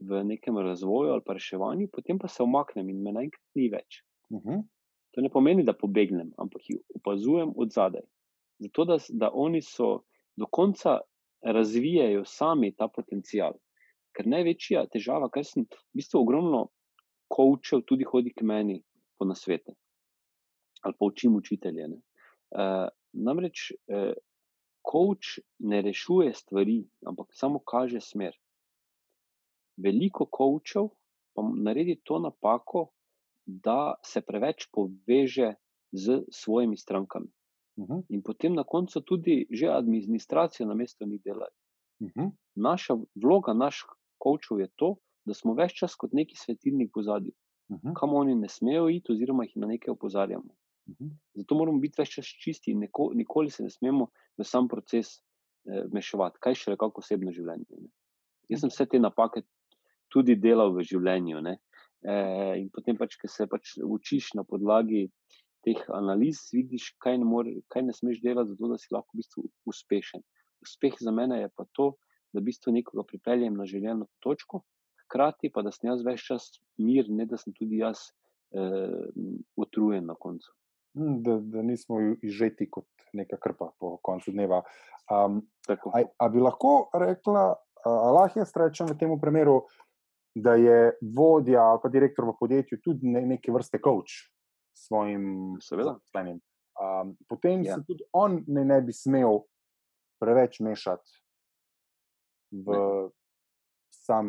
v 0.00 0.24
nekem 0.24 0.58
razvoju 0.58 1.12
ali 1.12 1.22
pa 1.26 1.32
reševanju, 1.32 1.88
potem 1.92 2.18
pa 2.18 2.28
se 2.28 2.42
omaknem 2.42 2.88
in 2.88 3.02
me 3.02 3.12
naenkrat 3.12 3.44
ni 3.54 3.68
več. 3.68 4.04
Uh. 4.30 4.42
-huh. 4.42 4.62
To 5.12 5.20
ne 5.20 5.28
pomeni, 5.28 5.64
da 5.64 5.74
pobegnem, 5.76 6.32
ampak 6.40 6.70
jih 6.70 6.80
opazujem 6.96 7.52
od 7.56 7.72
zadaj. 7.72 8.04
Zato, 8.62 8.84
da, 8.84 8.98
da 9.08 9.30
oni 9.32 9.62
so 9.62 10.02
do 10.36 10.46
konca 10.46 10.98
razvijajo 11.42 12.24
sami 12.24 12.72
ta 12.76 12.88
potencial. 12.88 13.58
Ker 14.16 14.28
največja 14.28 14.86
težava, 14.92 15.28
kar 15.32 15.44
sem 15.44 15.64
v 15.64 16.00
bistvu 16.00 16.20
ogromno 16.22 16.66
kočev, 17.32 17.84
tudi 17.88 18.04
hodi 18.08 18.32
k 18.32 18.44
meni 18.44 18.82
po 19.18 19.28
nasvete 19.28 19.76
ali 20.82 20.94
pa 20.98 21.06
učim 21.06 21.36
učitelje. 21.36 21.88
Ne? 21.88 21.96
Uh, 22.50 22.88
namreč, 23.12 23.72
uh, 23.86 24.12
ne 25.58 25.82
rešuje 25.82 26.34
stvari, 26.34 26.82
ampak 27.06 27.28
samo 27.32 27.58
kaže 27.58 28.00
smer. 28.00 28.34
Veliko 29.76 30.26
kočev 30.26 30.88
pa 31.34 31.42
naredi 31.54 32.00
to 32.04 32.18
napako, 32.18 32.90
da 33.46 33.94
se 34.04 34.20
preveč 34.20 34.68
poveže 34.72 35.54
z 35.92 36.22
svojimi 36.30 36.76
strankami. 36.76 37.28
Uh. 37.76 37.88
-huh. 37.88 38.02
In 38.08 38.22
potem 38.22 38.54
na 38.54 38.64
koncu 38.64 39.00
tudi 39.00 39.46
že 39.50 39.66
administracija 39.66 40.66
na 40.66 40.74
mestu 40.74 41.06
njih 41.06 41.22
dela. 41.24 41.46
Uh. 42.00 42.08
-huh. 42.08 42.30
Naša 42.54 42.96
vloga, 43.14 43.52
naš 43.54 43.84
kočev 44.18 44.60
je 44.60 44.68
to, 44.76 44.96
da 45.24 45.34
smo 45.34 45.54
več 45.54 45.72
čas 45.78 45.94
kot 45.94 46.12
neki 46.12 46.36
svetilnik 46.36 46.96
v 46.96 47.02
zadju, 47.02 47.32
uh. 47.68 47.76
-huh. 47.76 47.92
kam 47.94 48.14
oni 48.14 48.34
ne 48.34 48.48
smejo 48.48 48.88
iti, 48.88 49.12
oziroma 49.12 49.44
jih 49.44 49.56
na 49.56 49.66
nekaj 49.66 49.92
opozarjamo. 49.92 50.54
Mhm. 50.88 51.08
Zato 51.34 51.54
moramo 51.54 51.78
biti 51.78 52.00
več 52.00 52.16
čas 52.16 52.26
čisti 52.26 52.72
in 52.72 52.82
neko, 52.82 53.10
nikoli 53.14 53.50
se 53.50 53.62
ne 53.62 53.70
smemo 53.70 54.08
v 54.38 54.44
sam 54.44 54.68
proces 54.68 55.14
eh, 55.18 55.84
mešavati, 55.92 56.40
kaj 56.42 56.58
še 56.58 56.74
reko 56.74 56.90
osebno 56.98 57.32
življenje. 57.32 57.78
Ne. 57.78 57.90
Jaz 58.50 58.64
sem 58.64 58.72
vse 58.72 58.86
te 58.90 58.98
napake 58.98 59.44
tudi 60.12 60.36
delal 60.36 60.74
v 60.76 60.84
življenju. 60.84 61.42
E, 62.02 62.14
in 62.58 62.68
potem, 62.74 62.98
pač, 62.98 63.16
ki 63.20 63.30
se 63.30 63.46
pač 63.50 63.76
učiš 63.78 64.32
na 64.38 64.44
podlagi 64.46 65.06
teh 65.62 65.78
analiz, 65.94 66.48
vidiš, 66.54 66.92
kaj 67.02 67.20
ne, 67.22 67.26
more, 67.28 67.54
kaj 67.70 67.86
ne 67.86 67.94
smeš 67.94 68.22
delati, 68.24 68.54
zato 68.54 68.72
da 68.72 68.78
si 68.82 68.90
lahko 68.94 69.14
v 69.14 69.22
bistvu 69.22 69.44
uspešen. 69.70 70.24
Uspeh 70.62 70.96
za 70.98 71.14
mene 71.14 71.38
je 71.42 71.52
pa 71.54 71.66
to, 71.78 71.92
da 72.34 72.40
v 72.40 72.48
bistvu 72.48 72.74
nekoga 72.74 73.04
pripeljem 73.06 73.54
na 73.58 73.66
željeno 73.68 74.08
točko, 74.24 74.62
hkrati 75.04 75.52
pa 75.54 75.62
da 75.62 75.72
sem 75.74 75.90
jaz 75.90 76.02
več 76.06 76.26
čas 76.26 76.48
mir, 76.78 77.06
ne 77.10 77.26
da 77.30 77.38
sem 77.38 77.54
tudi 77.54 77.82
jaz 77.82 78.08
eh, 78.56 79.12
utrujen 79.60 80.08
na 80.10 80.16
koncu. 80.18 80.50
Hm, 80.98 81.20
da, 81.24 81.38
da 81.54 81.62
nismo 81.62 82.00
izžeti 82.22 82.68
kot 82.70 82.88
neka 83.16 83.38
krpa 83.40 83.70
po 83.78 83.96
koncu 84.04 84.32
dneva. 84.32 84.62
Um, 85.12 85.42
a, 85.68 86.02
a 86.02 86.28
bi 86.32 86.40
lahko 86.40 86.90
rekla, 86.96 87.52
da 87.84 88.10
lahko 88.16 88.40
jaz 88.40 88.52
rečem 88.56 88.90
v 88.90 88.98
tem 88.98 89.12
primeru, 89.20 89.62
da 90.34 90.54
je 90.54 90.92
vodja 91.16 91.62
ali 91.62 91.80
pa 91.82 91.88
direktor 91.88 92.24
v 92.28 92.36
podjetju 92.40 92.80
tudi 92.84 93.08
ne, 93.08 93.26
neke 93.26 93.52
vrste 93.52 93.78
coach 93.84 94.28
svojim 94.76 95.56
zaposlenim. 95.60 96.40
Um, 96.80 97.16
potem 97.28 97.64
ja. 97.64 97.76
se 97.76 97.84
tudi 97.86 98.04
on 98.12 98.40
ne, 98.46 98.64
ne 98.64 98.80
bi 98.82 98.92
smel 98.92 99.42
preveč 100.20 100.60
mešati 100.60 101.20
v 102.52 102.72
ne. 102.72 103.10
sam 103.90 104.26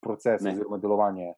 proces 0.00 0.42
ne. 0.42 0.52
oziroma 0.52 0.78
delovanje. 0.78 1.32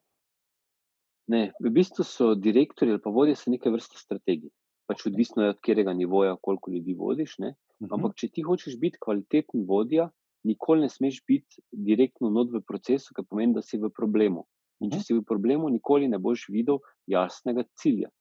Ne, 1.29 1.51
v 1.61 1.71
bistvu 1.71 2.03
so 2.03 2.33
direktori 2.35 2.91
ali 2.91 3.01
pa 3.01 3.11
vodje 3.13 3.37
neke 3.47 3.69
vrste 3.69 3.97
strategije. 3.97 4.51
Pač 4.89 5.05
odvisno 5.05 5.43
je 5.45 5.53
od 5.53 5.59
katerega 5.61 5.93
nivoja, 5.93 6.35
koliko 6.41 6.71
ljudi 6.71 6.95
vodiš. 6.97 7.37
Ne? 7.37 7.53
Mhm. 7.83 7.93
Ampak, 7.93 8.15
če 8.17 8.31
ti 8.33 8.41
hočeš 8.41 8.79
biti 8.81 8.97
kvaliteten 8.99 9.67
vodja, 9.69 10.09
nikoli 10.47 10.85
ne 10.85 10.89
smeš 10.89 11.21
biti 11.27 11.61
direktno 11.71 12.29
not 12.29 12.51
v 12.53 12.61
procesu, 12.67 13.13
kar 13.15 13.25
pomeni, 13.29 13.57
da 13.57 13.61
si 13.65 13.77
v 13.77 13.91
problemu. 13.91 14.45
In 14.79 14.91
če 14.91 14.99
mhm. 14.99 15.05
si 15.05 15.17
v 15.17 15.25
problemu, 15.27 15.69
nikoli 15.69 16.07
ne 16.07 16.19
boš 16.19 16.47
videl 16.53 16.79
jasnega 17.07 17.65
cilja. 17.79 18.11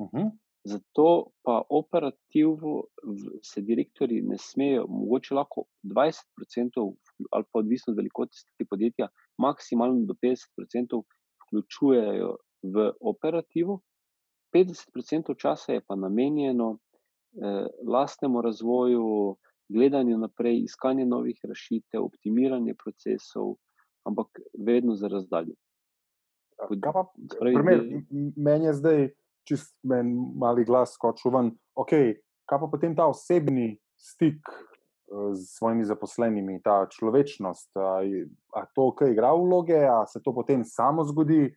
Uhum. 0.00 0.32
Zato 0.64 1.32
pa 1.42 1.62
operativno 1.70 2.84
se 3.42 3.62
direktori 3.66 4.20
ne 4.22 4.36
smejo, 4.38 4.86
mogoče 4.88 5.34
lahko 5.34 5.64
20% 5.82 6.84
ali 7.32 7.44
pa 7.50 7.58
odvisno 7.58 7.90
od 7.90 7.96
velikosti 7.98 8.66
podjetja, 8.70 9.08
maksimalno 9.42 10.06
do 10.06 10.14
50% 10.22 11.02
vključujejo 11.46 12.36
v 12.62 12.92
operativu, 13.00 13.80
50% 14.54 15.34
časa 15.38 15.72
je 15.72 15.82
pa 15.86 15.96
namenjeno 15.96 16.78
eh, 16.78 17.66
lastnemu 17.88 18.42
razvoju, 18.42 19.36
gledanju 19.68 20.18
naprej, 20.18 20.62
iskanju 20.64 21.06
novih 21.06 21.38
rešitev, 21.44 22.04
optimiranju 22.04 22.74
procesov, 22.78 23.56
ampak 24.04 24.40
vedno 24.58 24.96
za 24.96 25.08
razdaljo. 25.08 25.54
Meni 28.36 28.66
je 28.66 28.74
zdaj 28.74 29.08
čist 29.48 29.74
men 29.82 30.14
mali 30.38 30.64
glas, 30.64 30.96
kot 30.96 31.18
čuvan. 31.18 31.50
Okay, 31.74 32.14
kaj 32.46 32.60
pa 32.60 32.68
potem 32.70 32.94
ta 32.96 33.08
osebni 33.10 33.78
stik 33.98 34.38
z 35.10 35.40
eh, 35.40 35.46
svojimi 35.56 35.84
zaposlenimi, 35.84 36.60
ta 36.62 36.86
človečnost? 36.86 37.74
A 38.54 38.66
to, 38.74 38.92
kaj 38.94 39.12
igra 39.12 39.32
vloge, 39.34 39.80
a 39.88 40.04
se 40.06 40.22
to 40.22 40.34
potem 40.34 40.64
samo 40.64 41.04
zgodi? 41.04 41.50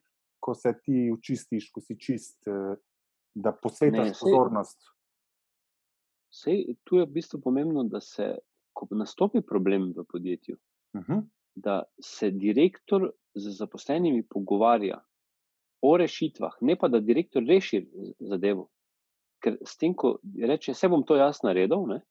ko 0.46 0.54
se 0.54 0.74
ti 0.84 1.10
učistiš, 1.14 1.72
ko 1.74 1.82
si 1.82 1.98
čist, 1.98 2.38
eh, 2.48 2.76
da 3.36 3.52
posvetiš 3.52 4.14
pozornost. 4.20 4.78
Sej, 6.36 6.76
tu 6.84 7.00
je 7.00 7.06
v 7.06 7.14
bistvu 7.16 7.40
pomembno, 7.42 7.86
da 7.88 8.02
se, 8.04 8.34
ko 8.76 8.88
nastopi 8.92 9.40
problem 9.42 9.94
v 9.96 10.04
podjetju, 10.12 10.58
uh 10.58 11.02
mhm. 11.02 11.12
-huh. 11.12 11.24
da 11.56 11.84
se 12.02 12.32
direktor 12.32 13.12
z 13.36 13.58
zaposlenimi 13.58 14.24
pogovarja 14.24 15.00
o 15.82 15.98
rešitvah, 15.98 16.58
ne 16.62 16.76
pa 16.76 16.88
da 16.88 17.00
direktor 17.00 17.44
reši 17.44 17.86
zadevo. 18.20 18.70
Ker 19.44 19.58
s 19.66 19.78
tem, 19.78 19.94
ko 19.94 20.18
reče, 20.42 20.74
vse 20.74 20.90
bom 20.90 21.04
to 21.06 21.16
jaz 21.16 21.44
naredil, 21.44 21.86
ne, 21.88 22.02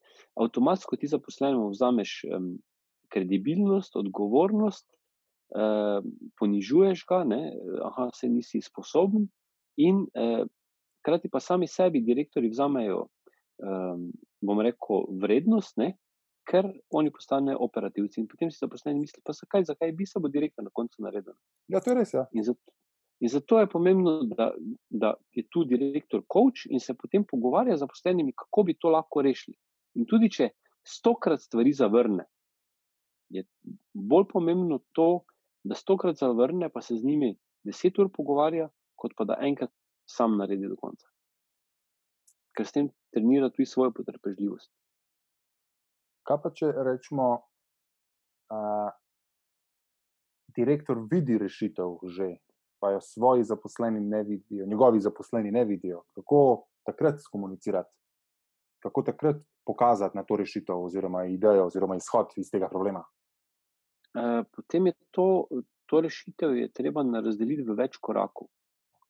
avtomatsko 0.40 0.96
ti 0.96 1.06
zaposlenemu 1.06 1.68
vzameš 1.70 2.24
um, 2.24 2.58
kredibilnost, 3.12 3.96
odgovornost, 3.96 4.86
uh, 5.56 6.04
ponižuješ 6.38 7.04
ga, 7.08 7.24
ne, 7.24 7.40
aha, 7.82 8.10
se 8.14 8.28
nisi 8.28 8.60
sposoben, 8.60 9.28
in 9.76 9.96
uh, 9.96 10.46
hkrati 11.02 11.28
pa 11.28 11.40
sami 11.40 11.66
sebi, 11.66 12.00
direktori, 12.00 12.48
vzamejo, 12.48 13.08
um, 13.62 14.08
bom 14.44 14.60
rekel, 14.64 15.06
vrednost, 15.20 15.76
ne, 15.80 15.94
ker 16.48 16.68
oni 16.92 17.12
postanejo 17.12 17.60
operativci. 17.64 18.20
In 18.20 18.28
potem 18.28 18.50
si 18.52 18.60
zaposleni 18.60 19.00
misli, 19.00 19.22
pa 19.24 19.32
zakaj, 19.36 19.64
zakaj 19.70 19.92
bi 19.96 20.06
se 20.06 20.20
bo 20.20 20.28
direktor 20.28 20.66
na 20.66 20.72
koncu 20.72 21.04
naredil. 21.04 21.36
Ja, 21.72 21.80
to 21.80 21.92
je 21.92 21.98
res. 21.98 22.14
Ja. 22.14 22.26
In, 22.32 22.44
zato, 22.44 22.74
in 23.24 23.32
zato 23.32 23.60
je 23.60 23.70
pomembno, 23.72 24.18
da, 24.28 24.50
da 24.90 25.14
je 25.32 25.46
tu 25.50 25.64
direktor 25.68 26.24
coach 26.32 26.66
in 26.68 26.80
se 26.80 26.94
potem 26.94 27.24
pogovarja 27.24 27.76
z 27.76 27.84
zaposlenimi, 27.86 28.36
kako 28.36 28.66
bi 28.68 28.76
to 28.78 28.92
lahko 28.92 29.24
rešili. 29.24 29.56
In 29.96 30.08
tudi 30.10 30.30
če 30.32 30.50
stokrat 30.84 31.40
stvari 31.40 31.72
zavrne, 31.72 32.26
je 33.32 33.44
bolj 33.94 34.28
pomembno 34.32 34.82
to, 34.92 35.24
da 35.64 35.74
stokrat 35.74 36.20
zavrne, 36.20 36.68
pa 36.68 36.82
se 36.84 36.96
z 36.96 37.06
njimi 37.06 37.32
deset 37.64 37.98
ur 37.98 38.10
pogovarja, 38.12 38.68
kot 39.00 39.14
pa 39.16 39.24
da 39.24 39.38
enkrat 39.40 39.72
sam 40.04 40.36
naredi 40.36 40.68
do 40.68 40.76
konca. 40.76 41.08
Ker 42.54 42.68
s 42.68 42.76
tem 42.76 42.90
trenira 43.14 43.50
tudi 43.50 43.66
svojo 43.70 43.94
potrpežljivost. 43.94 44.72
Kaj 46.28 46.38
pa 46.42 46.50
če 46.56 46.72
rečemo, 46.86 47.28
da 48.50 48.60
direktor 50.56 51.00
vidi 51.10 51.38
rešitev, 51.38 51.98
že, 52.08 52.36
pa 52.80 52.94
jo 52.94 53.00
svoji 53.00 53.44
zaposleni 53.44 54.00
ne 54.00 54.22
vidijo, 54.22 54.66
njegovi 54.66 55.00
zaposleni 55.00 55.50
ne 55.50 55.64
vidijo, 55.64 56.04
kako 56.14 56.66
takrat 56.86 57.20
komunicirati, 57.32 57.90
kako 58.82 59.02
takrat 59.02 59.36
pokazati 59.66 60.16
na 60.16 60.24
to 60.24 60.36
rešitev, 60.36 60.84
oziroma 60.84 61.24
idejo, 61.24 61.66
oziroma 61.66 61.96
izhod 61.96 62.32
iz 62.36 62.50
tega 62.50 62.68
problema. 62.68 63.04
Potem 64.56 64.86
je 64.86 64.92
to, 65.10 65.46
to 65.86 66.00
rešitev 66.00 66.56
je 66.56 66.72
treba 66.72 67.02
razdeliti 67.02 67.64
v 67.66 67.76
več 67.78 67.96
korakov. 68.00 68.48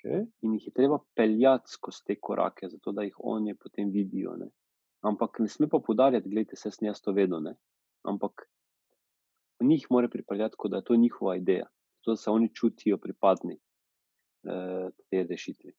Okay. 0.04 0.26
In 0.44 0.52
jih 0.58 0.66
je 0.68 0.72
treba 0.76 0.98
peljati 1.16 1.70
skozi 1.72 2.02
te 2.06 2.18
korake, 2.20 2.68
zato 2.68 2.92
da 2.92 3.06
jih 3.06 3.16
oni 3.18 3.54
potem 3.56 3.88
vidijo. 3.90 4.36
Ne 4.36 4.50
ampak 5.04 5.38
ne 5.40 5.48
sme 5.48 5.68
pa 5.68 5.78
podarjati, 5.78 6.28
da 6.28 6.56
se 6.56 6.70
jaz 6.80 7.00
to 7.00 7.12
vedno. 7.12 7.40
Ne? 7.40 7.54
Ampak 8.02 8.48
njih 9.62 9.86
mora 9.90 10.08
pripeljati, 10.08 10.56
da 10.70 10.76
je 10.76 10.84
to 10.84 10.96
njihova 10.96 11.36
ideja, 11.36 11.66
zato 12.00 12.12
da 12.12 12.16
se 12.16 12.30
oni 12.30 12.54
čutijo 12.54 12.98
pripadni 12.98 13.54
eh, 13.54 14.88
te 15.10 15.26
rešitve. 15.30 15.72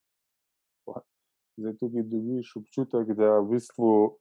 Zdaj 1.57 1.78
tukaj 1.80 2.03
dobiš 2.03 2.55
občutek, 2.55 3.15
da 3.17 3.39
v 3.39 3.49
bistvu 3.53 4.17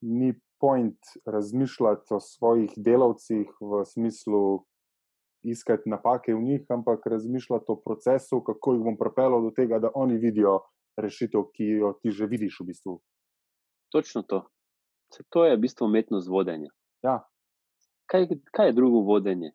ni 0.00 0.32
point 0.60 0.98
razmišljati 1.26 2.14
o 2.14 2.20
svojih 2.20 2.72
delavcih 2.76 3.50
v 3.60 3.84
smislu 3.84 4.64
iskati 5.42 5.90
napake 5.90 6.34
v 6.34 6.42
njih, 6.42 6.66
ampak 6.68 7.06
razmišljati 7.06 7.64
o 7.68 7.76
procesu, 7.76 8.40
kako 8.46 8.74
jih 8.74 8.82
bom 8.82 8.96
pripeljal 8.98 9.42
do 9.42 9.50
tega, 9.50 9.78
da 9.78 9.90
oni 9.94 10.18
vidijo 10.18 10.58
rešitev, 10.96 11.50
ki 11.54 11.64
jo 11.64 11.92
ti 12.02 12.10
že 12.10 12.26
vidiš 12.26 12.60
v 12.60 12.66
bistvu 12.72 13.00
Točno 13.92 14.22
to. 14.22 14.44
Se 15.14 15.22
to 15.28 15.44
je 15.44 15.56
v 15.56 15.60
bistvu 15.60 15.86
umetnost 15.86 16.28
vodenja. 16.28 16.68
Ja. 17.02 17.22
Kaj, 18.06 18.26
kaj 18.52 18.68
je 18.68 18.72
drugo 18.76 19.00
vodenje, 19.00 19.52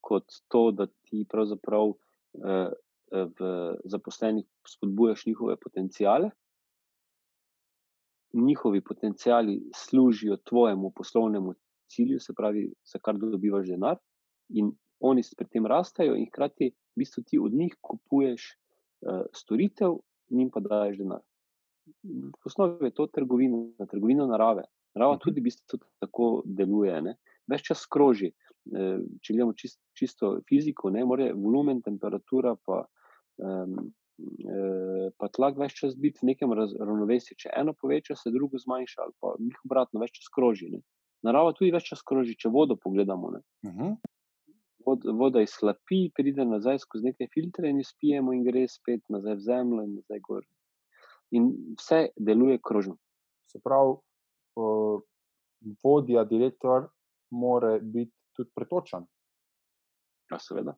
kot 0.00 0.24
to, 0.48 0.70
da 0.72 0.86
ti 0.86 1.24
pravzaprav 1.28 1.92
eh, 1.92 2.72
v 3.12 3.38
zaposlenih 3.84 4.44
spodbujaš 4.68 5.26
njihove 5.26 5.56
potencijale, 5.56 6.30
njihovi 8.32 8.80
potencijali 8.84 9.70
služijo 9.74 10.36
tvojemu 10.36 10.90
poslovnemu 10.90 11.54
cilju, 11.88 12.20
se 12.20 12.34
pravi, 12.36 12.72
za 12.84 12.98
kar 12.98 13.16
dobivaš 13.16 13.68
denar, 13.68 13.96
in 14.48 14.72
oni 15.00 15.22
pri 15.36 15.48
tem 15.48 15.66
rastejo, 15.66 16.16
in 16.16 16.26
hkrati 16.26 16.70
v 16.72 17.02
bistvu 17.02 17.22
ti 17.26 17.38
od 17.38 17.52
njih 17.52 17.76
kupuješ 17.80 18.50
eh, 18.52 19.24
storitev, 19.32 19.98
njim 20.30 20.50
pa 20.50 20.60
daješ 20.60 20.98
denar 20.98 21.24
v 22.12 22.46
osnovi 22.46 22.86
je 22.86 22.94
to 22.94 23.06
trgovina, 23.06 23.86
trgovina 23.90 24.26
narave. 24.26 24.62
Narava 24.94 25.14
mhm. 25.14 25.20
tudi 25.24 25.40
v 25.40 25.44
bistvu 25.44 25.78
tako 26.00 26.42
deluje, 26.44 27.02
ne? 27.02 27.16
več 27.46 27.68
čas 27.70 27.84
kroži. 27.86 28.32
E, 28.66 28.86
če 29.22 29.34
gledamo 29.36 29.54
čist, 29.54 29.78
čisto 29.94 30.32
fiziko, 30.48 30.90
ne 30.90 31.04
more 31.06 31.28
volumen, 31.36 31.78
temperatura, 31.84 32.56
pa, 32.66 32.80
um, 33.38 33.76
e, 34.18 35.10
pa 35.14 35.28
tlak 35.30 35.60
več 35.60 35.76
čas 35.78 35.94
biti 35.94 36.24
v 36.24 36.32
nekem 36.32 36.50
ravnovesju. 36.56 37.36
Če 37.38 37.52
eno 37.54 37.76
poveča, 37.78 38.16
se 38.18 38.34
drugo 38.34 38.58
zmanjša, 38.58 39.04
ali 39.04 39.14
pa 39.22 39.36
njih 39.38 39.60
obratno, 39.68 40.02
več 40.02 40.18
čas 40.18 40.32
kroži. 40.34 40.72
Ne? 40.74 40.82
Narava 41.26 41.54
tudi 41.54 41.70
več 41.76 41.92
čas 41.92 42.02
kroži, 42.02 42.34
če 42.34 42.50
vodo 42.50 42.74
pogledamo. 42.74 43.30
Uh 43.36 43.70
mhm. 43.70 43.78
-huh. 43.78 44.05
Vod, 44.86 45.02
voda 45.18 45.42
izhlapi, 45.42 46.12
pride 46.14 46.44
nazaj 46.46 46.78
skozi 46.84 47.10
neke 47.10 47.26
filtre 47.32 47.70
in 47.72 47.80
izpijemo, 47.82 48.34
in 48.36 48.44
gre 48.46 48.68
spet 48.70 49.02
nazaj 49.10 49.34
v 49.40 49.46
zemljo 49.48 49.82
in 49.82 49.96
nazaj 49.98 50.20
gor 50.28 50.44
in 51.30 51.74
vse 51.78 52.08
deluje 52.16 52.58
krožno. 52.62 52.96
Se 53.50 53.60
pravi, 53.64 53.96
vodja, 55.84 56.24
direktor, 56.24 56.88
mora 57.30 57.78
biti 57.78 58.12
tudi 58.36 58.50
pretočen. 58.54 59.06
Ja, 60.30 60.38
seveda. 60.38 60.76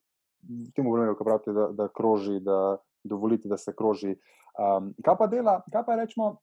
Temu 0.76 0.92
vrnijo, 0.92 1.16
ko 1.18 1.24
pravite, 1.24 1.52
da, 1.52 1.68
da 1.72 1.88
kroži, 1.96 2.38
da 2.40 2.76
dovolite, 3.04 3.48
da 3.48 3.56
se 3.56 3.74
kroži. 3.76 4.14
Um, 4.58 4.92
kaj 5.04 5.16
pa 5.18 5.26
dela, 5.26 5.60
kaj 5.72 5.84
pa 5.86 5.96
rečemo, 5.98 6.36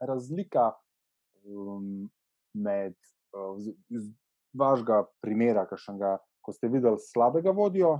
razlika 0.00 0.70
um, 1.44 2.08
med 2.54 2.94
uh, 3.34 3.68
vašega 4.58 5.02
primera, 5.22 5.66
kakšnega, 5.68 6.16
ko 6.48 6.52
ste 6.56 6.70
videli 6.72 6.96
slabega 6.96 7.52
vodjo, 7.52 7.90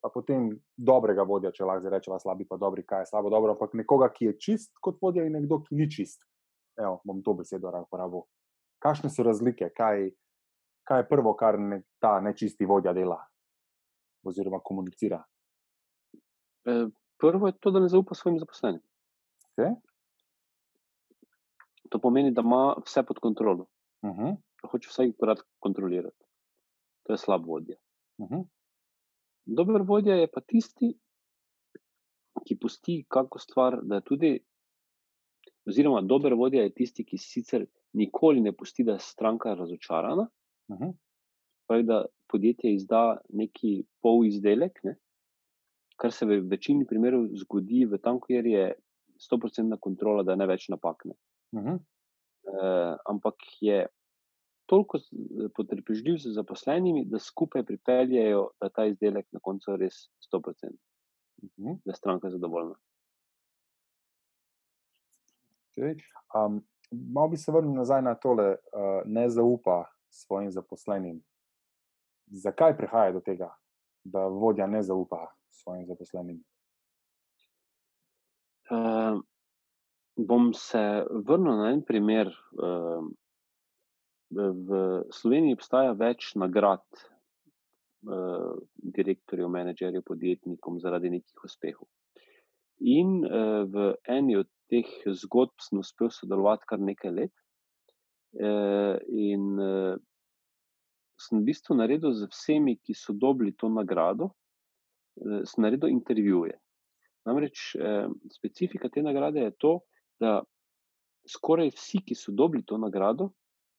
pa 0.00 0.08
potem 0.08 0.46
dobrega 0.72 1.26
vodja, 1.28 1.50
če 1.52 1.66
lahko 1.68 1.90
rečemo, 1.92 2.16
slabi 2.16 2.46
pa 2.48 2.56
dobri, 2.56 2.80
kaj 2.88 3.04
je 3.04 3.10
slabo, 3.10 3.28
dobro, 3.28 3.52
ampak 3.52 3.76
nekoga, 3.76 4.08
ki 4.14 4.30
je 4.30 4.38
čist 4.40 4.72
kot 4.80 4.96
vodja 5.04 5.26
in 5.28 5.36
nekdo, 5.36 5.60
ki 5.66 5.76
ni 5.76 5.84
čist. 5.92 6.24
Evo, 6.80 7.02
bom 7.04 7.20
to 7.20 7.36
besedo 7.36 7.68
uporabil. 7.68 8.24
Kakšne 8.80 9.12
so 9.12 9.26
razlike, 9.28 9.68
kaj, 9.76 10.08
kaj 10.88 11.04
je 11.04 11.08
prvo, 11.12 11.34
kar 11.36 11.60
ne, 11.60 11.82
ta 12.00 12.14
nečisti 12.24 12.64
vodja 12.64 12.96
dela 12.96 13.20
oziroma 14.24 14.62
komunicira? 14.64 15.20
E, 16.64 16.88
prvo 17.20 17.52
je 17.52 17.58
to, 17.60 17.74
da 17.74 17.84
ne 17.84 17.92
zaupa 17.92 18.16
svojim 18.16 18.40
zaposlenim. 18.40 18.80
Okay. 19.52 19.76
To 21.92 22.00
pomeni, 22.00 22.32
da 22.32 22.40
ima 22.40 22.78
vse 22.80 23.04
pod 23.04 23.20
kontrolo. 23.20 23.68
Uh 24.00 24.16
-huh. 24.16 24.36
Hoče 24.70 24.88
vse 24.88 25.12
korak 25.20 25.44
kontrolirati. 25.60 26.31
To 27.02 27.12
je 27.12 27.18
slab 27.18 27.46
vodja. 27.46 27.76
Uh 28.18 28.28
-huh. 28.28 28.44
Dober 29.46 29.82
vodja 29.82 30.14
je 30.14 30.28
pa 30.30 30.40
tisti, 30.40 30.94
ki 32.46 32.56
pusti 32.58 33.04
kako 33.08 33.38
stvar, 33.38 33.78
da 33.82 33.94
je 33.94 34.00
tudi, 34.00 34.38
oziroma 35.66 36.00
dober 36.00 36.34
vodja 36.34 36.62
je 36.62 36.74
tisti, 36.74 37.04
ki 37.04 37.18
sicer 37.18 37.66
nikoli 37.92 38.40
ne 38.40 38.52
pusti, 38.52 38.84
da 38.84 38.92
je 38.92 38.98
stranka 38.98 39.54
razočarana. 39.54 40.28
Uh 40.68 40.78
-huh. 40.78 40.92
Pravi, 41.66 41.82
da 41.82 42.04
podjetje 42.28 42.74
izda 42.74 43.18
neki 43.28 43.84
pol 44.00 44.26
izdelek, 44.26 44.80
ne? 44.84 44.96
kar 45.96 46.12
se 46.12 46.26
v 46.26 46.40
večini 46.50 46.86
primerov 46.86 47.28
zgodi 47.44 47.84
v 47.86 47.98
tam, 48.02 48.18
kjer 48.20 48.46
je 48.46 48.64
100% 49.30 49.78
kontrola, 49.80 50.24
da 50.26 50.34
ne 50.36 50.46
več 50.50 50.68
napakne. 50.68 51.14
Uh 51.52 51.62
-huh. 51.62 51.78
e, 51.78 52.96
ampak 53.06 53.34
je 53.60 53.86
toliko 54.66 54.98
potrpežljiv 55.56 56.16
z 56.18 56.34
zaposlenimi, 56.34 57.04
da 57.04 57.18
skupaj 57.18 57.64
pripeljejo, 57.64 58.48
da 58.60 58.68
ta 58.68 58.86
izdelek 58.86 59.26
na 59.32 59.40
koncu 59.42 59.76
res 59.76 60.06
100%, 60.32 60.70
mhm. 61.42 61.78
da 61.84 61.92
je 61.92 61.96
stranka 61.96 62.30
zadovoljna. 62.30 62.74
Okay. 65.76 65.96
Um, 66.36 66.62
malo 67.14 67.28
bi 67.28 67.36
se 67.36 67.52
vrnil 67.52 67.72
nazaj 67.72 68.02
na 68.02 68.14
tole, 68.14 68.48
uh, 68.50 69.02
ne 69.04 69.28
zaupa 69.30 69.84
svojim 70.10 70.50
zaposlenim. 70.50 71.22
Zakaj 72.26 72.76
prihaja 72.76 73.12
do 73.12 73.20
tega, 73.20 73.48
da 74.04 74.26
vodja 74.26 74.66
ne 74.66 74.82
zaupa 74.82 75.26
svojim 75.50 75.86
zaposlenim? 75.86 76.42
Uh, 78.70 79.20
bom 80.16 80.52
se 80.54 81.04
vrnil 81.26 81.56
na 81.56 81.70
en 81.72 81.82
primer. 81.84 82.28
Uh, 82.52 83.08
v 84.32 84.82
Sloveniji 85.12 85.56
obstaja 85.58 85.92
več 85.98 86.32
nagrad 86.40 86.84
uh, 86.96 88.54
direktorjev, 88.96 89.50
menedžerjev, 89.52 90.04
podjetnikom 90.08 90.80
zaradi 90.80 91.12
nekih 91.12 91.44
uspehov. 91.44 91.88
In 92.80 93.20
uh, 93.26 93.62
v 93.68 93.92
eni 94.10 94.38
od 94.40 94.48
teh 94.72 94.88
zgodb 95.06 95.60
sem 95.60 95.82
uspel 95.82 96.10
sodelovati 96.10 96.68
kar 96.68 96.80
nekaj 96.80 97.12
let. 97.12 97.34
Uh, 98.32 98.96
in 99.12 99.60
uh, 99.60 100.00
sem 101.20 101.42
v 101.42 101.50
bistvu 101.52 101.76
naredil 101.76 102.14
z 102.16 102.30
vsemi, 102.32 102.78
ki 102.80 102.96
so 102.96 103.12
dobili 103.12 103.52
to 103.52 103.68
nagrado, 103.68 104.32
uh, 104.32 105.42
sem 105.44 105.66
naredil 105.66 105.92
intervjuje. 105.92 106.56
Namreč 107.28 107.76
uh, 107.76 108.08
specifika 108.32 108.88
te 108.88 109.04
nagrade 109.04 109.44
je 109.44 109.52
to, 109.60 109.76
da 110.18 110.40
skoraj 111.28 111.70
vsi, 111.76 112.00
ki 112.08 112.16
so 112.18 112.32
dobili 112.34 112.64
to 112.66 112.80
nagrado, 112.80 113.30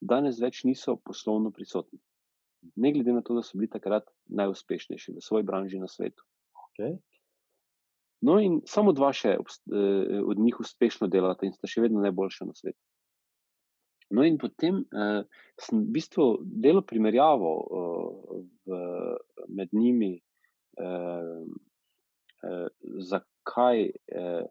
danes 0.10 0.41
več 0.41 0.64
niso 0.68 0.97
poslovno 1.06 1.51
prisotni. 1.51 1.99
Ne 2.80 2.93
glede 2.95 3.16
na 3.16 3.24
to, 3.24 3.36
da 3.36 3.43
so 3.43 3.58
bili 3.58 3.72
takrat 3.72 4.08
najuspešnejši 4.32 5.18
v 5.18 5.24
svoji 5.24 5.47
branži 5.47 5.82
na 5.82 5.89
svetu. 5.91 6.24
Okay. 6.70 6.95
No, 8.24 8.38
in 8.39 8.62
samo 8.70 8.93
dva 8.95 9.12
še 9.14 9.36
od 9.38 10.39
njih 10.39 10.60
uspešno 10.64 11.10
delata 11.12 11.45
in 11.45 11.54
sta 11.56 11.68
še 11.68 11.84
vedno 11.84 12.04
najboljša 12.06 12.47
na 12.47 12.56
svetu. 12.56 12.80
No, 14.14 14.24
in 14.24 14.38
potem 14.38 14.84
uh, 14.93 15.24
sem 15.58 15.82
v 15.82 15.93
bistvu 15.95 16.26
delal 16.45 16.84
primerjavo 16.86 17.51
uh, 17.51 18.41
v, 18.68 18.82
med 19.58 19.74
njimi, 19.74 20.14
uh, 20.78 21.41
uh, 22.45 22.68
zakaj, 23.10 23.88
uh, 24.14 24.45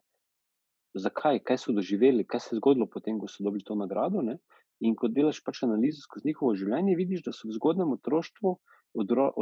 zakaj, 0.99 1.41
kaj 1.47 1.61
so 1.63 1.77
doživeli, 1.77 2.27
kaj 2.27 2.43
se 2.43 2.55
je 2.55 2.61
zgodilo 2.61 2.91
potem, 2.91 3.21
ko 3.23 3.31
so 3.31 3.47
dobili 3.47 3.65
to 3.69 3.79
nagrado. 3.79 4.25
Ne? 4.27 4.41
In 4.83 4.97
ko 4.99 5.09
delaš 5.09 5.41
pač 5.47 5.63
analizo 5.67 6.03
skozi 6.03 6.33
njihovo 6.33 6.55
življenje, 6.59 6.97
vidiš, 6.99 7.25
da 7.27 7.33
so 7.35 7.49
v 7.49 7.57
zgodnem 7.57 7.95
otroštvu 7.95 8.57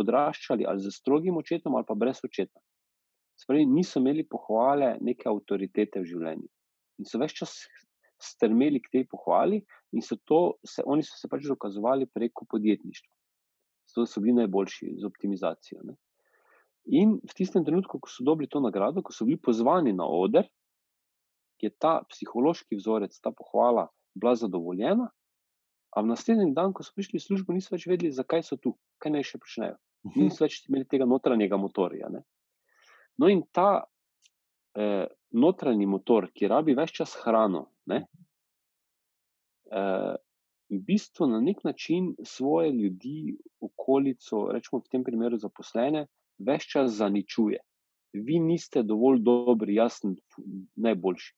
odraščali 0.00 0.66
ali 0.68 0.84
z 0.84 0.92
strogim 0.94 1.38
očetom 1.40 1.74
ali 1.78 1.88
pa 1.88 1.96
brez 1.98 2.20
očeta. 2.26 2.60
Spravi, 3.40 3.64
niso 3.66 4.02
imeli 4.02 4.26
pohvale 4.28 4.98
neke 5.00 5.30
avtoritete 5.30 6.02
v 6.02 6.10
življenju. 6.10 6.48
In 7.00 7.08
so 7.08 7.18
več 7.22 7.38
čas 7.40 7.56
strmeli 8.20 8.82
k 8.84 8.92
tej 8.92 9.06
pohvali, 9.08 9.62
in 9.96 10.04
so 10.04 10.18
to, 10.28 10.60
se, 10.60 10.84
oni 10.84 11.02
so 11.02 11.16
se 11.16 11.28
pač 11.32 11.48
dokazovali 11.48 12.10
preko 12.12 12.44
podjetništva. 12.52 13.08
Zato 13.90 14.06
so 14.06 14.20
bili 14.20 14.36
najboljši 14.42 14.92
z 15.00 15.08
optimizacijo. 15.08 15.80
Ne. 15.88 15.96
In 16.92 17.16
v 17.24 17.36
tistem 17.36 17.64
trenutku, 17.64 17.98
ko 18.00 18.12
so 18.12 18.24
dobili 18.26 18.48
to 18.50 18.60
nagrado, 18.60 19.02
ko 19.02 19.12
so 19.12 19.24
bili 19.24 19.40
pozvani 19.40 19.92
na 19.96 20.04
oder, 20.04 20.44
je 21.60 21.72
ta 21.72 22.00
psihološki 22.08 22.78
vzorec, 22.78 23.16
ta 23.20 23.32
pohvala 23.36 23.88
bila 24.14 24.36
zadovoljena. 24.36 25.10
A 25.90 26.02
v 26.02 26.10
naslednji 26.12 26.52
dan, 26.54 26.72
ko 26.72 26.86
so 26.86 26.94
prišli 26.94 27.18
v 27.18 27.24
službo, 27.24 27.54
niso 27.54 27.74
več 27.74 27.86
vedeli, 27.90 28.14
zakaj 28.14 28.44
so 28.46 28.56
tu, 28.56 28.76
kaj 29.02 29.14
naj 29.16 29.26
še 29.32 29.40
počnejo. 29.42 29.76
Mhm. 30.06 30.26
Niso 30.26 30.44
več 30.44 30.62
imeli 30.68 30.86
tega 30.88 31.08
notranjega 31.08 31.58
motorja. 31.60 32.10
Ne? 32.12 32.22
No, 33.18 33.28
in 33.28 33.42
ta 33.52 33.82
eh, 34.78 35.06
notranji 35.32 35.86
motor, 35.90 36.30
ki 36.32 36.50
rabi 36.50 36.76
več 36.78 36.94
čas 37.00 37.16
hrano, 37.24 37.66
ne, 37.90 38.04
eh, 39.70 40.16
v 40.70 40.78
bistvu 40.86 41.26
na 41.26 41.40
nek 41.42 41.64
način 41.64 42.14
svoje 42.22 42.70
ljudi, 42.72 43.36
okolico, 43.60 44.46
rečemo 44.54 44.80
v 44.80 44.92
tem 44.92 45.04
primeru 45.04 45.36
zaposlene, 45.36 46.06
več 46.38 46.68
čas 46.70 46.94
zaničuje. 47.00 47.58
Vi 48.14 48.38
niste 48.38 48.82
dovolj 48.86 49.20
dobri, 49.26 49.74
jaz 49.74 49.98
sem 50.00 50.14
najboljši. 50.76 51.34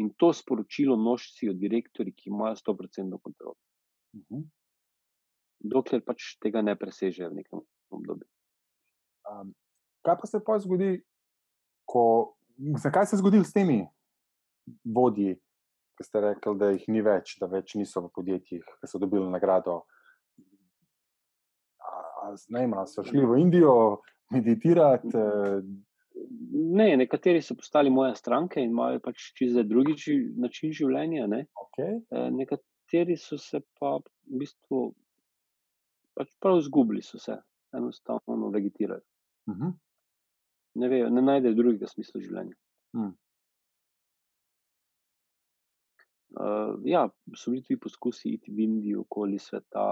In 0.00 0.10
to 0.16 0.32
sporočilo 0.32 0.96
nosijo 0.96 1.52
direktori, 1.56 2.12
ki 2.12 2.30
imajo 2.32 2.56
100% 2.56 3.20
kontrolo. 3.22 3.56
Mhm. 4.16 4.46
Dokler 5.66 6.02
pač 6.04 6.34
tega 6.42 6.62
ne 6.62 6.76
presežejo 6.76 7.30
v 7.32 7.40
nekem 7.40 7.62
obdobju. 7.90 8.28
Um, 9.26 9.54
kaj 10.06 10.18
pa 10.20 10.28
se 10.30 10.40
pa 10.44 10.58
zgodi, 10.62 11.00
ko 11.88 12.36
zakaj 12.82 13.06
se 13.06 13.16
je 13.16 13.20
zgodil 13.20 13.44
s 13.44 13.52
temi 13.52 13.80
vodji, 14.84 15.36
ki 15.96 16.04
ste 16.04 16.20
rekli, 16.20 16.58
da 16.58 16.70
jih 16.74 16.84
ni 16.92 17.02
več, 17.02 17.36
da 17.40 17.48
več 17.50 17.74
niso 17.74 18.04
v 18.04 18.12
podjetjih, 18.14 18.64
ki 18.80 18.90
so 18.90 19.00
dobili 19.02 19.26
nagrado? 19.32 19.82
Ne, 22.50 22.64
ima, 22.66 22.84
so 22.90 23.04
šli 23.06 23.22
v 23.22 23.38
Indijo 23.40 23.74
meditirati. 24.34 25.12
Eh, 25.14 25.60
ne, 26.76 26.88
nekateri 26.98 27.42
so 27.42 27.54
postali 27.54 27.90
moje 27.90 28.16
stranke 28.18 28.60
in 28.60 28.72
imajo 28.74 29.00
pač 29.04 29.30
čisto 29.38 29.62
drugi 29.62 29.94
ži, 30.00 30.16
način 30.42 30.74
življenja. 30.74 31.28
Ne? 31.30 31.44
Okay. 31.66 32.00
Eh, 32.10 32.28
nekateri 32.86 33.16
so 33.16 33.38
se 33.38 33.60
pa 33.78 33.98
v 33.98 34.38
bistvu 34.38 34.94
pač 36.14 36.28
prav 36.40 36.58
izgubili, 36.58 37.02
so 37.02 37.18
se 37.18 37.36
enostavno 37.72 38.50
vegetirali. 38.50 39.02
Uh 39.46 39.54
mhm. 39.54 39.64
-huh 39.64 39.74
ne, 40.76 40.88
vejo, 40.88 41.10
ne 41.10 41.22
najdejo 41.22 41.56
drugega 41.56 41.88
smisla 41.90 42.20
življenja. 42.20 42.56
Hmm. 42.96 43.14
Uh, 46.36 46.74
ja, 46.84 47.06
so 47.34 47.52
bili 47.52 47.64
tudi 47.64 47.80
poskusi 47.80 48.34
iti 48.36 48.52
v 48.52 48.66
Indijo, 48.66 49.06
okoli 49.06 49.38
sveta, 49.40 49.86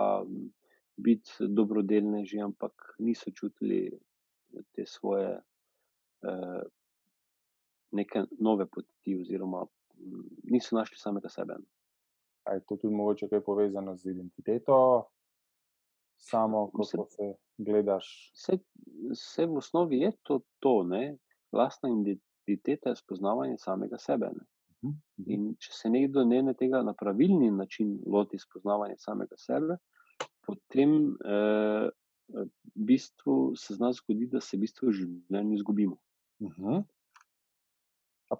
biti 1.04 1.48
dobrodelneži, 1.48 2.42
ampak 2.44 2.96
niso 3.02 3.32
čutili 3.32 3.86
te 4.76 4.84
svoje 4.86 5.30
uh, 6.28 6.60
neke 7.96 8.26
nove 8.44 8.68
poti, 8.68 9.16
oziroma 9.22 9.64
niso 10.52 10.76
našli 10.76 11.00
samega 11.00 11.32
sebe. 11.32 11.56
Je 12.52 12.60
to 12.68 12.76
tudi 12.76 12.94
mogoče 12.94 13.28
kaj 13.28 13.40
povezano 13.40 13.96
z 13.96 14.10
identiteto, 14.10 14.76
samo, 16.16 16.70
ko 16.74 16.84
se, 16.84 16.98
se 17.08 17.32
gledaš? 17.58 18.32
Vse, 18.34 18.58
vse 19.10 19.46
v 19.46 19.56
osnovi 19.56 20.00
je 20.02 20.12
to, 20.22 20.40
to 20.58 20.82
ne? 20.82 21.16
Vlastna 21.52 21.88
identiteta 21.88 22.92
je 22.92 23.00
spoznavanje 23.00 23.58
samega 23.58 23.98
sebe. 23.98 24.26
Ne? 24.26 24.44
Mhm, 24.84 24.92
mhm. 25.20 25.32
In 25.32 25.50
če 25.58 25.72
se 25.72 25.90
nekdo 25.90 26.24
ne 26.24 26.54
tega 26.54 26.82
na 26.82 26.92
pravilni 26.92 27.50
način 27.50 27.98
loti 28.06 28.38
spoznavanja 28.38 28.96
samega 28.98 29.36
sebe, 29.40 29.78
potem 30.46 31.14
eh, 31.24 31.88
v 32.28 32.48
bistvu 32.74 33.54
se 33.56 33.74
z 33.74 33.80
nas 33.80 33.96
zgodi, 33.96 34.28
da 34.32 34.40
se 34.40 34.56
v 34.56 34.64
bistvu 34.64 34.88
v 34.88 34.98
življenju 35.00 35.54
izgubimo. 35.60 35.96
Uh 36.40 36.50
mhm. 36.50 36.64
-huh. 36.64 36.84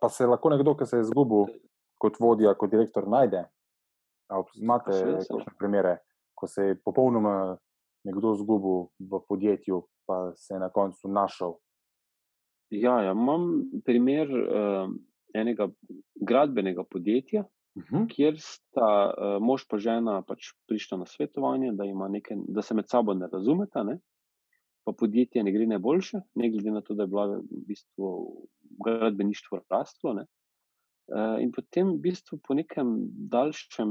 Pa 0.01 0.09
se 0.09 0.27
lahko 0.27 0.51
nekdo, 0.51 0.77
ki 0.77 0.87
se 0.87 0.97
je 0.97 1.01
izgubil 1.01 1.47
kot 1.99 2.17
vodja, 2.21 2.55
kot 2.55 2.71
direktor, 2.71 3.09
najde. 3.09 3.45
Imate 4.57 4.93
kakšne 5.29 5.57
primere, 5.59 5.99
ko 6.35 6.47
se 6.47 6.71
je 6.71 6.79
popolnoma 6.85 7.57
nekdo 8.05 8.35
izgubil 8.35 8.89
v 9.01 9.21
podjetju, 9.29 9.83
pa 10.07 10.33
se 10.37 10.55
je 10.55 10.61
na 10.61 10.71
koncu 10.73 11.09
našel? 11.09 11.57
Ja, 12.71 13.01
ja 13.05 13.13
imam 13.13 13.71
primer 13.85 14.31
uh, 14.31 14.89
enega 15.35 15.69
gradbenega 16.15 16.85
podjetja, 16.91 17.45
uh 17.45 17.83
mhm. 17.83 17.97
-huh. 17.97 18.09
kjer 18.15 18.35
sta 18.39 18.89
uh, 19.13 19.43
mož 19.43 19.67
in 19.73 19.79
žena 19.79 20.23
pač 20.23 20.55
prišla 20.69 20.99
na 20.99 21.07
svetovanje, 21.07 21.73
da, 21.73 21.85
nekaj, 22.09 22.37
da 22.49 22.63
se 22.63 22.75
med 22.75 22.89
sabo 22.89 23.15
ne 23.15 23.29
razumeta. 23.33 23.83
Ne? 23.83 23.99
Pa 24.85 24.93
podjetje 24.93 25.43
ne 25.43 25.53
gre 25.53 25.67
najboljše, 25.67 26.21
ne 26.35 26.51
glede 26.51 26.71
na 26.71 26.81
to, 26.81 26.95
da 26.95 27.03
je 27.03 27.09
bilo 27.09 27.27
v 27.27 27.65
bistvu 27.69 28.09
gradbeništvo 28.85 29.61
rastlo. 29.71 30.15
Uh, 31.13 31.37
in 31.43 31.51
potem, 31.53 31.91
v 31.97 32.01
bistvu, 32.09 32.39
po 32.41 32.57
nekem 32.57 32.95
daljšem, 33.31 33.91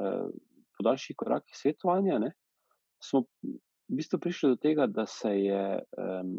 uh, 0.00 0.30
podaljših 0.78 1.16
korakih 1.20 1.56
svetovanja, 1.56 2.18
ne, 2.22 2.30
smo 3.04 3.26
v 3.44 3.98
bistvu 4.00 4.18
prišli 4.18 4.54
do 4.54 4.56
tega, 4.56 4.86
da 4.88 5.04
se 5.06 5.28
je 5.28 5.64
um, 6.00 6.38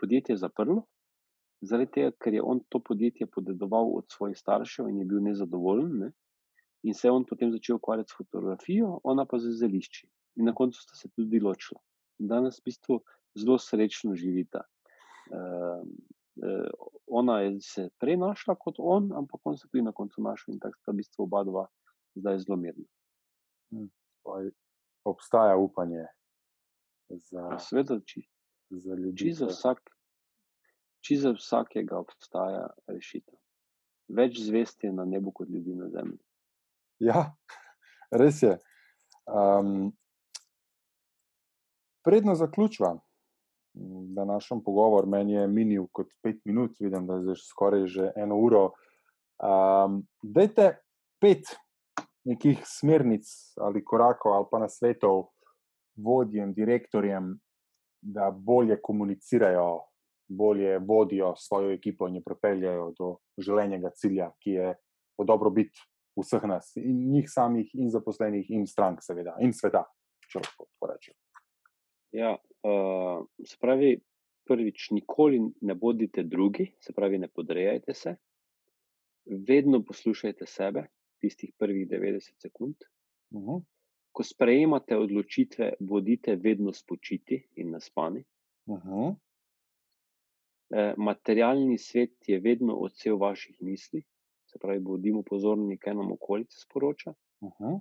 podjetje 0.00 0.38
zaprlo, 0.40 0.86
zaradi 1.62 1.92
tega, 1.98 2.12
ker 2.18 2.34
je 2.34 2.42
on 2.42 2.62
to 2.68 2.80
podjetje 2.80 3.26
podedoval 3.26 3.92
od 3.98 4.08
svojih 4.10 4.38
staršev 4.38 4.88
in 4.88 5.02
je 5.02 5.08
bil 5.10 5.20
nezadovoljen. 5.22 5.92
Ne? 5.98 6.10
In 6.82 6.94
se 6.94 7.06
je 7.06 7.12
on 7.12 7.26
potem 7.28 7.52
začel 7.52 7.76
ukvarjati 7.76 8.10
s 8.10 8.18
fotografijo, 8.18 8.96
ona 9.04 9.26
pa 9.28 9.38
z 9.38 9.52
zelišči. 9.60 10.08
In 10.40 10.48
na 10.48 10.54
koncu 10.54 10.80
sta 10.80 10.96
se 10.98 11.10
tudi 11.12 11.40
ločila. 11.40 11.80
Danes 12.18 12.58
v 12.58 12.70
bistvu 12.70 13.02
zelo 13.38 13.58
srečno 13.58 14.16
živita. 14.18 14.64
Uh, 15.30 15.84
ona 17.06 17.40
je 17.40 17.60
se 17.60 17.88
prej 18.00 18.16
našla 18.16 18.54
kot 18.54 18.78
on, 18.78 19.10
ampak 19.12 19.40
on 19.44 19.58
se 19.58 19.68
tudi 19.68 19.82
na 19.84 19.92
koncu 19.92 20.22
našel 20.22 20.54
in 20.54 20.60
tako 20.60 20.78
sta 20.80 20.92
v 20.92 21.00
bistvu 21.02 21.26
oba 21.26 21.44
dva 21.44 21.66
zdaj 22.16 22.38
zelo 22.44 22.56
mirna. 22.56 22.88
Hmm 23.72 23.90
obstaja 25.04 25.56
upanje 25.56 26.06
za, 27.08 27.58
Sveda, 27.58 28.00
či, 28.06 28.28
za 28.70 28.94
ljudi. 28.94 29.18
Či 29.18 29.32
za, 29.32 29.46
vsak, 29.46 29.90
či 31.00 31.16
za 31.16 31.32
vsakega 31.32 31.98
obstaja 31.98 32.66
rešitev. 32.86 33.38
Več 34.08 34.40
zvesti 34.40 34.86
je 34.86 34.92
na 34.92 35.04
nebu 35.04 35.32
kot 35.32 35.48
ljudi 35.48 35.74
na 35.74 35.88
zemlji. 35.88 36.18
Ja, 37.02 37.32
res 38.10 38.42
je. 38.42 38.56
Um, 39.26 39.92
predno 42.04 42.34
zaključujem, 42.34 43.00
da 43.74 44.24
našem 44.24 44.60
pogovor 44.64 45.06
meni 45.06 45.32
je 45.32 45.46
minil 45.48 45.86
kot 45.92 46.10
pet 46.22 46.40
minut, 46.44 46.76
vidim, 46.80 47.06
da 47.06 47.14
je 47.14 47.36
skoraj 47.36 47.86
že 47.86 48.10
eno 48.16 48.36
uro. 48.36 48.64
Um, 49.42 50.02
dajte 50.22 50.76
pet 51.20 51.54
nekih 52.24 52.60
smernic 52.66 53.26
ali 53.60 53.84
korakov, 53.84 54.36
ali 54.36 54.46
pa 54.50 54.58
na 54.58 54.68
svetov 54.68 55.32
vodjem, 55.96 56.52
direktorjem, 56.54 57.34
da 58.02 58.30
bolje 58.30 58.78
komunicirajo, 58.82 59.80
bolje 60.28 60.78
vodijo 60.78 61.34
svojo 61.36 61.72
ekipo 61.72 62.08
in 62.08 62.16
jo 62.16 62.22
propeljajo 62.24 62.92
do 62.98 63.16
želenega 63.38 63.90
cilja, 63.94 64.30
ki 64.42 64.50
je 64.50 64.74
po 65.16 65.24
dobrobit 65.24 65.76
vseh 66.16 66.44
nas, 66.44 66.72
in 66.76 67.12
njih 67.12 67.28
samih, 67.30 67.70
in 67.74 67.90
zaposlenih, 67.90 68.50
in 68.50 68.66
strank, 68.66 69.00
seveda, 69.02 69.36
in 69.40 69.52
sveta, 69.52 69.84
če 70.28 70.42
lahko 70.42 70.66
tako 70.66 70.90
rečem. 70.92 71.14
Ja, 72.12 72.36
se 73.44 73.56
pravi, 73.60 74.00
prvič, 74.44 74.90
nikoli 74.90 75.40
ne 75.60 75.74
bodite 75.74 76.22
drugi, 76.22 76.72
se 76.80 76.92
pravi, 76.92 77.18
ne 77.18 77.28
podrejajte 77.28 77.94
se, 77.94 78.16
vedno 79.26 79.82
poslušajte 79.84 80.46
sebe, 80.46 80.86
tistih 81.20 81.52
prvih 81.58 81.88
90 81.88 82.42
sekund. 82.42 82.74
Uh 83.30 83.42
-huh. 83.42 83.62
Ko 84.12 84.22
sprejemate 84.22 84.96
odločitve, 84.96 85.72
bodite 85.80 86.36
vedno 86.36 86.72
spočiti 86.72 87.48
in 87.56 87.70
naspani. 87.70 88.24
Uh 88.66 88.84
-huh. 88.84 89.16
E, 90.70 90.94
materialni 90.96 91.78
svet 91.78 92.28
je 92.28 92.40
vedno 92.40 92.74
odsev 92.74 93.18
vaših 93.18 93.56
misli, 93.60 94.02
se 94.46 94.58
pravi, 94.58 94.80
bodimo 94.80 95.22
pozorni, 95.22 95.78
kaj 95.78 95.94
nam 95.94 96.12
okolica 96.12 96.58
sporoča. 96.58 97.14
Uh 97.40 97.52
-huh. 97.52 97.80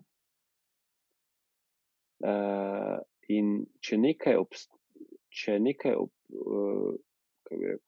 e, 2.24 2.32
in 3.30 3.66
če 3.84 3.98
nekaj, 3.98 4.36
obst 4.42 4.72
če 5.32 5.60
nekaj, 5.60 5.96
ob, 5.96 6.12
uh, 6.36 6.92
rekel, 7.52 7.80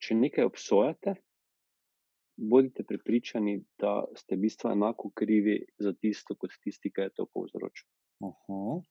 če 0.00 0.14
nekaj 0.14 0.46
obsojate, 0.46 1.14
bodite 2.36 2.84
prepričani, 2.86 3.58
da 3.80 4.02
ste 4.18 4.36
v 4.36 4.44
bistvu 4.46 4.70
enako 4.72 5.10
krivi 5.16 5.60
za 5.82 5.94
tisto, 5.94 6.36
kot 6.38 6.54
tisti, 6.62 6.90
ki 6.90 7.08
je 7.08 7.14
to 7.20 7.26
povzročil. 7.26 7.88
Uh 8.20 8.34
-huh. 8.48 8.82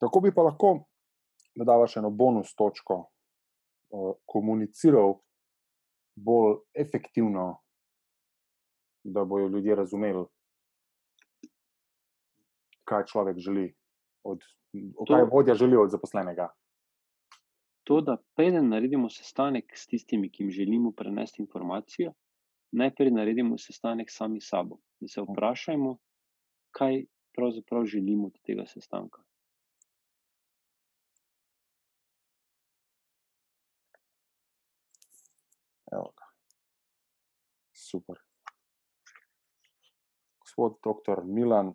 Tako 0.00 0.20
bi 0.20 0.34
pa 0.34 0.42
lahko, 0.42 0.84
da 1.56 1.64
da 1.64 1.86
še 1.86 2.00
eno 2.00 2.10
bonus 2.10 2.54
točko, 2.54 2.94
uh, 3.90 4.14
komuniciral 4.26 5.20
bolj 6.16 6.58
efektivno, 6.74 7.63
da 9.04 9.24
bodo 9.24 9.48
ljudje 9.48 9.74
razumeli, 9.74 10.24
kaj 12.84 13.04
človek 13.06 13.38
želi, 13.38 13.74
od, 14.24 14.44
kaj 15.08 15.24
vodja 15.32 15.54
želi 15.54 15.76
od 15.76 15.90
zaposlenega. 15.90 16.48
To, 17.84 18.00
da 18.00 18.16
preden 18.36 18.68
naredimo 18.68 19.10
sestanek 19.10 19.76
s 19.76 19.86
tistimi, 19.86 20.30
ki 20.30 20.42
jim 20.42 20.50
želimo 20.50 20.92
prenesti 20.96 21.42
informacijo, 21.42 22.12
najprej 22.72 23.10
naredimo 23.10 23.58
sestanek 23.58 24.10
sami 24.10 24.40
s 24.40 24.48
sabo 24.48 24.80
in 25.00 25.08
se 25.08 25.20
vprašajmo, 25.20 25.98
kaj 26.70 27.04
pravzaprav 27.36 27.84
želimo 27.84 28.26
od 28.26 28.40
tega 28.42 28.66
sestanka. 28.66 29.22
Evo. 35.92 36.12
Super. 37.72 38.23
Gospod 40.56 40.78
dr. 40.84 41.24
Milan, 41.24 41.72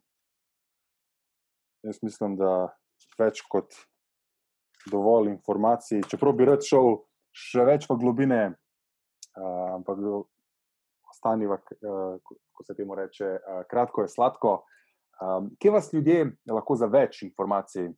jaz 1.83 1.97
mislim, 2.03 2.37
da 2.39 2.69
več 3.19 3.41
kot 3.51 3.75
dovolj 4.91 5.27
informacij, 5.33 6.05
čeprav 6.07 6.37
bi 6.37 6.47
rad 6.47 6.63
šel 6.63 7.01
še 7.35 7.65
več 7.67 7.89
v 7.89 7.97
globine, 7.99 8.39
uh, 9.35 9.73
ampak 9.75 9.99
ostaniva, 11.11 11.59
uh, 11.59 12.15
ko 12.23 12.63
se 12.63 12.77
temu 12.77 12.95
reče, 12.95 13.33
uh, 13.35 13.61
kratko 13.67 14.05
je 14.05 14.13
sladko. 14.15 14.53
Um, 15.19 15.51
kje 15.59 15.75
vas 15.75 15.91
ljudje 15.91 16.29
lahko 16.47 16.79
za 16.79 16.87
več 16.87 17.25
informacij 17.27 17.89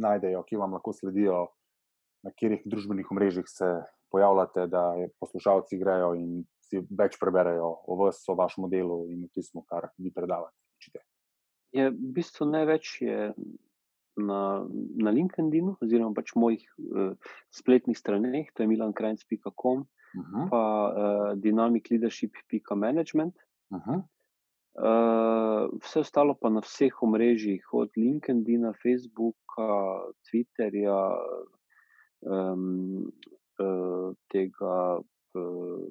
najdejo, 0.00 0.46
kje 0.48 0.62
vam 0.62 0.78
lahko 0.78 0.96
sledijo, 0.96 1.50
na 2.24 2.32
katerih 2.32 2.64
družbenih 2.64 3.12
omrežjih 3.12 3.52
se 3.52 3.68
pojavljate, 4.08 4.64
da 4.72 4.94
poslušalci 5.20 5.76
grejo 5.80 6.14
in 6.16 6.40
si 6.70 6.82
več 7.02 7.18
preberejo 7.18 7.70
o 7.90 7.96
vas, 7.98 8.22
o 8.30 8.36
vašem 8.38 8.68
delu 8.70 9.02
in 9.10 9.24
o 9.26 9.28
tistem, 9.34 9.62
kar 9.66 9.90
vi 9.98 10.12
predavate. 10.14 10.54
Je, 11.74 11.90
v 11.90 12.12
bistvu 12.16 12.46
največ 12.50 12.96
je 13.02 13.18
na, 14.20 14.66
na 14.98 15.10
LinkedIn, 15.14 15.74
oziroma 15.82 16.14
pač 16.16 16.34
mojih 16.38 16.62
uh, 16.78 17.14
spletnih 17.54 17.98
straneh, 17.98 18.50
to 18.54 18.62
je 18.62 18.70
milankrajc.com, 18.70 19.84
uh 19.84 19.86
-huh. 20.14 20.48
pa 20.50 20.62
uh, 20.62 21.38
dynamicleadership.management. 21.38 23.34
Uh 23.70 23.78
-huh. 23.78 23.98
uh, 24.82 25.78
vse 25.82 26.00
ostalo 26.00 26.34
pa 26.34 26.50
na 26.50 26.60
vseh 26.60 27.02
omrežjih, 27.02 27.62
od 27.72 27.90
LinkedIn, 27.96 28.72
Facebooka, 28.82 29.70
Twitterja, 30.26 31.14
um, 32.20 33.12
uh, 33.58 34.14
tega. 34.28 35.00
Uh, 35.34 35.86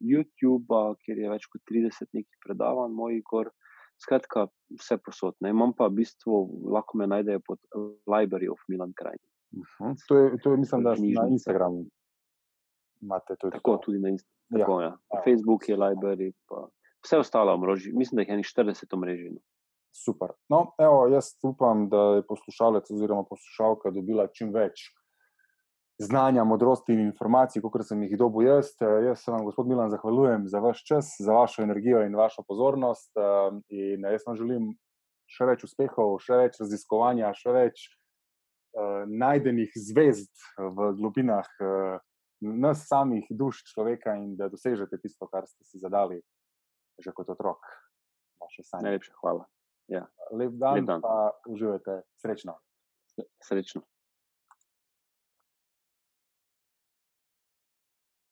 YouTube, 0.00 0.80
kjer 1.04 1.18
je 1.22 1.30
več 1.30 1.46
kot 1.52 1.62
30 1.70 2.10
nekih 2.12 2.42
predavanj, 2.44 2.94
mojih 2.94 3.22
gor, 3.26 3.52
Skratka, 3.96 4.46
vse 4.76 4.98
posodne. 5.00 5.50
Imam 5.54 5.72
pa 5.72 5.86
v 5.88 6.02
bistvu, 6.02 6.40
lahko 6.68 6.98
me 7.00 7.06
najdejo 7.08 7.40
pod 7.46 7.60
Library 8.04 8.50
of 8.52 8.60
Milan 8.68 8.92
Kraj. 8.92 9.16
Uh 9.56 9.64
-huh. 9.78 9.94
To 10.08 10.18
je, 10.18 10.38
to 10.42 10.50
je, 10.52 10.56
mislim, 10.56 10.82
da 10.84 10.94
na 10.94 11.28
Instagramu 11.28 11.86
imate 13.00 13.36
tudi. 13.40 13.56
Tako, 13.56 13.76
tudi 13.76 13.98
na 13.98 14.08
Instagramu. 14.08 14.80
Ja. 14.80 14.98
Ja. 15.14 15.22
Facebook 15.24 15.68
je 15.68 15.76
Library, 15.76 16.32
pa 16.48 16.68
vse 17.04 17.18
ostalo 17.18 17.54
omrežje. 17.54 17.92
Mislim, 17.94 18.16
da 18.16 18.22
jih 18.22 18.28
je 18.28 18.64
40 18.64 18.94
omrežij. 18.94 19.30
No. 19.30 19.40
Super. 20.04 20.28
No, 20.48 20.74
evo, 20.78 21.06
jaz 21.08 21.24
upam, 21.42 21.88
da 21.88 21.96
je 21.96 22.26
poslušalec 22.26 22.90
oziroma 22.90 23.24
poslušalka 23.24 23.90
dobila 23.90 24.26
čim 24.26 24.52
več 24.52 24.92
znanja, 25.98 26.44
modrosti 26.44 26.92
in 26.92 27.00
informacij, 27.00 27.62
kot 27.62 27.84
sem 27.88 28.02
jih 28.04 28.16
dobil 28.18 28.48
jaz. 28.48 28.72
Eh, 28.80 29.08
jaz 29.08 29.24
se 29.24 29.30
vam, 29.30 29.44
gospod 29.44 29.68
Milan, 29.68 29.90
zahvaljujem 29.90 30.48
za 30.48 30.60
vaš 30.60 30.84
čas, 30.84 31.14
za 31.18 31.32
vašo 31.32 31.62
energijo 31.62 32.02
in 32.04 32.16
vašo 32.16 32.44
pozornost. 32.48 33.12
Eh, 33.16 33.60
in 33.68 34.04
jaz 34.04 34.26
vam 34.26 34.36
želim 34.36 34.74
še 35.26 35.46
več 35.46 35.64
uspehov, 35.66 36.18
še 36.22 36.36
več 36.38 36.60
raziskovanja, 36.60 37.32
še 37.34 37.50
več 37.50 37.86
uh, 38.76 39.02
najdenih 39.10 39.72
zvezd 39.74 40.30
v 40.56 40.92
globinah 41.00 41.48
uh, 41.58 41.96
nas 42.40 42.84
samih 42.86 43.26
duš 43.30 43.64
človeka 43.72 44.14
in 44.20 44.36
da 44.36 44.46
dosežete 44.52 45.00
tisto, 45.02 45.26
kar 45.26 45.48
ste 45.50 45.64
si 45.66 45.82
zadali 45.82 46.20
že 47.02 47.12
kot 47.12 47.28
otrok. 47.28 47.60
Najlepša 48.72 49.12
hvala. 49.20 49.44
Ja. 49.92 50.06
Lep 50.32 50.54
dan, 50.56 50.80
Lep 50.80 50.86
dan. 50.88 51.02
pa 51.02 51.34
uživajte. 51.50 52.00
Srečno. 52.22 52.56
Srečno. 53.42 53.82